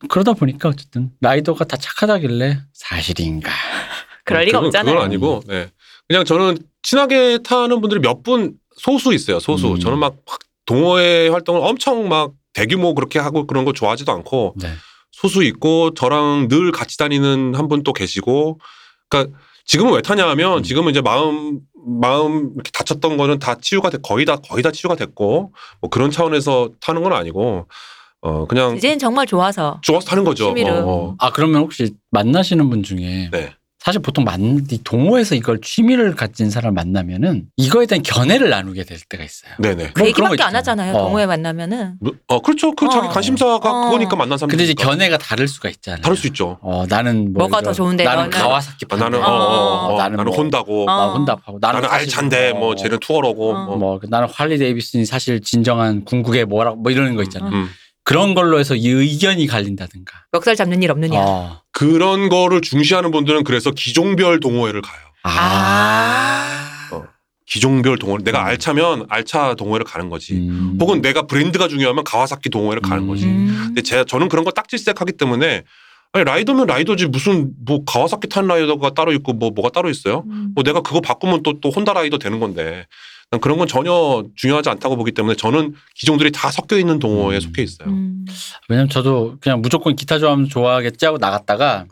[0.10, 3.52] 그러다 보니까 어쨌든 라이더가 다 착하다길래 사실인가.
[4.26, 4.94] 그럴 리가 그건, 없잖아요.
[4.96, 5.70] 그건 아니고, 네.
[6.08, 9.40] 그냥 저는 친하게 타는 분들이 몇 분 소수 있어요.
[9.40, 9.72] 소수.
[9.74, 9.80] 음.
[9.80, 14.70] 저는 막확 동호회 활동을 엄청 막 대규모 그렇게 하고 그런 거 좋아하지도 않고 네.
[15.12, 18.60] 소수 있고 저랑 늘 같이 다니는 한 분 또 계시고
[19.10, 20.64] 그러니까 지금은 왜 타냐 하면 음.
[20.64, 21.60] 지금은 이제 마음
[22.02, 26.12] 마음 이렇게 다쳤던 거는 다 치유가 돼 거의 다 거의 다 치유가 됐고 뭐 그런
[26.12, 27.68] 차원에서 타는 건 아니고
[28.22, 30.48] 어 그냥 이제는 정말 좋아서 좋아서 타는 거죠.
[30.48, 30.72] 취미로.
[30.74, 31.16] 어, 어.
[31.20, 33.54] 아 그러면 혹시 만나시는 분 중에 네.
[33.86, 38.98] 사실 보통 만, 이 동호회에서 이걸 취미를 가진 사람 만나면은 이거에 대한 견해를 나누게 될
[39.08, 39.52] 때가 있어요.
[39.60, 39.92] 네네.
[39.94, 40.58] 그뭐 얘기밖에 거안 있잖아요.
[40.58, 40.96] 하잖아요.
[40.96, 41.04] 어.
[41.04, 42.74] 동호회 만나면은 뭐, 어 그렇죠.
[42.74, 42.90] 그 어.
[42.90, 43.86] 자기 관심사가 어.
[43.86, 44.50] 그거니까 만난 사람.
[44.50, 46.02] 근데 이제 견해가 다를 수가 있잖아요.
[46.02, 46.58] 다를 수 있죠.
[46.64, 48.32] 어, 나는 뭐 뭐가 예를 더 좋은데, 나는?
[48.32, 49.06] 가와사키 아, 판다.
[49.06, 49.36] 나는 어, 어.
[49.36, 50.86] 어, 어, 나는 나는 뭐, 혼다고 어.
[50.88, 53.66] 나 혼답하고 나는 나는 알찬데 뭐 어, 쟤는 투어로고 어.
[53.66, 53.78] 뭐.
[53.78, 57.46] 뭐 나는 할리 데이비슨이 사실 진정한 궁극의 뭐라 뭐 이러는 거 있잖아.
[57.46, 57.70] 요 음.
[58.06, 60.26] 그런 걸로 해서 이 의견이 갈린다든가.
[60.32, 61.20] 멱살 잡는 일 없느냐.
[61.20, 61.62] 어.
[61.72, 65.02] 그런 거를 중시하는 분들은 그래서 기종별 동호회를 가요.
[65.24, 66.88] 아.
[66.92, 67.04] 어.
[67.48, 68.20] 기종별 동호회.
[68.24, 68.46] 내가 음.
[68.46, 70.36] 알차면 알차 동호회를 가는 거지.
[70.36, 70.78] 음.
[70.80, 73.08] 혹은 내가 브랜드가 중요하면 가와사키 동호회를 가는 음.
[73.08, 73.26] 거지.
[73.26, 73.64] 음.
[73.66, 75.64] 근데 제 저는 그런 거 딱질색하기 때문에
[76.14, 80.24] 아니 라이더면 라이더지 무슨 뭐 가와사키 탄 라이더가 따로 있고 뭐 뭐가 따로 있어요?
[80.28, 80.52] 음.
[80.54, 82.86] 뭐 내가 그거 바꾸면 또또 혼다 라이더 되는 건데 난
[83.40, 87.42] 그런 건 전혀 중요하지 않다고 보기 때문에 저는 기종들이 다 섞여 있는 동호회에 음.
[87.42, 87.90] 속해 있어요.
[87.90, 88.26] 음.
[88.70, 91.86] 왜냐면 저도 그냥 무조건 기타 좋아하면 좋아하겠지 하고 나갔다가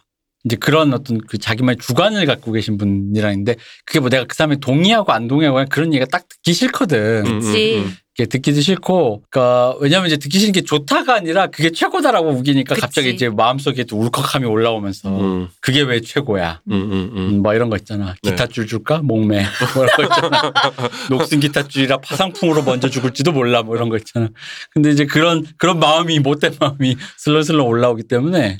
[0.46, 3.56] 이제 그런 어떤 그 자기만의 주관을 갖고 계신 분이랑 있는데
[3.86, 7.26] 그게 뭐 내가 그 사람이 동의하고 안 동의하고 그런 얘기가 딱 듣기 싫거든.
[7.26, 7.86] 음, 그치.
[8.16, 12.82] 이게 듣기도 싫고, 그러니까 왜냐면 이제 듣기 싫은 게 좋다가 아니라 그게 최고다라고 우기니까 그치.
[12.82, 16.62] 갑자기 이제 마음속에 또 울컥함이 올라오면서 음, 그게 왜 최고야?
[16.70, 17.18] 음, 음, 음.
[17.18, 18.14] 음, 뭐 이런 거 있잖아.
[18.22, 18.30] 네.
[18.30, 19.00] 기타 줄 줄까?
[19.04, 19.44] 목매.
[19.74, 20.54] 뭐 이런 거 있잖아.
[21.10, 23.64] 녹슨 기타 줄이라 파상풍으로 먼저 죽을지도 몰라.
[23.64, 24.30] 뭐 이런 거 있잖아.
[24.70, 28.60] 근데 이제 그런, 그런 마음이, 못된 마음이 슬렁슬렁 올라오기 때문에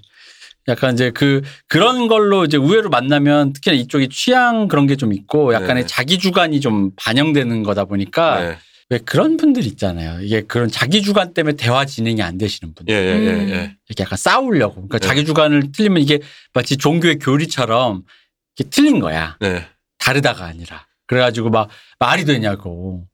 [0.68, 5.54] 약간 이제 그, 그런 걸로 이제 의외로 만나면 특히나 이쪽이 취향 그런 게 좀 있고
[5.54, 5.88] 약간의 네.
[5.88, 8.58] 자기 주관이 좀 반영되는 거다 보니까 네.
[8.94, 10.22] 왜 그런 분들 있잖아요.
[10.22, 12.94] 이게 그런 자기 주관 때문에 대화 진행이 안 되시는 분들.
[12.94, 13.50] 예, 예, 예, 음.
[13.50, 13.76] 예.
[13.90, 14.76] 이렇게 약간 싸우려고.
[14.76, 15.08] 그러니까 네.
[15.08, 16.20] 자기 주관을 틀리면 이게
[16.54, 18.04] 마치 종교의 교리처럼
[18.56, 19.36] 이게 틀린 거야.
[19.42, 19.66] 네.
[19.98, 20.86] 다르다가 아니라.
[21.08, 23.06] 그래가지고 막 말이 되냐고.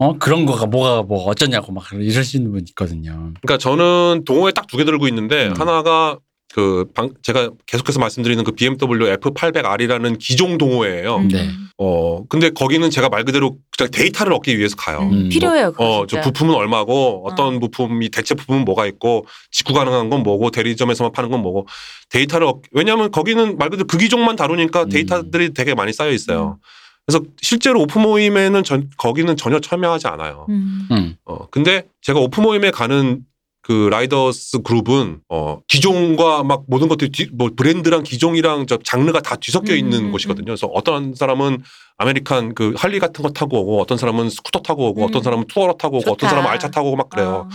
[0.00, 3.32] 어 그런 거가 뭐가 뭐 어쩌냐고 막 이러시는 분 있거든요.
[3.42, 5.54] 그러니까 저는 동호회 딱 두 개 들고 있는데 음.
[5.60, 6.18] 하나가
[6.54, 11.16] 그 방, 제가 계속해서 말씀드리는 그 BMW F800R이라는 기종 동호회예요.
[11.16, 11.28] 음.
[11.28, 11.48] 네.
[11.76, 15.00] 어 근데 거기는 제가 말 그대로 그냥 데이터를 얻기 위해서 가요.
[15.00, 15.12] 음.
[15.12, 15.28] 음.
[15.28, 15.72] 필요해요.
[15.72, 16.22] 그거 어, 저 진짜.
[16.22, 21.42] 부품은 얼마고 어떤 부품이 대체 부품은 뭐가 있고 직구 가능한 건 뭐고 대리점에서만 파는 건
[21.42, 21.66] 뭐고
[22.08, 24.88] 데이터를 얻, 왜냐하면 거기는 말 그대로 그 기종만 다루니까 음.
[24.88, 26.58] 데이터들이 되게 많이 쌓여 있어요.
[27.06, 30.46] 그래서 실제로 off 모임에는 전, 거기는 전혀 참여하지 않아요.
[30.48, 30.88] 음.
[30.90, 31.16] 음.
[31.24, 33.20] 어 근데 제가 off 모임에 가는
[33.68, 39.36] 그 riders group은 어 기종과 막 모든 것들이 뒤, 뭐 브랜드랑 기종이랑 저 장르가 다
[39.36, 40.46] 뒤섞여 음, 있는 음, 곳이거든요.
[40.46, 41.62] 그래서 어떤 사람은
[41.98, 45.06] American 그 할리 같은 거 타고 오고 어떤 사람은 스쿠터 타고 오고 음.
[45.06, 46.30] 어떤 사람은 tourer 타고 오고 어떤 좋다.
[46.30, 47.46] 사람은 알차 타고 오고 막 그래요.
[47.46, 47.48] 어.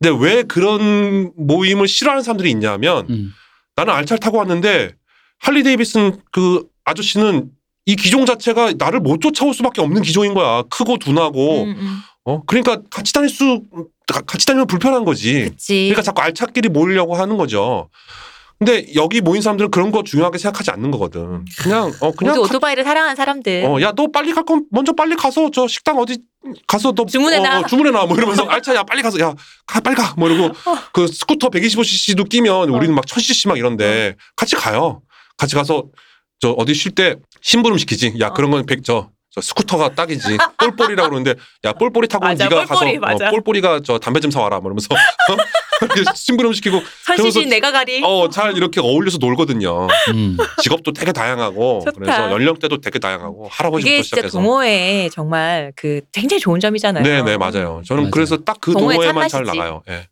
[0.00, 3.32] 근데 왜 그런 모임을 싫어하는 사람들이 있냐면 음.
[3.74, 4.92] 나는 알차를 타고 왔는데
[5.40, 7.50] 할리 데이비슨 그 아저씨는
[7.86, 10.62] 이 기종 자체가 나를 못 쫓아올 수밖에 없는 기종인 거야.
[10.70, 11.98] 크고 둔하고 음, 음.
[12.24, 15.50] 어 그러니까 같이 다닐 수 가- 같이 다니면 불편한 거지.
[15.50, 15.88] 그치.
[15.88, 17.88] 그러니까 자꾸 알차끼리 모이려고 하는 거죠.
[18.58, 21.44] 근데 여기 모인 사람들은 그런 거 중요하게 생각하지 않는 거거든.
[21.58, 23.64] 그냥 어 그냥 오토바이를 사랑하는 사람들.
[23.66, 26.20] 어, 야, 너 빨리 갈 건 먼저 빨리 가서 저 식당 어디
[26.66, 27.58] 가서 너 주문해놔.
[27.58, 28.06] 어, 어, 주문해놔.
[28.06, 29.34] 뭐 이러면서 알차, 야, 빨리 가서 야,
[29.66, 30.14] 가, 빨리 가.
[30.16, 30.54] 뭐 이러고
[30.94, 35.02] 그 스쿠터 125cc도 끼면 우리는 막 1000cc 막 이런데 같이 가요.
[35.36, 35.84] 같이 가서
[36.40, 38.14] 저 어디 쉴 때 심부름 시키지.
[38.20, 38.32] 야, 어.
[38.32, 40.38] 그런 건 백, 저, 저 스쿠터가 딱이지.
[40.56, 41.34] 뽈뽈이라고 그러는데
[41.64, 43.28] 야 뽈뽈이 타고 맞아, 네가 뽈뽈이, 가서 맞아.
[43.28, 44.60] 어, 뽈뽈이가 저 담배 좀 사와라.
[44.60, 44.88] 뭐 이러면서
[45.82, 48.00] 이렇게 심부름 시키고 선시신 그러면서 내가 가리.
[48.02, 49.88] 어 잘 이렇게 어울려서 놀거든요.
[50.14, 50.38] 음.
[50.62, 51.98] 직업도 되게 다양하고 좋다.
[51.98, 54.38] 그래서 연령대도 되게 다양하고 할아버지부터 이게 진짜 시작해서.
[54.40, 57.04] 동호회 정말 그 굉장히 좋은 점이잖아요.
[57.04, 57.82] 네네 맞아요.
[57.86, 58.10] 저는 맞아요.
[58.10, 59.44] 그래서 딱 그 동호회 동호회만 잘.
[59.44, 59.82] 나가요.
[59.90, 60.08] 예.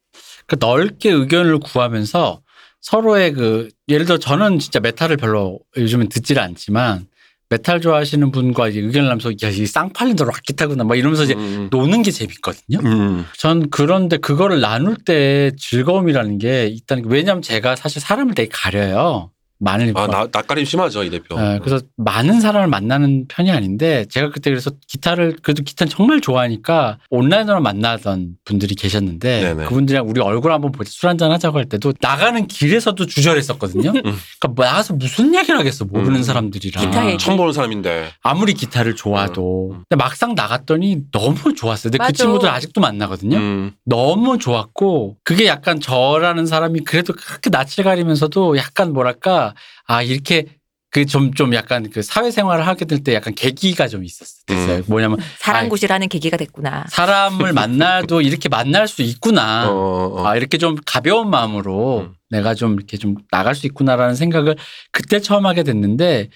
[0.47, 2.43] 그 넓게 의견을 구하면서
[2.83, 7.07] 서로의 그 예를 들어 저는 진짜 메탈을 별로 요즘은 듣지를 않지만
[7.51, 11.69] 메탈 좋아하시는 분과 이제 의견을 나누면서 야 이 쌍팔년도 락 기타구나 막 이러면서 이제 음,
[11.71, 12.81] 노는 게 재밌거든요.
[12.85, 13.25] 음.
[13.39, 19.31] 전 그런데 그거를 나눌 때 즐거움이라는 게게 왜냐하면 제가 사실 사람을 되게 가려요.
[19.65, 21.36] 많은 아, 나, 낯가림 심하죠, 이 대표.
[21.41, 26.99] 예, 그래서 많은 사람을 만나는 편이 아닌데 제가 그때 그래서 기타를 그래도 기타는 정말 좋아하니까
[27.09, 29.65] 온라인으로 만나던 분들이 계셨는데 네네.
[29.65, 33.91] 그분들이랑 우리 얼굴 한번 보자 술 한잔 하자고 할 때도 나가는 길에서도 주저했었거든요.
[33.91, 34.03] 음.
[34.39, 36.23] 그러니까 뭐 나가서 무슨 얘기를 하겠어 모르는 음.
[36.23, 37.19] 사람들이랑 기타 얘기.
[37.19, 38.11] 처음 보는 사람인데.
[38.23, 39.82] 아무리 기타를 좋아도 음.
[39.89, 41.91] 근데 막상 나갔더니 너무 좋았어요.
[41.91, 42.12] 근데 그 맞아.
[42.12, 43.36] 친구들 아직도 만나거든요.
[43.39, 43.73] 음.
[43.86, 49.53] 너무 좋았고 그게 약간 저라는 사람이 그래도 그렇게 낯을 가리면서도 약간 뭐랄까
[49.86, 50.47] 아 이렇게
[50.90, 54.44] 그좀좀 약간 그 사회생활을 하게 될 때 약간 계기가 좀 있었어요.
[54.51, 54.85] 음.
[54.86, 56.85] 뭐냐면 사랑굿이라는 계기가 됐구나.
[56.89, 59.68] 사람을 만나도 이렇게 만날 수 있구나.
[59.70, 60.26] 어, 어.
[60.26, 62.14] 아 이렇게 좀 가벼운 마음으로 음.
[62.31, 64.55] 내가 좀 이렇게 좀 나갈 수 있구나라는 생각을
[64.93, 66.28] 그때 처음 하게 됐는데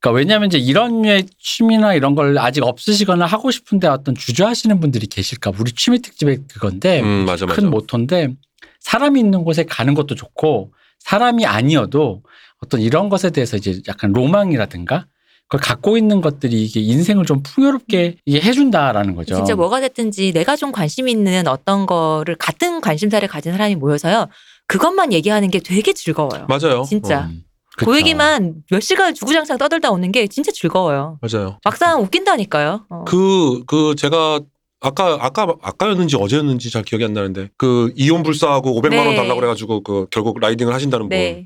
[0.00, 5.06] 그러니까 왜냐하면 이제 이런 류의 취미나 이런 걸 아직 없으시거나 하고 싶은데 어떤 주저하시는 분들이
[5.06, 7.54] 계실까 우리 취미 특집의 그건데 음, 맞아, 맞아.
[7.60, 8.34] 큰 모토인데
[8.80, 10.72] 사람이 있는 곳에 가는 것도 좋고
[11.04, 12.22] 사람이 아니어도
[12.62, 15.06] 어떤 이런 것에 대해서 이제 약간 로망이라든가
[15.48, 19.34] 그걸 갖고 있는 것들이 이게 인생을 좀 풍요롭게 이게 해준다라는 거죠.
[19.34, 24.28] 진짜 뭐가 됐든지 내가 좀 관심 있는 어떤 거를 같은 관심사를 가진 사람이 모여서요.
[24.66, 26.46] 그것만 얘기하는 게 되게 즐거워요.
[26.48, 26.84] 맞아요.
[26.88, 27.24] 진짜.
[27.30, 27.42] 음,
[27.76, 27.98] 그 그쵸.
[27.98, 31.18] 얘기만 몇 시간 주구장창 떠들다 오는 게 진짜 즐거워요.
[31.20, 31.58] 어, 맞아요.
[31.64, 32.86] 막상 웃긴다니까요.
[32.88, 33.04] 어.
[33.04, 34.40] 그, 그, 제가
[34.82, 39.16] 아까, 아까, 아까였는지 어제였는지 잘 기억이 안 나는데 그 이혼 불사하고 500만 원 네.
[39.16, 41.16] 달라고 그래가지고 그 결국 라이딩을 하신다는 분.
[41.16, 41.44] 네.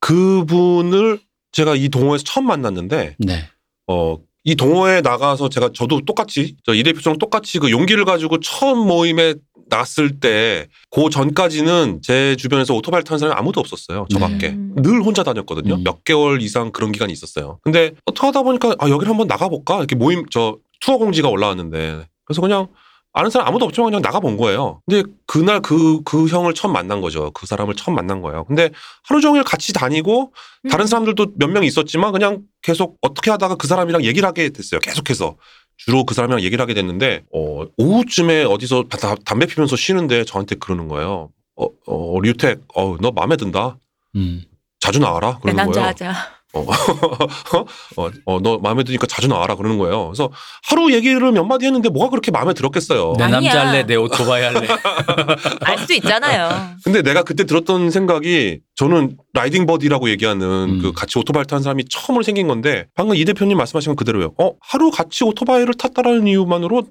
[0.00, 1.20] 그분을
[1.52, 3.48] 제가 이 동호회에서 처음 만났는데 네.
[3.86, 8.86] 어, 이 동호회에 나가서 제가 저도 똑같이 저 이 대표처럼 똑같이 그 용기를 가지고 처음
[8.86, 9.34] 모임에
[9.70, 14.06] 나갔을 때 그 전까지는 제 주변에서 오토바이 타는 사람이 아무도 없었어요.
[14.10, 14.48] 저밖에.
[14.48, 14.74] 음.
[14.76, 15.74] 늘 혼자 다녔거든요.
[15.76, 15.84] 음.
[15.84, 17.58] 몇 개월 이상 그런 기간이 있었어요.
[17.62, 19.78] 근데 어떻게 하다 보니까 아, 여기를 한번 나가볼까?
[19.78, 22.68] 이렇게 모임 저 투어 공지가 올라왔는데 그래서 그냥
[23.16, 24.82] 아는 사람 아무도 없지만 그냥 나가본 거예요.
[24.86, 27.30] 근데 그날 그, 그 형을 처음 만난 거죠.
[27.30, 28.44] 그 사람을 처음 만난 거예요.
[28.44, 28.70] 근데
[29.04, 30.32] 하루 종일 같이 다니고
[30.68, 30.86] 다른 음.
[30.86, 34.80] 사람들도 몇 명 있었지만 그냥 계속 어떻게 하다가 그 사람이랑 얘기를 하게 됐어요.
[34.80, 35.36] 계속해서.
[35.76, 40.86] 주로 그 사람이랑 얘기를 하게 됐는데, 어, 오후쯤에 어디서 다- 담배 피면서 쉬는데 저한테 그러는
[40.88, 41.30] 거예요.
[41.56, 43.76] 어, 어, 류택, 어, 너 마음에 든다.
[44.16, 44.42] 음.
[44.80, 45.32] 자주 나와라.
[45.44, 45.88] 내 그러는 남자 거예요.
[45.88, 46.14] 하자.
[46.54, 46.64] 어,
[47.96, 49.54] 어, 어, 너 마음에 드니까 자주 나와라.
[49.56, 50.06] 그러는 거예요.
[50.08, 50.30] 그래서
[50.68, 53.14] 하루 얘기를 몇 마디 했는데 뭐가 그렇게 마음에 들었겠어요.
[53.18, 53.40] 내 아니야.
[53.40, 54.66] 남자 할래, 내 오토바이 할래.
[55.64, 56.48] 알 수도 있잖아요.
[56.84, 60.78] 근데 내가 그때 들었던 생각이 저는 riding buddy라고 얘기하는 음.
[60.82, 64.32] 그 같이 오토바이를 타는 사람이 처음으로 생긴 건데 방금 이 대표님 말씀하신 건 그대로예요.
[64.40, 66.84] 어 하루 같이 오토바이를 탔다라는 이유만으로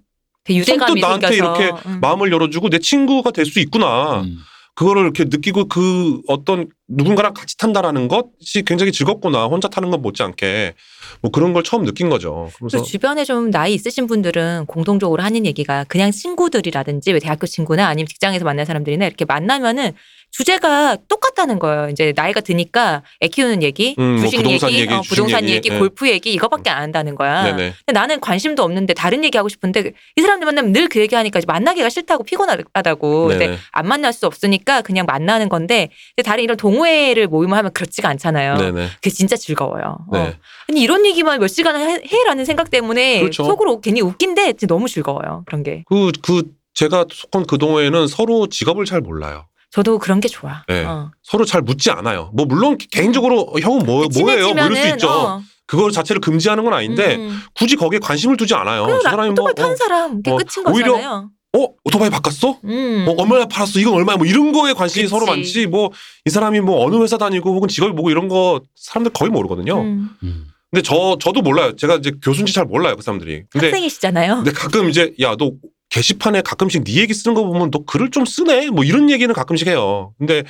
[0.44, 1.62] 되게 유대감이 선뜻 나한테 생겨서.
[1.62, 2.00] 이렇게 음.
[2.02, 4.22] 마음을 열어주고 내 친구가 될 수 있구나.
[4.22, 4.38] 음.
[4.76, 9.46] 그거를 이렇게 느끼고 그 어떤 누군가랑 같이 탄다라는 것이 굉장히 즐겁구나.
[9.46, 10.74] 혼자 타는 것 못지않게
[11.22, 12.50] 뭐 그런 걸 처음 느낀 거죠.
[12.60, 18.08] 그래서 주변에 좀 나이 있으신 분들은 공동적으로 하는 얘기가 그냥 친구들이라든지 왜 대학교 친구나 아니면
[18.08, 19.94] 직장에서 만난 사람들이나 이렇게 만나면은
[20.34, 21.90] 주제가 똑같다는 거예요.
[21.90, 25.54] 이제 나이가 드니까 애 키우는 얘기, 음, 뭐 주식 부동산 얘기, 얘기, 어, 부동산 얘기,
[25.54, 25.78] 얘기, 예.
[25.78, 27.44] 골프 얘기 이거밖에 안 한다는 거야.
[27.44, 27.74] 네네.
[27.86, 31.40] 근데 나는 관심도 없는데 다른 얘기 하고 싶은데 이 사람들 만나면 늘 그 얘기 하니까
[31.48, 33.28] 만나기가 싫다고 피곤하다고.
[33.28, 33.58] 근데 네네.
[33.72, 38.58] 안 만날 수 없으니까 그냥 만나는 건데 근데 다른 이런 동호회를 모임을 하면 그렇지가 않잖아요.
[38.58, 38.88] 네네.
[38.96, 39.98] 그게 진짜 즐거워요.
[40.12, 40.18] 어.
[40.18, 40.38] 네.
[40.70, 43.44] 아니 이런 얘기만 몇 시간 해- 해라는 생각 때문에 그렇죠.
[43.46, 45.44] 속으로 괜히 웃긴데 너무 즐거워요.
[45.46, 45.84] 그런 게.
[45.88, 46.44] 그, 그
[46.74, 49.46] 제가 속한 그 동호회는 서로 직업을 잘 몰라요.
[49.74, 50.64] 저도 그런 게 좋아.
[50.68, 50.84] 네.
[50.86, 51.12] 어.
[51.24, 52.30] 서로 잘 묻지 않아요.
[52.34, 54.54] 뭐 물론 개인적으로 어, 형은 뭐 뭐예요?
[54.54, 55.10] 뭐 이럴 수 있죠.
[55.10, 55.42] 어.
[55.66, 57.40] 그걸 자체를 금지하는 건 아닌데 음.
[57.56, 58.86] 굳이 거기에 관심을 두지 않아요.
[58.86, 61.30] 나 사람이 뭐 오토바이 타는 어, 사람 그게 어, 끝인 오히려 거잖아요.
[61.56, 62.60] 어 오토바이 바꿨어?
[62.66, 63.04] 음.
[63.06, 63.80] 뭐 얼마나 팔았어?
[63.80, 64.18] 이건 얼마야?
[64.18, 65.10] 뭐 이런 거에 관심이 그치.
[65.10, 65.66] 서로 많지.
[65.68, 65.90] 뭐
[66.26, 69.82] 이 사람이 뭐 어느 회사 다니고 혹은 직업이 뭐고 이런 거 사람들 거의 모르거든요.
[69.82, 70.10] 음.
[70.22, 70.46] 음.
[70.72, 71.76] 근데 저 저도 몰라요.
[71.76, 73.44] 제가 이제 교수인지 잘 몰라요 그 사람들이.
[73.50, 74.36] 근데 학생이시잖아요.
[74.38, 75.52] 근데 가끔 이제 야 너
[75.94, 78.72] 게시판에 가끔씩 네 얘기 쓰는 거 보면 너 글을 좀 쓰네.
[78.72, 80.14] 뭐 이런 얘기는 가끔씩 해요.
[80.18, 80.44] 근데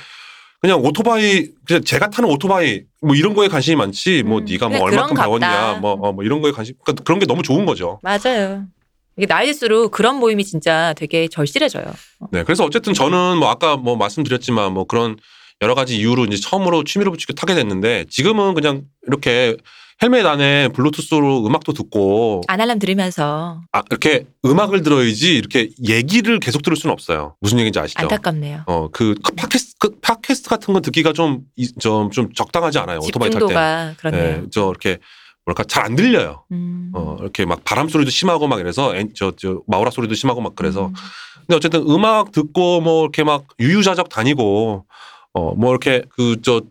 [0.62, 4.22] 그냥 오토바이 그냥 제가 타는 오토바이 뭐 이런 거에 관심이 많지.
[4.22, 5.80] 뭐 음, 네가 뭐 얼마큼 배웠냐.
[5.82, 6.74] 뭐, 어, 뭐 이런 거에 관심.
[6.82, 8.00] 그러니까 그런 게 너무 좋은 거죠.
[8.02, 8.64] 맞아요.
[9.18, 11.84] 이게 나이들수록 그런 모임이 진짜 되게 절실해져요.
[12.32, 12.42] 네.
[12.42, 15.16] 그래서 어쨌든 저는 뭐 아까 뭐 말씀드렸지만 뭐 그런
[15.60, 19.58] 여러 가지 이유로 이제 처음으로 취미로 붙이고 타게 됐는데 지금은 그냥 이렇게
[20.02, 26.76] 헬멧 안에 블루투스로 음악도 듣고 아날람 들으면서 아, 이렇게 음악을 들어야지 이렇게 얘기를 계속 들을
[26.76, 27.36] 수는 없어요.
[27.40, 28.00] 무슨 얘기인지 아시죠?
[28.02, 28.64] 안타깝네요.
[28.66, 32.98] 어, 그, 그 팟캐스트, 그 팟캐스트 같은 거 듣기가 좀, 이- 좀, 좀 적당하지 않아요.
[33.02, 33.46] 오토바이 탈 때.
[33.46, 34.22] 집중도가 그렇네요.
[34.24, 34.98] 예, 저 이렇게
[35.46, 36.44] 뭐랄까 잘 안 들려요.
[36.52, 36.90] 음.
[36.94, 40.54] 어, 이렇게 막 바람 소리도 심하고 막 이래서 엔- 저, 저 마우라 소리도 심하고 막
[40.56, 40.86] 그래서.
[40.88, 40.92] 음.
[41.40, 44.86] 근데 어쨌든 음악 듣고 뭐 이렇게 막 유유자적 다니고
[45.34, 46.62] 어, 뭐 이렇게 그 저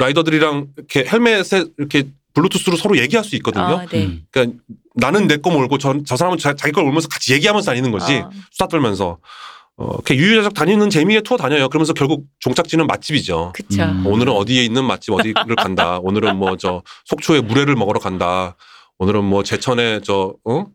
[0.00, 2.04] 라이더들이랑 이렇게 헬멧에 이렇게
[2.38, 3.64] 블루투스로 서로 얘기할 수 있거든요.
[3.64, 4.04] 아, 네.
[4.06, 4.22] 음.
[4.30, 4.58] 그러니까
[4.94, 8.16] 나는 내 거 몰고 저, 저 사람은 자, 자기 걸 몰면서 같이 얘기하면서 다니는 거지.
[8.16, 8.30] 어.
[8.52, 9.18] 수다 떨면서.
[9.76, 11.68] 어, 이렇게 유유자적 다니는 재미에 투어 다녀요.
[11.68, 13.52] 그러면서 결국 종착지는 맛집이죠.
[13.54, 13.82] 그쵸.
[13.84, 14.04] 음.
[14.06, 15.98] 오늘은 어디에 있는 맛집 어디를 간다.
[16.02, 18.56] 오늘은 뭐 저 속초에 물회를 먹으러 간다.
[18.98, 20.66] 오늘은 뭐 제천에 저 어?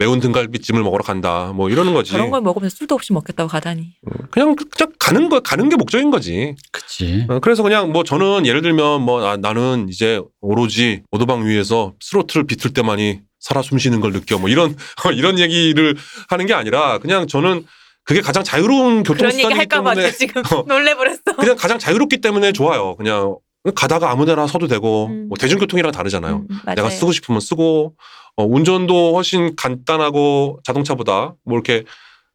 [0.00, 1.52] 매운 등갈비찜을 먹으러 간다.
[1.54, 2.12] 뭐 이러는 거지.
[2.12, 3.96] 저런 걸 먹으면서 술도 없이 먹겠다고 가다니.
[4.30, 6.54] 그냥 그냥 가는 거 가는 게 목적인 거지.
[6.72, 7.26] 그치.
[7.28, 12.46] 어, 그래서 그냥 뭐 저는 예를 들면 뭐 아, 나는 이제 오로지 오도방 위에서 스로틀을
[12.46, 14.38] 비틀 때만이 살아 숨쉬는 걸 느껴.
[14.38, 14.74] 뭐 이런
[15.14, 15.94] 이런 얘기를
[16.30, 17.66] 하는 게 아니라 그냥 저는
[18.04, 20.64] 그게 가장 자유로운 그런 교통수단이기 할까봐 때문에 지금 어.
[20.66, 21.36] 놀래버렸어.
[21.38, 22.96] 그냥 가장 자유롭기 때문에 좋아요.
[22.96, 23.36] 그냥
[23.74, 25.28] 가다가 아무데나 서도 되고 음.
[25.28, 26.36] 뭐 대중교통이랑 다르잖아요.
[26.36, 26.76] 음, 맞아요.
[26.76, 27.94] 내가 쓰고 싶으면 쓰고
[28.36, 31.84] 어, 운전도 훨씬 간단하고 자동차보다 뭐 이렇게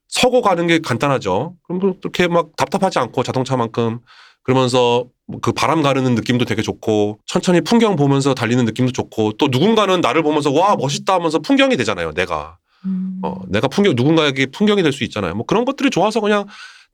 [0.07, 1.55] 서고 가는 게 간단하죠.
[1.63, 3.99] 그럼 뭐 그렇게 막 답답하지 않고 자동차만큼
[4.43, 9.99] 그러면서 뭐그 바람 가르는 느낌도 되게 좋고 천천히 풍경 보면서 달리는 느낌도 좋고 또 누군가는
[9.99, 12.11] 나를 보면서 와 멋있다 하면서 풍경이 되잖아요.
[12.11, 13.19] 내가 음.
[13.23, 15.33] 어, 내가 풍경 누군가에게 풍경이 될 수 있잖아요.
[15.33, 16.45] 뭐 그런 것들이 좋아서 그냥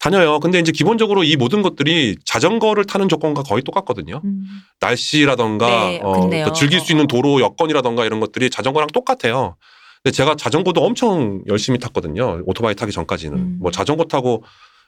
[0.01, 0.39] 다녀요.
[0.39, 4.19] 근데 이제 기본적으로 이 모든 것들이 자전거를 타는 조건과 거의 똑같거든요.
[4.23, 4.45] 음.
[4.79, 6.29] 날씨라던가 네, 어.
[6.45, 9.57] 또 즐길 수 있는 도로 여건이라던가 이런 것들이 자전거랑 똑같아요.
[10.03, 12.41] 근데 제가 자전거도 엄청 열심히 탔거든요.
[12.45, 13.57] 오토바이 타기 전까지는 음.
[13.61, 14.43] 뭐 자전거 타고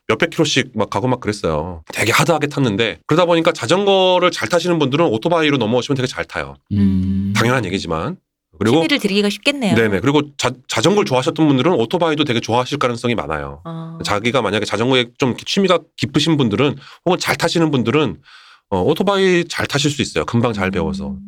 [0.08, 1.84] 몇백 킬로씩 막 가고 막 그랬어요.
[1.94, 6.56] 되게 하드하게 탔는데 그러다 보니까 자전거를 잘 타시는 분들은 오토바이로 넘어오시면 되게 잘 타요.
[6.72, 7.34] 음.
[7.36, 8.18] 당연한 얘기지만
[8.64, 9.76] 그리고 취미를 들이기가 쉽겠네요.
[9.76, 13.62] 네네 그리고 자, 자전거를 좋아하셨던 분들은 오토바이도 되게 좋아하실 가능성이 많아요.
[13.66, 13.98] 어.
[14.04, 18.22] 자기가 만약에 자전거에 좀 취미가 깊으신 분들은 혹은 잘 타시는 분들은
[18.70, 20.26] 어, 오토바이 잘 타실 수 있어요.
[20.26, 21.10] 금방 잘 배워서.
[21.10, 21.20] 음.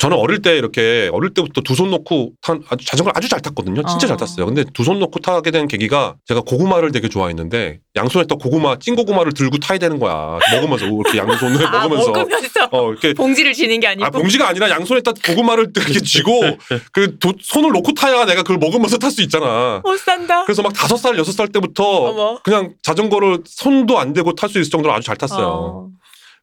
[0.00, 3.80] 저는 어릴 때 이렇게 어릴 때부터 두 손 놓고 탄 아주 자전거를 아주 잘 탔거든요.
[3.86, 4.08] 진짜 어.
[4.08, 4.44] 잘 탔어요.
[4.46, 9.32] 근데 두 손 놓고 타게 된 계기가 제가 고구마를 되게 좋아했는데 양손에다 고구마 찐 고구마를
[9.34, 10.38] 들고 타야 되는 거야.
[10.52, 14.04] 먹으면서 이렇게 양손을 아, 먹으면서 먹으면서 어 이렇게 봉지를 쥐는 게 아니고.
[14.06, 16.40] 아 봉지가 아니라 양손에다 고구마를 이렇게 쥐고
[16.92, 19.80] 그 도- 손을 놓고 타야 내가 그걸 먹으면서 탈 수 있잖아.
[19.84, 20.44] 못 산다.
[20.44, 22.40] 그래서 막 다섯 살 여섯 살 때부터 어머.
[22.42, 25.46] 그냥 자전거를 손도 안 대고 탈 수 있을 정도로 아주 잘 탔어요.
[25.46, 25.88] 어.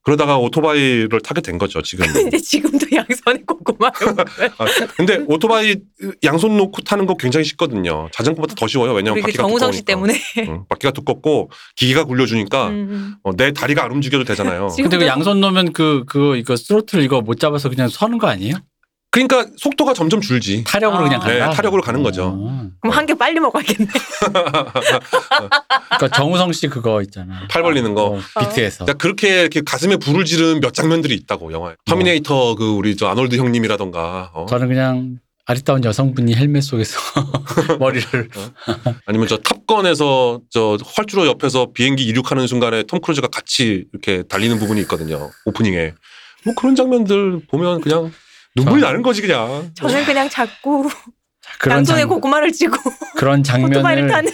[0.04, 2.06] 그러다가 오토바이를 타게 된 거죠 지금.
[2.12, 3.92] 근데 지금도 양손에 먹어요.
[4.58, 4.66] 아,
[4.98, 5.76] 근데 오토바이
[6.24, 8.10] 양손 놓고 타는 거 굉장히 쉽거든요.
[8.12, 8.94] 자전거보다 더 쉬워요.
[8.94, 10.14] 왜냐면 우리 그 바퀴가 정우성 씨 두꺼우니까.
[10.14, 10.50] 때문에.
[10.50, 13.16] 응, 바퀴가 두껍고 기계가 굴려주니까 음.
[13.24, 14.70] 어, 내 다리가 안 움직여도 되잖아요.
[14.76, 18.56] 근데 그 양손 놓으면 그, 그, 이거 스로틀 이거 못 잡아서 그냥 서는 거 아니에요?
[19.12, 20.64] 그러니까 속도가 점점 줄지.
[20.66, 21.04] 타력으로 아.
[21.04, 21.50] 그냥 간다?
[21.50, 22.28] 네, 타력으로 가는 거죠.
[22.34, 22.70] 어.
[22.80, 23.90] 그럼 한 개 빨리 먹어야겠네.
[24.22, 27.46] 그러니까 정우성 씨 그거 있잖아.
[27.50, 28.06] 팔 벌리는 거.
[28.06, 28.86] 어, 비트에서.
[28.86, 31.76] 그러니까 그렇게 이렇게 가슴에 불을 지른 몇 장면들이 있다고 영화에.
[31.86, 34.46] 터미네이터 그 우리 저 아놀드 형님이라던가 어?
[34.48, 36.98] 저는 그냥 아리따운 여성분이 헬멧 속에서
[37.80, 38.30] 머리를
[39.06, 44.80] 아니면 저 탑건에서 저 활주로 옆에서 비행기 이륙하는 순간에 톰 크루즈가 같이 이렇게 달리는 부분이
[44.82, 45.30] 있거든요.
[45.46, 45.94] 오프닝에.
[46.46, 48.12] 뭐 그런 장면들 보면 그냥
[48.56, 49.72] 눈물이 저- 나는 거지 그냥.
[49.76, 50.90] 저는 그냥 자꾸
[51.60, 52.76] 그런, 양손에 장, 고구마를 쥐고
[53.16, 54.32] 그런 장면을 타는.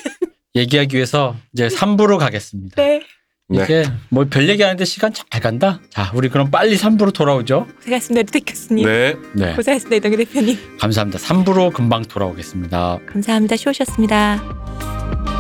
[0.56, 2.76] 얘기하기 위해서 이제 3부로 가겠습니다.
[2.82, 3.02] 네.
[3.50, 3.64] 네.
[3.64, 5.80] 이게 뭐별 얘기하는데 시간 잘 간다.
[5.90, 7.66] 자, 우리 그럼 빨리 3부로 돌아오죠.
[7.78, 8.22] 고생하셨습니다.
[8.24, 8.86] 루테 교수님.
[8.86, 9.16] 네.
[9.34, 9.54] 네.
[9.56, 9.96] 고생하셨습니다.
[9.96, 10.78] 이동규 대표님.
[10.80, 11.20] 감사합니다.
[11.20, 13.00] 3부로 금방 돌아오겠습니다.
[13.08, 13.56] 감사합니다.
[13.56, 15.37] 쉬우셨습니다.